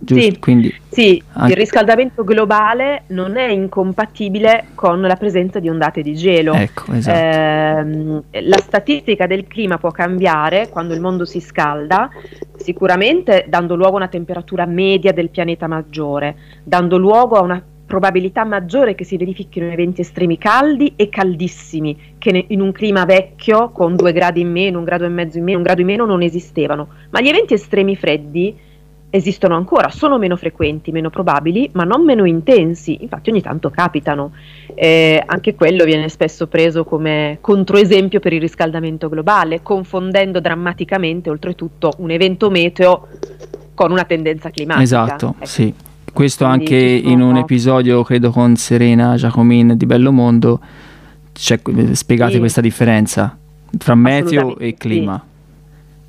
Giusto, 0.00 0.30
sì, 0.30 0.38
quindi, 0.38 0.74
sì 0.88 1.20
anche... 1.32 1.52
il 1.52 1.58
riscaldamento 1.58 2.22
globale 2.22 3.02
non 3.08 3.36
è 3.36 3.48
incompatibile 3.48 4.66
con 4.76 5.00
la 5.00 5.16
presenza 5.16 5.58
di 5.58 5.68
ondate 5.68 6.02
di 6.02 6.14
gelo. 6.14 6.54
Ecco, 6.54 6.92
esatto. 6.92 8.24
eh, 8.30 8.42
la 8.42 8.58
statistica 8.58 9.26
del 9.26 9.48
clima 9.48 9.78
può 9.78 9.90
cambiare 9.90 10.68
quando 10.68 10.94
il 10.94 11.00
mondo 11.00 11.24
si 11.24 11.40
scalda, 11.40 12.08
sicuramente 12.56 13.46
dando 13.48 13.74
luogo 13.74 13.94
a 13.94 13.96
una 13.96 14.08
temperatura 14.08 14.66
media 14.66 15.12
del 15.12 15.30
pianeta 15.30 15.66
maggiore, 15.66 16.36
dando 16.62 16.96
luogo 16.96 17.34
a 17.36 17.40
una 17.40 17.62
probabilità 17.84 18.44
maggiore 18.44 18.94
che 18.94 19.02
si 19.02 19.16
verifichino 19.16 19.66
eventi 19.66 20.02
estremi 20.02 20.38
caldi 20.38 20.92
e 20.94 21.08
caldissimi, 21.08 22.14
che 22.18 22.44
in 22.48 22.60
un 22.60 22.70
clima 22.70 23.04
vecchio 23.04 23.70
con 23.70 23.96
due 23.96 24.12
gradi 24.12 24.42
in 24.42 24.50
meno, 24.52 24.78
un 24.78 24.84
grado 24.84 25.06
e 25.06 25.08
mezzo 25.08 25.38
in 25.38 25.44
meno, 25.44 25.56
un 25.56 25.64
grado 25.64 25.80
in 25.80 25.86
meno 25.86 26.04
non 26.04 26.22
esistevano. 26.22 26.88
Ma 27.10 27.20
gli 27.20 27.28
eventi 27.28 27.54
estremi 27.54 27.96
freddi 27.96 28.66
esistono 29.10 29.56
ancora, 29.56 29.90
sono 29.90 30.18
meno 30.18 30.36
frequenti, 30.36 30.92
meno 30.92 31.10
probabili, 31.10 31.70
ma 31.72 31.84
non 31.84 32.04
meno 32.04 32.24
intensi, 32.26 32.98
infatti 33.00 33.30
ogni 33.30 33.40
tanto 33.40 33.70
capitano. 33.70 34.32
Eh, 34.74 35.22
anche 35.24 35.54
quello 35.54 35.84
viene 35.84 36.08
spesso 36.08 36.46
preso 36.46 36.84
come 36.84 37.38
controesempio 37.40 38.20
per 38.20 38.32
il 38.32 38.40
riscaldamento 38.40 39.08
globale, 39.08 39.62
confondendo 39.62 40.40
drammaticamente 40.40 41.30
oltretutto 41.30 41.92
un 41.98 42.10
evento 42.10 42.50
meteo 42.50 43.08
con 43.74 43.90
una 43.90 44.04
tendenza 44.04 44.50
climatica. 44.50 44.82
Esatto, 44.82 45.34
ecco. 45.36 45.46
sì. 45.46 45.74
Questo 46.10 46.46
Quindi 46.46 46.64
anche 46.64 46.76
in 46.76 47.20
un 47.20 47.36
episodio, 47.36 48.02
credo, 48.02 48.30
con 48.30 48.56
Serena 48.56 49.14
Giacomin 49.14 49.74
di 49.76 49.86
Bello 49.86 50.10
Mondo, 50.10 50.58
spiegate 51.32 52.32
sì. 52.32 52.38
questa 52.38 52.60
differenza 52.60 53.38
tra 53.76 53.94
meteo 53.94 54.58
e 54.58 54.74
clima. 54.74 55.20
Sì 55.22 55.36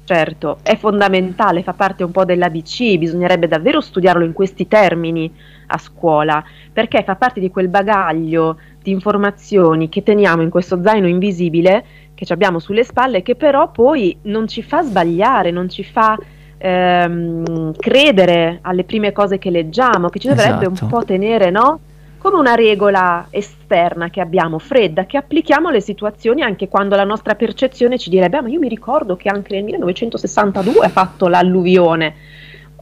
certo, 0.09 0.57
è 0.63 0.75
fondamentale, 0.75 1.61
fa 1.61 1.73
parte 1.73 2.03
un 2.03 2.09
po' 2.09 2.25
dell'ABC, 2.25 2.97
bisognerebbe 2.97 3.47
davvero 3.47 3.79
studiarlo 3.79 4.25
in 4.25 4.33
questi 4.33 4.67
termini 4.67 5.31
a 5.67 5.77
scuola, 5.77 6.43
perché 6.73 7.03
fa 7.03 7.15
parte 7.15 7.39
di 7.39 7.51
quel 7.51 7.67
bagaglio 7.67 8.57
di 8.81 8.89
informazioni 8.89 9.87
che 9.87 10.01
teniamo 10.01 10.41
in 10.41 10.49
questo 10.49 10.81
zaino 10.81 11.07
invisibile 11.07 11.85
che 12.15 12.25
abbiamo 12.33 12.57
sulle 12.57 12.83
spalle, 12.83 13.21
che 13.21 13.35
però 13.35 13.69
poi 13.69 14.17
non 14.23 14.47
ci 14.47 14.63
fa 14.63 14.81
sbagliare, 14.81 15.51
non 15.51 15.69
ci 15.69 15.83
fa 15.83 16.17
ehm, 16.57 17.73
credere 17.77 18.57
alle 18.63 18.85
prime 18.85 19.11
cose 19.11 19.37
che 19.37 19.51
leggiamo, 19.51 20.09
che 20.09 20.17
ci 20.17 20.27
dovrebbe 20.27 20.65
esatto. 20.65 20.85
un 20.85 20.89
po' 20.89 21.05
tenere, 21.05 21.51
no? 21.51 21.81
Come 22.19 22.37
una 22.37 22.53
regola 22.53 23.27
esterna 23.29 24.09
che 24.09 24.21
abbiamo, 24.21 24.59
fredda, 24.59 25.05
che 25.05 25.17
applichiamo 25.17 25.69
alle 25.69 25.81
situazioni 25.81 26.41
anche 26.41 26.67
quando 26.67 26.95
la 26.95 27.05
nostra 27.05 27.33
percezione 27.33 27.97
ci 27.97 28.09
direbbe, 28.09 28.37
ah, 28.37 28.41
ma 28.41 28.49
io 28.49 28.59
mi 28.59 28.67
ricordo 28.67 29.15
che 29.15 29.29
anche 29.29 29.55
nel 29.55 29.63
1962 29.63 30.85
ha 30.85 30.89
fatto 30.89 31.27
l'alluvione. 31.27 32.13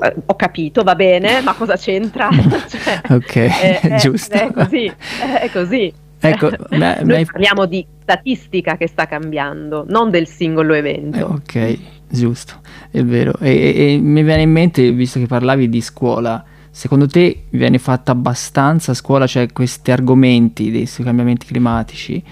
Eh, 0.02 0.16
ho 0.26 0.36
capito, 0.36 0.84
va 0.84 0.96
bene, 0.96 1.42
ma 1.42 1.54
cosa 1.54 1.76
c'entra? 1.78 2.30
cioè, 2.68 3.02
ok, 3.10 3.36
eh, 3.36 3.80
eh, 3.84 3.96
giusto. 4.02 4.34
È 4.34 4.52
così, 4.52 4.92
è 5.40 5.50
così. 5.52 5.94
Ecco, 6.20 6.50
me, 6.72 6.98
Noi 7.02 7.18
me... 7.18 7.26
parliamo 7.26 7.66
di 7.66 7.86
statistica 8.02 8.76
che 8.76 8.88
sta 8.88 9.06
cambiando, 9.06 9.86
non 9.88 10.10
del 10.10 10.28
singolo 10.28 10.74
evento. 10.74 11.18
Eh, 11.18 11.22
ok, 11.22 11.80
giusto, 12.10 12.56
è 12.90 13.04
vero. 13.04 13.34
E, 13.40 13.52
e, 13.52 13.94
e 13.94 13.98
mi 14.00 14.24
viene 14.24 14.42
in 14.42 14.52
mente, 14.52 14.92
visto 14.92 15.20
che 15.20 15.28
parlavi 15.28 15.70
di 15.70 15.82
scuola, 15.82 16.44
Secondo 16.78 17.08
te 17.08 17.46
viene 17.50 17.80
fatta 17.80 18.12
abbastanza 18.12 18.92
a 18.92 18.94
scuola, 18.94 19.26
cioè 19.26 19.52
questi 19.52 19.90
argomenti 19.90 20.70
dei 20.70 20.88
cambiamenti 21.02 21.48
climatici 21.48 22.24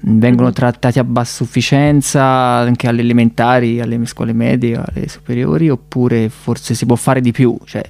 vengono 0.00 0.46
mm-hmm. 0.46 0.56
trattati 0.56 0.98
a 0.98 1.04
bassa 1.04 1.44
sufficienza 1.44 2.24
anche 2.24 2.88
alle 2.88 3.02
elementari, 3.02 3.80
alle 3.80 4.04
scuole 4.06 4.32
medie, 4.32 4.74
alle 4.74 5.06
superiori, 5.06 5.70
oppure 5.70 6.28
forse 6.30 6.74
si 6.74 6.84
può 6.84 6.96
fare 6.96 7.20
di 7.20 7.30
più? 7.30 7.56
Cioè, 7.64 7.88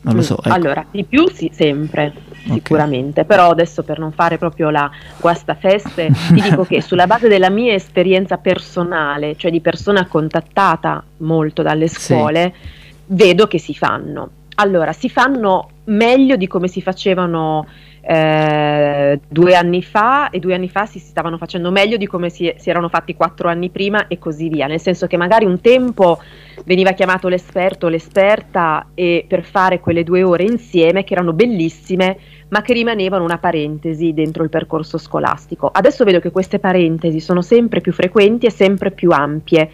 non 0.00 0.16
lo 0.16 0.22
so. 0.22 0.36
Ecco. 0.42 0.52
Allora, 0.52 0.84
di 0.90 1.04
più 1.04 1.30
sì, 1.30 1.48
sempre, 1.54 2.12
sicuramente, 2.48 3.20
okay. 3.20 3.24
però 3.24 3.52
adesso 3.52 3.84
per 3.84 4.00
non 4.00 4.10
fare 4.10 4.36
proprio 4.36 4.70
la 4.70 4.90
guastafeste, 5.20 6.10
ti 6.26 6.40
dico 6.40 6.64
che 6.64 6.82
sulla 6.82 7.06
base 7.06 7.28
della 7.28 7.50
mia 7.50 7.72
esperienza 7.72 8.38
personale, 8.38 9.36
cioè 9.36 9.52
di 9.52 9.60
persona 9.60 10.08
contattata 10.08 11.04
molto 11.18 11.62
dalle 11.62 11.86
scuole, 11.86 12.52
sì. 12.52 13.04
vedo 13.06 13.46
che 13.46 13.60
si 13.60 13.74
fanno 13.74 14.42
allora, 14.56 14.92
si 14.92 15.08
fanno 15.08 15.70
meglio 15.84 16.36
di 16.36 16.46
come 16.46 16.68
si 16.68 16.80
facevano 16.80 17.66
eh, 18.06 19.18
due 19.26 19.54
anni 19.54 19.82
fa 19.82 20.28
e 20.28 20.38
due 20.38 20.54
anni 20.54 20.68
fa 20.68 20.84
si 20.84 20.98
stavano 20.98 21.38
facendo 21.38 21.70
meglio 21.70 21.96
di 21.96 22.06
come 22.06 22.28
si, 22.28 22.52
si, 22.58 22.68
erano 22.68 22.88
fatti 22.88 23.14
quattro 23.14 23.48
anni 23.48 23.70
prima 23.70 24.08
e 24.08 24.18
così 24.18 24.48
via, 24.48 24.66
nel 24.66 24.80
senso 24.80 25.06
che 25.06 25.16
magari 25.16 25.46
un 25.46 25.60
tempo 25.60 26.20
veniva 26.64 26.92
chiamato 26.92 27.28
l'esperto 27.28 27.86
o 27.86 27.88
l'esperta 27.88 28.88
e 28.94 29.24
per 29.26 29.42
fare 29.42 29.80
quelle 29.80 30.04
due 30.04 30.22
ore 30.22 30.44
insieme 30.44 31.02
che 31.02 31.14
erano 31.14 31.32
bellissime 31.32 32.18
ma 32.48 32.60
che 32.62 32.74
rimanevano 32.74 33.24
una 33.24 33.38
parentesi 33.38 34.12
dentro 34.12 34.44
il 34.44 34.50
percorso 34.50 34.98
scolastico. 34.98 35.68
Adesso 35.72 36.04
vedo 36.04 36.20
che 36.20 36.30
queste 36.30 36.58
parentesi 36.58 37.18
sono 37.18 37.42
sempre 37.42 37.80
più 37.80 37.92
frequenti 37.92 38.46
e 38.46 38.50
sempre 38.50 38.90
più 38.90 39.10
ampie 39.10 39.70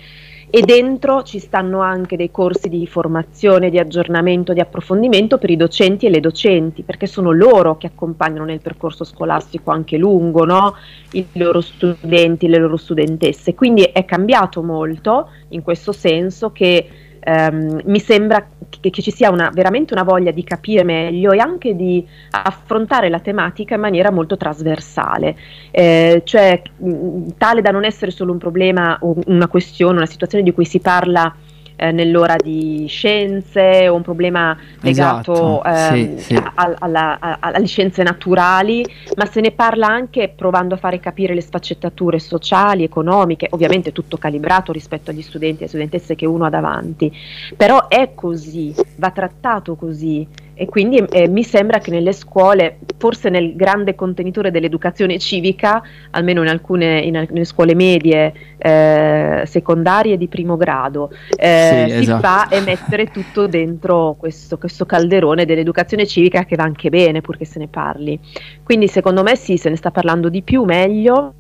e 0.51 0.63
dentro 0.63 1.23
ci 1.23 1.39
stanno 1.39 1.81
anche 1.81 2.17
dei 2.17 2.33
corsi 2.33 2.69
di 2.69 2.85
formazione, 2.87 3.71
di 3.71 3.79
aggiornamento, 3.79 4.53
di 4.53 4.59
approfondimento 4.59 5.39
per 5.39 5.51
i 5.51 5.57
docenti 5.57 6.07
e 6.07 6.11
le 6.11 6.19
docenti, 6.19 6.83
perché 6.83 7.07
sono 7.07 7.31
loro 7.31 7.77
che 7.77 7.87
accompagnano 7.87 8.47
nel 8.47 8.61
percorso 8.61 9.05
scolastico 9.05 9.71
anche 9.71 9.97
lungo 9.97 10.45
no? 10.45 10.75
i 11.13 11.25
loro 11.35 11.61
studenti, 11.61 12.49
le 12.49 12.59
loro 12.59 12.77
studentesse. 12.77 13.55
Quindi 13.55 13.85
è 13.85 14.05
cambiato 14.05 14.61
molto 14.63 15.29
in 15.51 15.63
questo 15.63 15.93
senso 15.93 16.51
che 16.51 16.89
ehm, 17.21 17.83
mi 17.85 18.01
sembra 18.01 18.47
che, 18.69 18.91
che 18.91 19.03
ci 19.03 19.11
sia 19.11 19.31
una, 19.31 19.51
veramente 19.53 19.93
una 19.93 20.03
voglia 20.03 20.31
di 20.31 20.45
capire 20.45 20.85
meglio 20.85 21.33
e 21.33 21.39
anche 21.39 21.77
di 21.77 22.07
affrontare 22.31 23.09
la 23.09 23.21
tematica 23.21 23.75
in 23.75 23.81
maniera 23.81 24.11
molto 24.11 24.37
trasversale, 24.37 25.37
eh, 25.71 26.23
cioè 26.25 26.63
mh, 26.77 27.29
tale 27.39 27.63
da 27.63 27.71
non 27.71 27.85
essere 27.85 28.11
solo 28.11 28.33
un 28.33 28.39
problema 28.39 28.99
o 29.01 29.17
una 29.27 29.49
questione, 29.49 29.99
una 29.99 30.07
situazione 30.07 30.45
di 30.45 30.53
cui 30.53 30.65
si 30.65 30.81
parla 30.81 31.35
eh, 31.81 31.93
nell'ora 31.93 32.37
di 32.37 32.85
scienze 32.89 33.89
o 33.89 33.95
un 33.95 34.03
problema 34.03 34.55
legato 34.83 35.65
esatto, 35.65 35.65
ehm, 35.65 36.17
sì, 36.17 36.23
sì. 36.23 36.35
A, 36.35 36.75
alla, 36.79 37.19
a, 37.19 37.39
alle 37.41 37.67
scienze 37.67 38.03
naturali, 38.03 38.85
ma 39.17 39.25
se 39.25 39.41
ne 39.41 39.51
parla 39.53 39.87
anche 39.87 40.29
provando 40.29 40.75
a 40.75 40.77
fare 40.79 41.01
capire 41.01 41.33
le 41.33 41.41
sfaccettature 41.41 42.19
sociali, 42.19 42.85
economiche, 42.85 43.47
ovviamente 43.51 43.93
tutto 43.93 44.19
calibrato 44.19 44.73
rispetto 44.73 45.11
agli 45.11 45.23
studenti 45.23 45.65
e 45.65 45.69
studentesse 45.69 46.15
che 46.15 46.27
uno 46.27 46.45
ha 46.45 46.51
davanti, 46.51 47.11
però 47.57 47.89
è 47.89 48.11
così, 48.15 48.75
va 48.97 49.11
trattato 49.11 49.75
così 49.75 50.29
e 50.61 50.67
quindi 50.67 50.99
eh, 50.99 51.27
mi 51.27 51.43
sembra 51.43 51.79
che 51.79 51.91
nelle 51.91 52.13
scuole, 52.13 52.81
forse 52.99 53.31
nel 53.31 53.57
grande 53.57 53.95
contenitore 53.95 54.51
dell'educazione 54.51 55.19
civica, 55.19 55.83
almeno 56.11 56.43
in 56.43 56.49
alcune, 56.49 57.01
in 57.01 57.17
alcune 57.17 57.47
scuole 57.47 57.75
medie, 57.75 58.31
eh, 58.59 59.45
secondarie 59.47 60.19
di 60.19 60.29
primo 60.29 60.59
grado, 60.59 61.13
eh, 61.35 61.87
sì, 61.87 61.93
si 61.95 62.01
esatto. 62.01 62.21
fa 62.21 62.49
e 62.51 62.61
mettere 62.61 63.07
tutto 63.07 63.47
dentro 63.47 64.17
questo, 64.19 64.59
questo 64.59 64.85
calderone 64.85 65.47
dell'educazione 65.47 66.07
civica 66.07 66.45
che 66.45 66.57
va 66.57 66.65
anche 66.65 66.91
bene 66.91 67.23
purché 67.23 67.47
se 67.47 67.59
ne 67.59 67.69
parli. 67.69 68.21
Quindi 68.63 68.87
secondo 68.87 69.23
me 69.23 69.37
sì, 69.37 69.57
se 69.57 69.71
ne 69.71 69.77
sta 69.77 69.91
parlando 69.91 70.29
di 70.29 70.43
più, 70.43 70.65
meglio. 70.65 71.33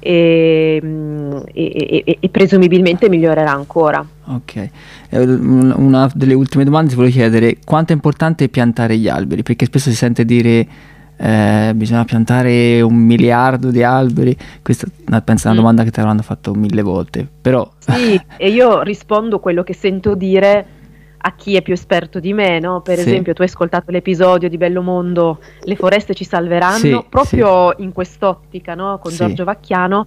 E, 0.00 0.80
e, 1.54 2.02
e, 2.04 2.16
e 2.20 2.28
presumibilmente 2.28 3.08
migliorerà 3.08 3.50
ancora. 3.52 4.06
Ok, 4.26 4.70
una 5.10 6.10
delle 6.14 6.34
ultime 6.34 6.64
domande 6.64 6.90
ti 6.90 6.96
volevo 6.96 7.12
chiedere 7.12 7.56
quanto 7.64 7.92
è 7.92 7.94
importante 7.94 8.48
piantare 8.48 8.96
gli 8.98 9.08
alberi, 9.08 9.42
perché 9.42 9.64
spesso 9.64 9.90
si 9.90 9.96
sente 9.96 10.24
dire 10.24 10.66
eh, 11.16 11.72
bisogna 11.74 12.04
piantare 12.04 12.80
un 12.80 12.94
miliardo 12.94 13.70
di 13.70 13.82
alberi, 13.82 14.36
questa 14.62 14.86
penso 15.24 15.48
è 15.48 15.50
una 15.50 15.58
mm. 15.58 15.62
domanda 15.62 15.84
che 15.84 15.90
ti 15.90 16.00
avranno 16.00 16.22
fatto 16.22 16.54
mille 16.54 16.82
volte, 16.82 17.26
però... 17.40 17.68
Sì, 17.78 18.20
e 18.36 18.50
io 18.50 18.82
rispondo 18.82 19.40
quello 19.40 19.62
che 19.62 19.74
sento 19.74 20.14
dire 20.14 20.66
a 21.20 21.34
chi 21.34 21.56
è 21.56 21.62
più 21.62 21.72
esperto 21.72 22.20
di 22.20 22.32
me, 22.32 22.60
no? 22.60 22.80
Per 22.80 22.98
sì. 22.98 23.08
esempio, 23.08 23.32
tu 23.32 23.42
hai 23.42 23.48
ascoltato 23.48 23.90
l'episodio 23.90 24.48
di 24.48 24.56
Bello 24.56 24.82
Mondo, 24.82 25.40
Le 25.62 25.74
foreste 25.74 26.14
ci 26.14 26.24
salveranno, 26.24 26.78
sì, 26.78 27.04
proprio 27.08 27.74
sì. 27.76 27.82
in 27.82 27.92
quest'ottica, 27.92 28.74
no? 28.74 28.98
Con 29.02 29.12
Giorgio 29.12 29.42
Vacchiano 29.42 30.06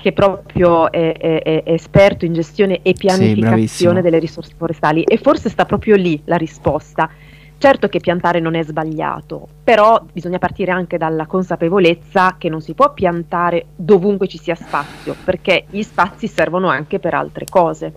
che 0.00 0.12
proprio 0.12 0.90
è, 0.90 1.16
è, 1.16 1.42
è, 1.42 1.62
esperto 1.64 2.24
in 2.24 2.34
gestione 2.34 2.80
e 2.82 2.92
pianificazione 2.92 3.96
sì, 3.96 4.02
delle 4.02 4.18
risorse 4.18 4.52
forestali 4.56 5.02
e 5.02 5.16
forse 5.16 5.48
sta 5.48 5.64
proprio 5.64 5.96
lì 5.96 6.20
la 6.26 6.36
risposta. 6.36 7.08
Certo 7.56 7.88
che 7.88 8.00
piantare 8.00 8.40
non 8.40 8.56
è 8.56 8.62
sbagliato, 8.62 9.48
però 9.62 10.04
bisogna 10.12 10.38
partire 10.38 10.72
anche 10.72 10.98
dalla 10.98 11.24
consapevolezza 11.24 12.34
che 12.36 12.50
non 12.50 12.60
si 12.60 12.74
può 12.74 12.92
piantare 12.92 13.66
dovunque 13.74 14.26
ci 14.26 14.36
sia 14.36 14.54
spazio, 14.54 15.16
perché 15.24 15.64
gli 15.70 15.82
spazi 15.82 16.26
servono 16.26 16.68
anche 16.68 16.98
per 16.98 17.14
altre 17.14 17.46
cose 17.48 17.94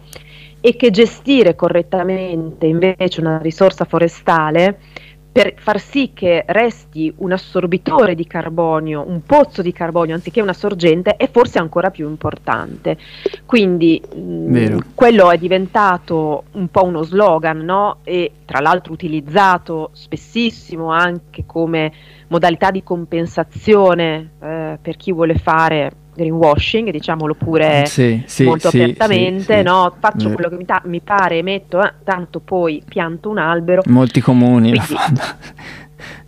e 0.62 0.76
che 0.76 0.90
gestire 0.90 1.56
correttamente 1.56 2.66
invece 2.66 3.20
una 3.20 3.40
risorsa 3.40 3.84
forestale 3.84 4.80
per 5.38 5.54
far 5.56 5.80
sì 5.80 6.14
che 6.16 6.44
resti 6.48 7.14
un 7.18 7.32
assorbitore 7.32 8.16
di 8.16 8.26
carbonio, 8.26 9.04
un 9.08 9.22
pozzo 9.22 9.62
di 9.62 9.72
carbonio 9.72 10.16
anziché 10.16 10.42
una 10.42 10.54
sorgente 10.54 11.16
è 11.16 11.30
forse 11.30 11.60
ancora 11.60 11.92
più 11.92 12.10
importante. 12.10 12.98
Quindi 13.46 14.02
mh, 14.02 14.20
mm, 14.20 14.78
quello 14.96 15.30
è 15.30 15.38
diventato 15.38 16.46
un 16.54 16.70
po' 16.70 16.86
uno 16.86 17.04
slogan, 17.04 17.60
no? 17.60 17.98
E 18.04 18.32
tra 18.46 18.62
l'altro 18.62 18.94
utilizzato 18.94 19.92
spessissimo 19.94 20.90
anche 20.90 21.44
come 21.46 21.94
modalità 22.30 22.72
di 22.72 22.82
compensazione 22.82 24.32
eh, 24.42 24.80
per 24.82 24.98
chi 24.98 25.14
vuole 25.14 25.36
fare 25.36 25.92
greenwashing, 26.18 26.90
diciamo 26.90 27.34
pure 27.36 27.86
sì, 27.86 28.24
sì, 28.26 28.44
molto 28.44 28.70
sì, 28.70 28.82
apertamente, 28.82 29.62
no? 29.62 29.96
faccio 30.00 30.32
quello 30.32 30.50
che 30.50 30.56
mi, 30.56 30.66
ta- 30.66 30.82
mi 30.86 31.00
pare, 31.00 31.42
metto, 31.44 31.82
eh, 31.82 31.94
tanto 32.04 32.40
poi 32.40 32.84
pianto 32.86 33.30
un 33.30 33.38
albero. 33.38 33.84
Molti 33.86 34.20
comuni 34.20 34.72
Quindi, 34.72 34.78
lo 34.78 34.98
fanno. 34.98 35.20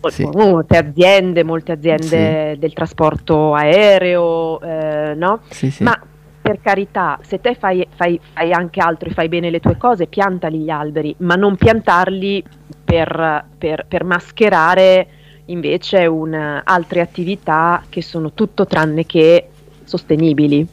Molte 0.32 0.78
aziende, 0.78 1.44
molte 1.44 1.72
aziende 1.72 2.56
del 2.58 2.72
trasporto 2.72 3.54
aereo, 3.54 4.60
eh, 4.60 5.14
no? 5.14 5.40
Ma 5.80 6.00
per 6.40 6.58
carità, 6.62 7.18
se 7.22 7.40
te 7.40 7.54
fai, 7.54 7.86
fai, 7.94 8.18
fai, 8.32 8.52
anche 8.52 8.80
altro 8.80 9.10
e 9.10 9.12
fai 9.12 9.28
bene 9.28 9.50
le 9.50 9.60
tue 9.60 9.76
cose, 9.76 10.06
piantali 10.06 10.58
gli 10.58 10.70
alberi, 10.70 11.14
ma 11.18 11.34
non 11.34 11.56
piantarli 11.56 12.42
per, 12.82 13.44
per, 13.58 13.84
per 13.86 14.04
mascherare 14.04 15.06
invece 15.46 16.06
un, 16.06 16.62
altre 16.64 17.00
attività 17.00 17.82
che 17.88 18.02
sono 18.02 18.32
tutto 18.32 18.66
tranne 18.66 19.04
che 19.04 19.49
sostenibili. 19.90 20.66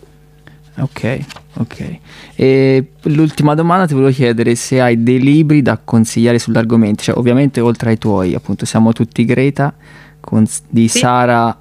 Ok, 0.79 1.19
ok. 1.57 1.97
E 2.35 2.91
l'ultima 3.03 3.55
domanda 3.55 3.87
ti 3.87 3.93
volevo 3.93 4.11
chiedere 4.11 4.53
se 4.53 4.79
hai 4.79 5.01
dei 5.01 5.19
libri 5.19 5.63
da 5.63 5.79
consigliare 5.83 6.37
sull'argomento, 6.37 7.01
cioè 7.01 7.17
ovviamente 7.17 7.59
oltre 7.59 7.89
ai 7.89 7.97
tuoi, 7.97 8.35
appunto 8.35 8.65
siamo 8.65 8.93
tutti 8.93 9.25
Greta, 9.25 9.73
con, 10.19 10.45
di 10.69 10.87
sì. 10.87 10.99
Sara, 10.99 11.57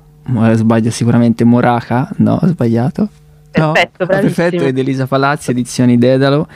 sbaglio 0.52 0.90
sicuramente 0.90 1.44
Moraka, 1.44 2.10
no? 2.16 2.38
Ho 2.40 2.46
sbagliato? 2.46 3.08
perfetto, 3.50 4.04
no? 4.04 4.06
perfetto, 4.06 4.64
ed 4.64 4.76
Elisa 4.76 5.06
Palazzi, 5.06 5.50
edizioni 5.50 5.96
Dedalo. 5.96 6.46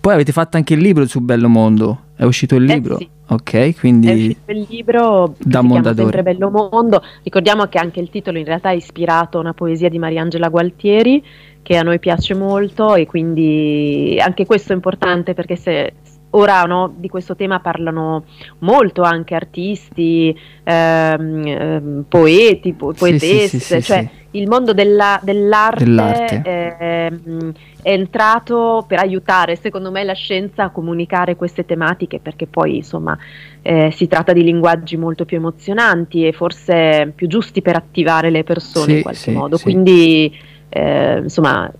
Poi 0.00 0.14
avete 0.14 0.32
fatto 0.32 0.56
anche 0.56 0.72
il 0.74 0.80
libro 0.80 1.06
su 1.06 1.20
Bello 1.20 1.48
Mondo, 1.48 2.04
è 2.18 2.24
uscito 2.24 2.56
il 2.56 2.68
eh 2.68 2.74
libro? 2.74 2.94
Eh 2.96 2.98
sì. 2.98 3.08
Ok, 3.28 3.78
quindi... 3.78 4.08
È 4.08 4.12
uscito 4.12 4.50
il 4.50 4.66
libro 4.68 5.34
da 5.38 5.62
Mondadori. 5.62 6.10
sempre 6.10 6.22
Bello 6.24 6.50
Mondo. 6.50 7.00
Ricordiamo 7.22 7.66
che 7.66 7.78
anche 7.78 8.00
il 8.00 8.10
titolo 8.10 8.38
in 8.38 8.44
realtà 8.44 8.70
è 8.70 8.74
ispirato 8.74 9.38
a 9.38 9.40
una 9.40 9.54
poesia 9.54 9.88
di 9.88 10.00
Mariangela 10.00 10.48
Gualtieri 10.48 11.24
che 11.62 11.76
a 11.76 11.82
noi 11.82 12.00
piace 12.00 12.34
molto 12.34 12.96
e 12.96 13.06
quindi 13.06 14.18
anche 14.20 14.46
questo 14.46 14.72
è 14.72 14.74
importante 14.74 15.34
perché 15.34 15.54
se, 15.54 15.92
ora 16.30 16.62
no, 16.64 16.92
di 16.96 17.08
questo 17.08 17.34
tema 17.34 17.60
parlano 17.60 18.24
molto 18.58 19.02
anche 19.02 19.34
artisti, 19.34 20.36
ehm, 20.64 21.46
ehm, 21.46 22.04
poeti, 22.08 22.72
po- 22.74 22.92
poetesse, 22.92 23.48
sì, 23.48 23.58
sì, 23.58 23.74
sì, 23.74 23.82
cioè 23.82 24.08
il 24.32 24.46
mondo 24.46 24.74
della, 24.74 25.18
dell'arte, 25.22 25.84
dell'arte. 25.84 26.42
Ehm, 26.44 27.52
è 27.80 27.92
entrato 27.92 28.84
per 28.86 28.98
aiutare 28.98 29.56
secondo 29.56 29.90
me 29.90 30.04
la 30.04 30.12
scienza 30.12 30.64
a 30.64 30.70
comunicare 30.70 31.36
queste 31.36 31.64
tematiche 31.64 32.18
perché 32.18 32.46
poi 32.46 32.76
insomma 32.76 33.16
eh, 33.62 33.90
si 33.94 34.06
tratta 34.06 34.32
di 34.32 34.42
linguaggi 34.42 34.96
molto 34.96 35.24
più 35.24 35.38
emozionanti 35.38 36.26
e 36.26 36.32
forse 36.32 37.12
più 37.14 37.28
giusti 37.28 37.62
per 37.62 37.76
attivare 37.76 38.30
le 38.30 38.44
persone 38.44 38.94
in 38.94 39.02
qualche 39.02 39.30
modo. 39.30 39.58
Quindi 39.58 40.36
eh, 40.68 41.20
insomma 41.22 41.70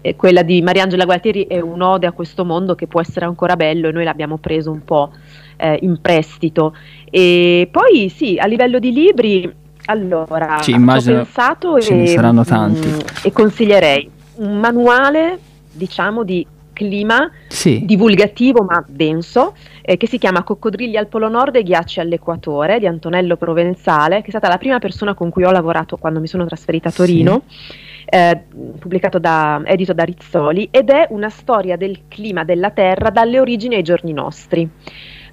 eh, 0.00 0.16
quella 0.16 0.42
di 0.42 0.60
Mariangela 0.62 1.04
Gualtieri 1.04 1.46
è 1.46 1.60
un'ode 1.60 2.06
a 2.06 2.12
questo 2.12 2.44
mondo 2.44 2.74
che 2.74 2.88
può 2.88 3.00
essere 3.00 3.24
ancora 3.24 3.54
bello 3.54 3.88
e 3.88 3.92
noi 3.92 4.02
l'abbiamo 4.02 4.36
preso 4.38 4.72
un 4.72 4.82
po' 4.84 5.12
eh, 5.56 5.78
in 5.82 6.00
prestito. 6.00 6.74
E 7.08 7.68
poi 7.70 8.08
sì, 8.08 8.36
a 8.36 8.46
livello 8.46 8.80
di 8.80 8.92
libri, 8.92 9.54
allora, 9.84 10.58
immagino 10.66 11.20
ho 11.20 11.22
pensato 11.22 11.80
ce 11.80 11.92
e, 11.92 11.96
ne 11.96 12.06
saranno 12.08 12.44
tanti. 12.44 12.88
Mh, 12.88 12.94
mm, 12.94 12.98
e 13.22 13.32
consiglierei 13.32 14.10
un 14.36 14.58
manuale, 14.58 15.38
diciamo, 15.70 16.24
di 16.24 16.44
clima 16.72 17.30
sì. 17.48 17.82
divulgativo 17.86 18.62
ma 18.62 18.84
denso 18.86 19.54
eh, 19.80 19.96
che 19.96 20.06
si 20.06 20.18
chiama 20.18 20.42
Coccodrilli 20.42 20.98
al 20.98 21.06
Polo 21.06 21.28
Nord 21.28 21.56
e 21.56 21.62
Ghiacci 21.62 22.00
all'Equatore 22.00 22.80
di 22.80 22.86
Antonello 22.86 23.36
Provenzale, 23.36 24.20
che 24.20 24.26
è 24.26 24.30
stata 24.30 24.48
la 24.48 24.58
prima 24.58 24.80
persona 24.80 25.14
con 25.14 25.30
cui 25.30 25.44
ho 25.44 25.52
lavorato 25.52 25.96
quando 25.96 26.18
mi 26.18 26.26
sono 26.26 26.44
trasferita 26.44 26.88
a 26.88 26.92
Torino. 26.92 27.42
Sì 27.46 27.84
eh, 28.06 28.44
pubblicato 28.78 29.18
da, 29.18 29.60
edito 29.64 29.92
da 29.92 30.04
Rizzoli, 30.04 30.68
ed 30.70 30.88
è 30.90 31.08
una 31.10 31.28
storia 31.28 31.76
del 31.76 32.02
clima 32.08 32.44
della 32.44 32.70
Terra 32.70 33.10
dalle 33.10 33.38
origini 33.38 33.74
ai 33.74 33.82
giorni 33.82 34.12
nostri. 34.12 34.70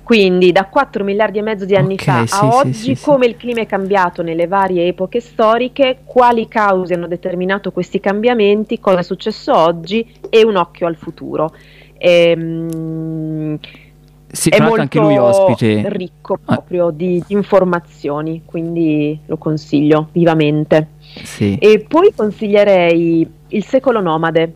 Quindi 0.04 0.52
da 0.52 0.66
4 0.66 1.02
miliardi 1.06 1.38
e 1.38 1.42
mezzo 1.42 1.64
di 1.64 1.78
anni 1.78 1.94
okay, 1.94 2.28
fa 2.28 2.36
sì, 2.36 2.44
a 2.44 2.56
oggi, 2.56 2.74
sì, 2.74 2.96
sì, 2.96 3.06
come 3.06 3.26
il 3.26 3.38
clima 3.38 3.62
è 3.62 3.66
cambiato 3.66 4.22
nelle 4.22 4.48
varie 4.48 4.86
epoche 4.88 5.22
storiche, 5.22 6.00
quali 6.04 6.50
cause 6.50 6.94
hanno 6.94 7.08
determinato 7.08 7.72
questi 7.72 8.02
cambiamenti, 8.02 8.82
cosa 8.82 9.00
è 9.00 9.04
successo 9.04 9.56
oggi 9.56 10.06
e 10.30 10.44
un 10.44 10.58
occhio 10.58 10.88
al 10.88 10.98
futuro. 10.98 11.54
Ehm, 11.98 13.58
sì, 14.28 14.50
è 14.50 14.60
molto 14.60 14.82
anche 14.82 15.00
lui 15.00 15.18
ospite. 15.18 15.84
ricco 15.90 16.34
ah. 16.34 16.56
proprio 16.56 16.88
ah. 16.88 16.92
di, 16.92 17.24
di, 17.26 17.34
informazioni, 17.34 18.42
quindi 18.44 19.18
lo 19.28 19.38
consiglio 19.38 20.10
vivamente. 20.12 20.93
Sì. 21.24 21.58
E 21.60 21.86
poi 21.88 22.12
consiglierei 22.16 23.28
Il 23.50 23.66
secolo 23.66 24.02
nomade. 24.02 24.52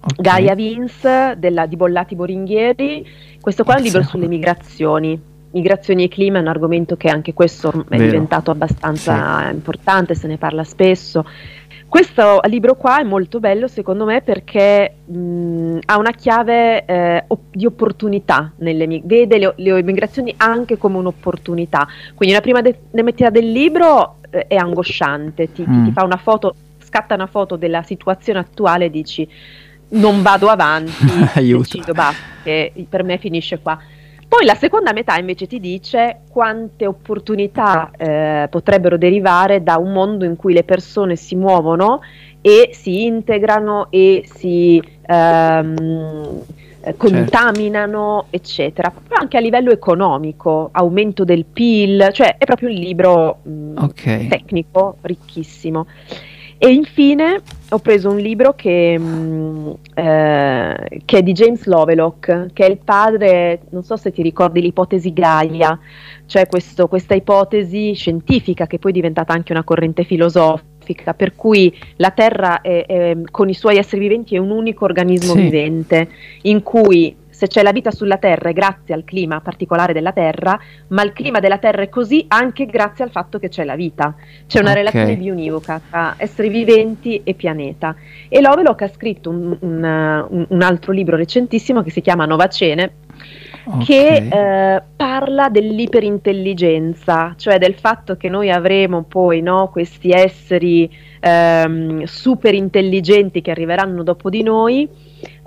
Okay. 0.00 0.16
Gaia 0.16 0.54
Vince 0.54 1.34
della, 1.38 1.66
di 1.66 1.76
Bollati 1.76 2.14
Boringhieri. 2.14 3.06
Questo 3.40 3.64
qua 3.64 3.74
è 3.74 3.78
un 3.78 3.84
libro 3.84 4.02
sulle 4.02 4.26
migrazioni. 4.26 5.20
Migrazioni 5.52 6.04
e 6.04 6.08
clima 6.08 6.38
è 6.38 6.40
un 6.40 6.46
argomento 6.46 6.96
che 6.96 7.08
anche 7.08 7.34
questo 7.34 7.70
è 7.70 7.96
Vero. 7.96 8.04
diventato 8.04 8.50
abbastanza 8.50 9.46
sì. 9.46 9.54
importante, 9.54 10.14
se 10.14 10.26
ne 10.26 10.38
parla 10.38 10.64
spesso. 10.64 11.24
Questo 11.90 12.38
libro 12.44 12.76
qua 12.76 13.00
è 13.00 13.02
molto 13.02 13.40
bello 13.40 13.66
secondo 13.66 14.04
me 14.04 14.22
perché 14.22 14.94
mh, 15.04 15.78
ha 15.86 15.98
una 15.98 16.12
chiave 16.12 16.84
eh, 16.84 17.24
op- 17.26 17.50
di 17.50 17.66
opportunità, 17.66 18.52
nelle, 18.58 19.02
vede 19.02 19.38
le, 19.38 19.54
le 19.56 19.82
migrazioni 19.82 20.32
anche 20.36 20.78
come 20.78 20.98
un'opportunità. 20.98 21.88
Quindi 22.14 22.32
la 22.32 22.40
prima 22.40 22.60
de- 22.60 22.78
metà 22.92 23.28
del 23.30 23.50
libro 23.50 24.18
eh, 24.30 24.46
è 24.46 24.54
angosciante, 24.54 25.50
ti, 25.50 25.64
mm. 25.68 25.86
ti, 25.86 25.90
fa 25.90 26.04
una 26.04 26.16
foto, 26.16 26.54
scatta 26.78 27.14
una 27.14 27.26
foto 27.26 27.56
della 27.56 27.82
situazione 27.82 28.38
attuale 28.38 28.84
e 28.84 28.90
dici 28.90 29.28
non 29.88 30.22
vado 30.22 30.46
avanti, 30.46 30.92
decido 31.34 31.92
basta, 31.92 32.22
per 32.88 33.02
me 33.02 33.18
finisce 33.18 33.58
qua. 33.58 33.76
Poi 34.30 34.44
la 34.44 34.54
seconda 34.54 34.92
metà 34.92 35.18
invece 35.18 35.48
ti 35.48 35.58
dice 35.58 36.20
quante 36.28 36.86
opportunità 36.86 37.90
eh, 37.96 38.46
potrebbero 38.48 38.96
derivare 38.96 39.60
da 39.64 39.76
un 39.76 39.90
mondo 39.90 40.24
in 40.24 40.36
cui 40.36 40.52
le 40.52 40.62
persone 40.62 41.16
si 41.16 41.34
muovono 41.34 42.00
e 42.40 42.70
si 42.72 43.06
integrano 43.06 43.88
e 43.90 44.22
si 44.32 44.80
ehm, 45.04 46.42
eh, 46.80 46.96
contaminano, 46.96 48.26
certo. 48.30 48.36
eccetera. 48.36 48.90
Proprio 48.90 49.18
anche 49.18 49.36
a 49.36 49.40
livello 49.40 49.72
economico, 49.72 50.68
aumento 50.70 51.24
del 51.24 51.44
PIL, 51.44 52.10
cioè 52.12 52.36
è 52.38 52.44
proprio 52.44 52.68
un 52.68 52.76
libro 52.76 53.38
mh, 53.42 53.50
mm, 53.50 53.76
okay. 53.78 54.28
tecnico 54.28 54.98
ricchissimo. 55.00 55.86
E 56.62 56.68
infine 56.68 57.40
ho 57.70 57.78
preso 57.78 58.10
un 58.10 58.18
libro 58.18 58.52
che, 58.54 58.98
mh, 58.98 59.02
mm, 59.02 59.70
eh, 59.94 61.00
che, 61.06 61.16
è 61.16 61.22
di 61.22 61.32
James 61.32 61.64
Lovelock, 61.64 62.52
che 62.52 62.66
è 62.66 62.68
il 62.68 62.76
padre, 62.84 63.62
non 63.70 63.82
so 63.82 63.96
se 63.96 64.12
ti 64.12 64.20
ricordi 64.20 64.60
l'ipotesi 64.60 65.10
Gaia, 65.14 65.78
cioè 66.26 66.46
questo, 66.46 66.86
questa 66.86 67.14
ipotesi 67.14 67.94
scientifica 67.94 68.66
che 68.66 68.78
poi 68.78 68.90
è 68.90 68.94
diventata 68.94 69.32
anche 69.32 69.52
una 69.52 69.64
corrente 69.64 70.04
filosofica, 70.04 71.14
per 71.14 71.34
cui 71.34 71.74
la 71.96 72.10
Terra 72.10 72.60
è, 72.60 72.84
è, 72.84 73.16
con 73.30 73.48
i 73.48 73.54
suoi 73.54 73.78
esseri 73.78 74.02
viventi 74.02 74.34
è 74.34 74.38
un 74.38 74.50
unico 74.50 74.84
organismo 74.84 75.32
sì. 75.32 75.40
vivente, 75.40 76.08
in 76.42 76.62
cui 76.62 77.16
se 77.40 77.46
c'è 77.46 77.62
la 77.62 77.72
vita 77.72 77.90
sulla 77.90 78.18
Terra 78.18 78.50
è 78.50 78.52
grazie 78.52 78.92
al 78.92 79.02
clima 79.02 79.40
particolare 79.40 79.94
della 79.94 80.12
Terra, 80.12 80.60
ma 80.88 81.02
il 81.02 81.14
clima 81.14 81.40
della 81.40 81.56
Terra 81.56 81.80
è 81.80 81.88
così 81.88 82.26
anche 82.28 82.66
grazie 82.66 83.02
al 83.02 83.10
fatto 83.10 83.38
che 83.38 83.48
c'è 83.48 83.64
la 83.64 83.76
vita. 83.76 84.14
C'è 84.46 84.60
una 84.60 84.72
okay. 84.72 84.82
relazione 84.82 85.16
bionivoca 85.16 85.80
tra 85.88 86.14
esseri 86.18 86.50
viventi 86.50 87.22
e 87.24 87.32
pianeta. 87.32 87.96
E 88.28 88.42
Lovelock 88.42 88.82
ha 88.82 88.88
scritto 88.88 89.30
un, 89.30 89.56
un, 89.58 90.46
un, 90.50 90.62
altro 90.62 90.92
libro 90.92 91.16
recentissimo 91.16 91.82
che 91.82 91.88
si 91.88 92.02
chiama 92.02 92.26
Novacene, 92.26 92.92
Okay. 93.62 93.84
che 93.84 94.28
eh, 94.30 94.82
parla 94.96 95.50
dell'iperintelligenza, 95.50 97.34
cioè 97.36 97.58
del 97.58 97.74
fatto 97.74 98.16
che 98.16 98.30
noi 98.30 98.50
avremo 98.50 99.02
poi 99.02 99.42
no, 99.42 99.68
questi 99.68 100.10
esseri 100.10 100.90
ehm, 101.20 102.04
super 102.04 102.54
intelligenti 102.54 103.42
che 103.42 103.50
arriveranno 103.50 104.02
dopo 104.02 104.30
di 104.30 104.42
noi 104.42 104.88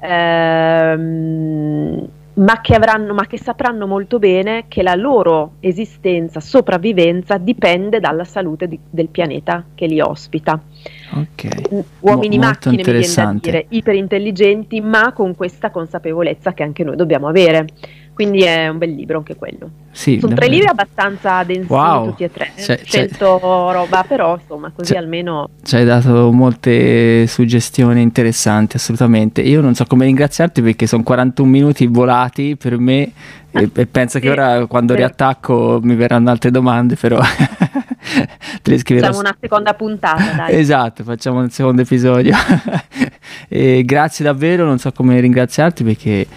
ehm, 0.01 2.07
ma, 2.35 2.61
che 2.61 2.73
avranno, 2.73 3.13
ma 3.13 3.27
che 3.27 3.37
sapranno 3.37 3.85
molto 3.85 4.17
bene 4.17 4.65
che 4.67 4.81
la 4.81 4.95
loro 4.95 5.53
esistenza, 5.59 6.39
sopravvivenza 6.39 7.37
dipende 7.37 7.99
dalla 7.99 8.23
salute 8.23 8.67
di, 8.67 8.79
del 8.89 9.09
pianeta 9.09 9.63
che 9.75 9.85
li 9.85 10.01
ospita. 10.01 10.59
Okay. 11.11 11.83
Uomini 11.99 12.37
Mo- 12.37 12.45
macchine, 12.45 12.77
mi 12.77 12.83
viene 12.83 13.13
da 13.13 13.35
dire, 13.39 13.65
iperintelligenti, 13.69 14.81
ma 14.81 15.13
con 15.13 15.35
questa 15.35 15.69
consapevolezza 15.69 16.53
che 16.53 16.63
anche 16.63 16.83
noi 16.83 16.95
dobbiamo 16.95 17.27
avere. 17.27 17.67
Quindi 18.13 18.43
è 18.43 18.67
un 18.67 18.77
bel 18.77 18.93
libro 18.93 19.17
anche 19.17 19.35
quello. 19.35 19.69
Sì, 19.91 20.19
Sono 20.19 20.35
tre 20.35 20.47
libri 20.47 20.67
abbastanza 20.67 21.43
densi 21.43 21.71
wow. 21.71 22.09
tutti 22.09 22.23
e 22.23 22.31
tre. 22.31 22.51
C'è, 22.55 22.79
Scelto 22.83 23.37
c'è... 23.39 23.73
roba, 23.73 24.03
però 24.07 24.37
insomma, 24.39 24.71
così 24.75 24.93
c'è, 24.93 24.99
almeno. 24.99 25.49
Ci 25.63 25.75
hai 25.75 25.85
dato 25.85 26.31
molte 26.31 27.25
suggestioni 27.25 28.01
interessanti, 28.01 28.75
assolutamente. 28.75 29.41
Io 29.41 29.61
non 29.61 29.73
so 29.73 29.85
come 29.85 30.05
ringraziarti 30.05 30.61
perché 30.61 30.85
sono 30.85 31.03
41 31.03 31.49
minuti 31.49 31.87
volati 31.87 32.55
per 32.55 32.77
me 32.77 33.11
e, 33.55 33.69
e 33.71 33.85
penso 33.85 34.17
che 34.17 34.29
ora 34.31 34.65
quando 34.65 34.95
riattacco 34.95 35.79
mi 35.83 35.93
verranno 35.95 36.31
altre 36.31 36.49
domande, 36.49 36.95
però 36.95 37.19
te 38.61 38.71
le 38.71 38.77
scriverò. 38.79 39.07
Facciamo 39.07 39.27
una 39.27 39.37
seconda 39.39 39.73
puntata, 39.75 40.33
dai. 40.35 40.55
esatto, 40.57 41.03
facciamo 41.03 41.39
un 41.39 41.49
secondo 41.51 41.81
episodio. 41.81 42.35
grazie 43.83 44.25
davvero, 44.25 44.65
non 44.65 44.79
so 44.79 44.91
come 44.91 45.19
ringraziarti 45.19 45.83
perché 45.83 46.27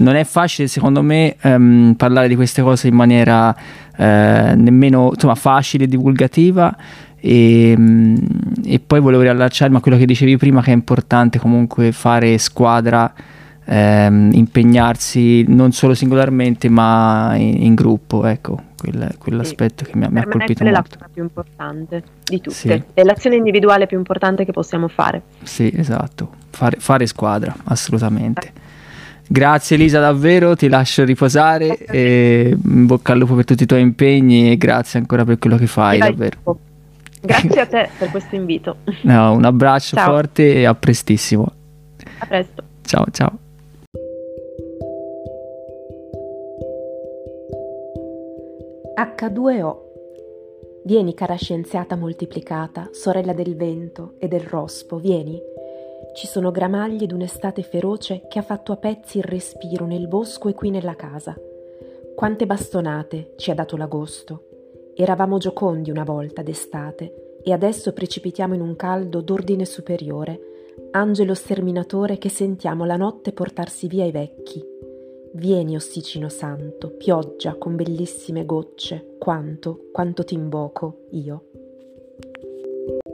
non 0.00 0.16
è 0.16 0.24
facile 0.24 0.68
secondo 0.68 1.02
me 1.02 1.36
ehm, 1.40 1.94
parlare 1.96 2.28
di 2.28 2.34
queste 2.34 2.62
cose 2.62 2.88
in 2.88 2.94
maniera 2.94 3.54
eh, 3.96 4.54
nemmeno 4.56 5.10
insomma, 5.12 5.34
facile 5.34 5.84
e 5.84 5.88
divulgativa 5.88 6.76
e, 7.16 7.74
mm, 7.76 8.16
e, 8.64 8.80
poi 8.80 9.00
volevo 9.00 9.22
riallacciarmi 9.22 9.76
a 9.76 9.80
quello 9.80 9.98
che 9.98 10.06
dicevi 10.06 10.36
prima 10.36 10.62
che 10.62 10.70
è 10.70 10.74
importante 10.74 11.38
comunque 11.38 11.92
fare 11.92 12.38
squadra 12.38 13.12
ehm, 13.64 14.30
impegnarsi 14.32 15.44
non 15.48 15.72
solo 15.72 15.94
singolarmente 15.94 16.68
ma 16.68 17.34
in, 17.36 17.62
in 17.62 17.74
gruppo 17.74 18.24
ecco 18.26 18.68
quel, 18.80 19.14
quell'aspetto 19.18 19.84
sì, 19.84 19.90
che 19.90 19.98
mi, 19.98 20.06
mi 20.10 20.18
ha 20.18 20.26
colpito 20.26 20.64
molto. 20.64 20.64
è 20.64 20.70
la 20.70 20.82
cosa 20.82 21.10
più 21.12 21.22
importante 21.22 22.02
di 22.24 22.40
tutte, 22.40 22.54
sì. 22.54 22.82
è 22.94 23.02
l'azione 23.02 23.36
individuale 23.36 23.86
più 23.86 23.98
importante 23.98 24.46
che 24.46 24.52
possiamo 24.52 24.88
fare. 24.88 25.20
Sì, 25.42 25.70
esatto, 25.76 26.30
fare, 26.48 26.76
fare 26.78 27.06
squadra, 27.06 27.54
assolutamente. 27.64 28.52
Grazie 29.32 29.76
Elisa 29.76 30.00
davvero, 30.00 30.56
ti 30.56 30.68
lascio 30.68 31.04
riposare 31.04 31.78
e 31.78 32.52
in 32.64 32.86
bocca 32.86 33.12
al 33.12 33.18
lupo 33.18 33.36
per 33.36 33.44
tutti 33.44 33.62
i 33.62 33.66
tuoi 33.66 33.80
impegni 33.80 34.50
e 34.50 34.56
grazie 34.56 34.98
ancora 34.98 35.24
per 35.24 35.38
quello 35.38 35.56
che 35.56 35.68
fai 35.68 35.98
davvero. 35.98 36.58
Grazie 37.20 37.60
a 37.60 37.66
te 37.66 37.88
per 37.96 38.10
questo 38.10 38.34
invito. 38.34 38.78
No, 39.02 39.34
un 39.34 39.44
abbraccio 39.44 39.94
ciao. 39.94 40.10
forte 40.10 40.54
e 40.54 40.64
a 40.64 40.74
prestissimo. 40.74 41.46
A 42.18 42.26
presto. 42.26 42.64
Ciao, 42.82 43.04
ciao. 43.12 43.38
H2O. 48.98 49.76
Vieni, 50.86 51.14
cara 51.14 51.36
scienziata 51.36 51.94
moltiplicata, 51.94 52.88
sorella 52.90 53.32
del 53.32 53.54
vento 53.54 54.14
e 54.18 54.26
del 54.26 54.40
rospo, 54.40 54.98
vieni. 54.98 55.40
Ci 56.14 56.26
sono 56.26 56.50
gramaglie 56.50 57.06
d'un'estate 57.06 57.62
feroce 57.62 58.26
che 58.28 58.38
ha 58.38 58.42
fatto 58.42 58.72
a 58.72 58.76
pezzi 58.76 59.18
il 59.18 59.24
respiro 59.24 59.86
nel 59.86 60.08
bosco 60.08 60.48
e 60.48 60.54
qui 60.54 60.70
nella 60.70 60.96
casa. 60.96 61.36
Quante 62.14 62.46
bastonate 62.46 63.34
ci 63.36 63.50
ha 63.50 63.54
dato 63.54 63.76
l'agosto. 63.76 64.44
Eravamo 64.94 65.38
giocondi 65.38 65.90
una 65.90 66.04
volta 66.04 66.42
d'estate 66.42 67.38
e 67.42 67.52
adesso 67.52 67.92
precipitiamo 67.92 68.54
in 68.54 68.60
un 68.60 68.76
caldo 68.76 69.20
d'ordine 69.20 69.64
superiore, 69.64 70.40
angelo 70.90 71.34
sterminatore 71.34 72.18
che 72.18 72.28
sentiamo 72.28 72.84
la 72.84 72.96
notte 72.96 73.32
portarsi 73.32 73.86
via 73.86 74.04
i 74.04 74.10
vecchi. 74.10 74.62
Vieni, 75.32 75.76
ossicino 75.76 76.28
santo, 76.28 76.90
pioggia 76.90 77.54
con 77.54 77.76
bellissime 77.76 78.44
gocce, 78.44 79.16
quanto, 79.18 79.88
quanto 79.92 80.24
ti 80.24 80.34
invoco 80.34 81.06
io. 81.10 81.44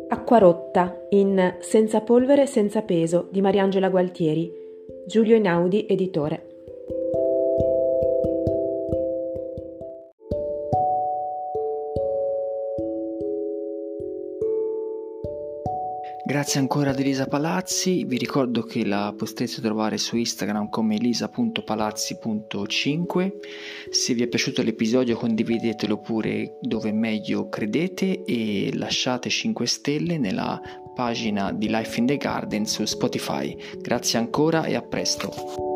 Acqua 0.09 0.39
rotta 0.39 1.07
in 1.11 1.57
Senza 1.59 2.01
polvere, 2.01 2.47
senza 2.47 2.83
peso 2.83 3.29
di 3.33 3.41
Mariangela 3.41 3.89
Gualtieri, 3.89 4.53
Giulio 5.07 5.35
Einaudi, 5.35 5.87
editore. 5.89 6.56
Grazie 16.27 16.59
ancora 16.59 16.91
ad 16.91 16.99
Elisa 16.99 17.29
Palazzi, 17.29 18.05
vi 18.05 18.19
ricordo 18.19 18.63
che 18.63 18.85
la 18.85 19.15
potrete 19.17 19.63
trovare 19.63 19.97
su 19.97 20.17
Instagram 20.17 20.69
come 20.71 20.97
elisa.palazzi.5. 20.97 23.33
Se 23.91 24.13
vi 24.13 24.25
è 24.25 24.27
piaciuto 24.27 24.63
l'episodio 24.63 25.17
condividetelo 25.17 26.01
pure 26.01 26.59
dove 26.61 26.91
meglio 26.91 27.49
credete 27.49 28.25
e 28.25 28.73
lasciate 28.75 29.29
5 29.29 29.67
stelle 29.69 30.19
nella 30.19 30.61
pagina 30.97 31.53
di 31.53 31.69
Life 31.69 31.97
in 32.01 32.07
the 32.07 32.17
Garden 32.17 32.67
su 32.67 32.85
Spotify. 32.87 33.57
Grazie 33.79 34.19
ancora 34.19 34.65
e 34.65 34.75
a 34.75 34.83
presto. 34.83 35.76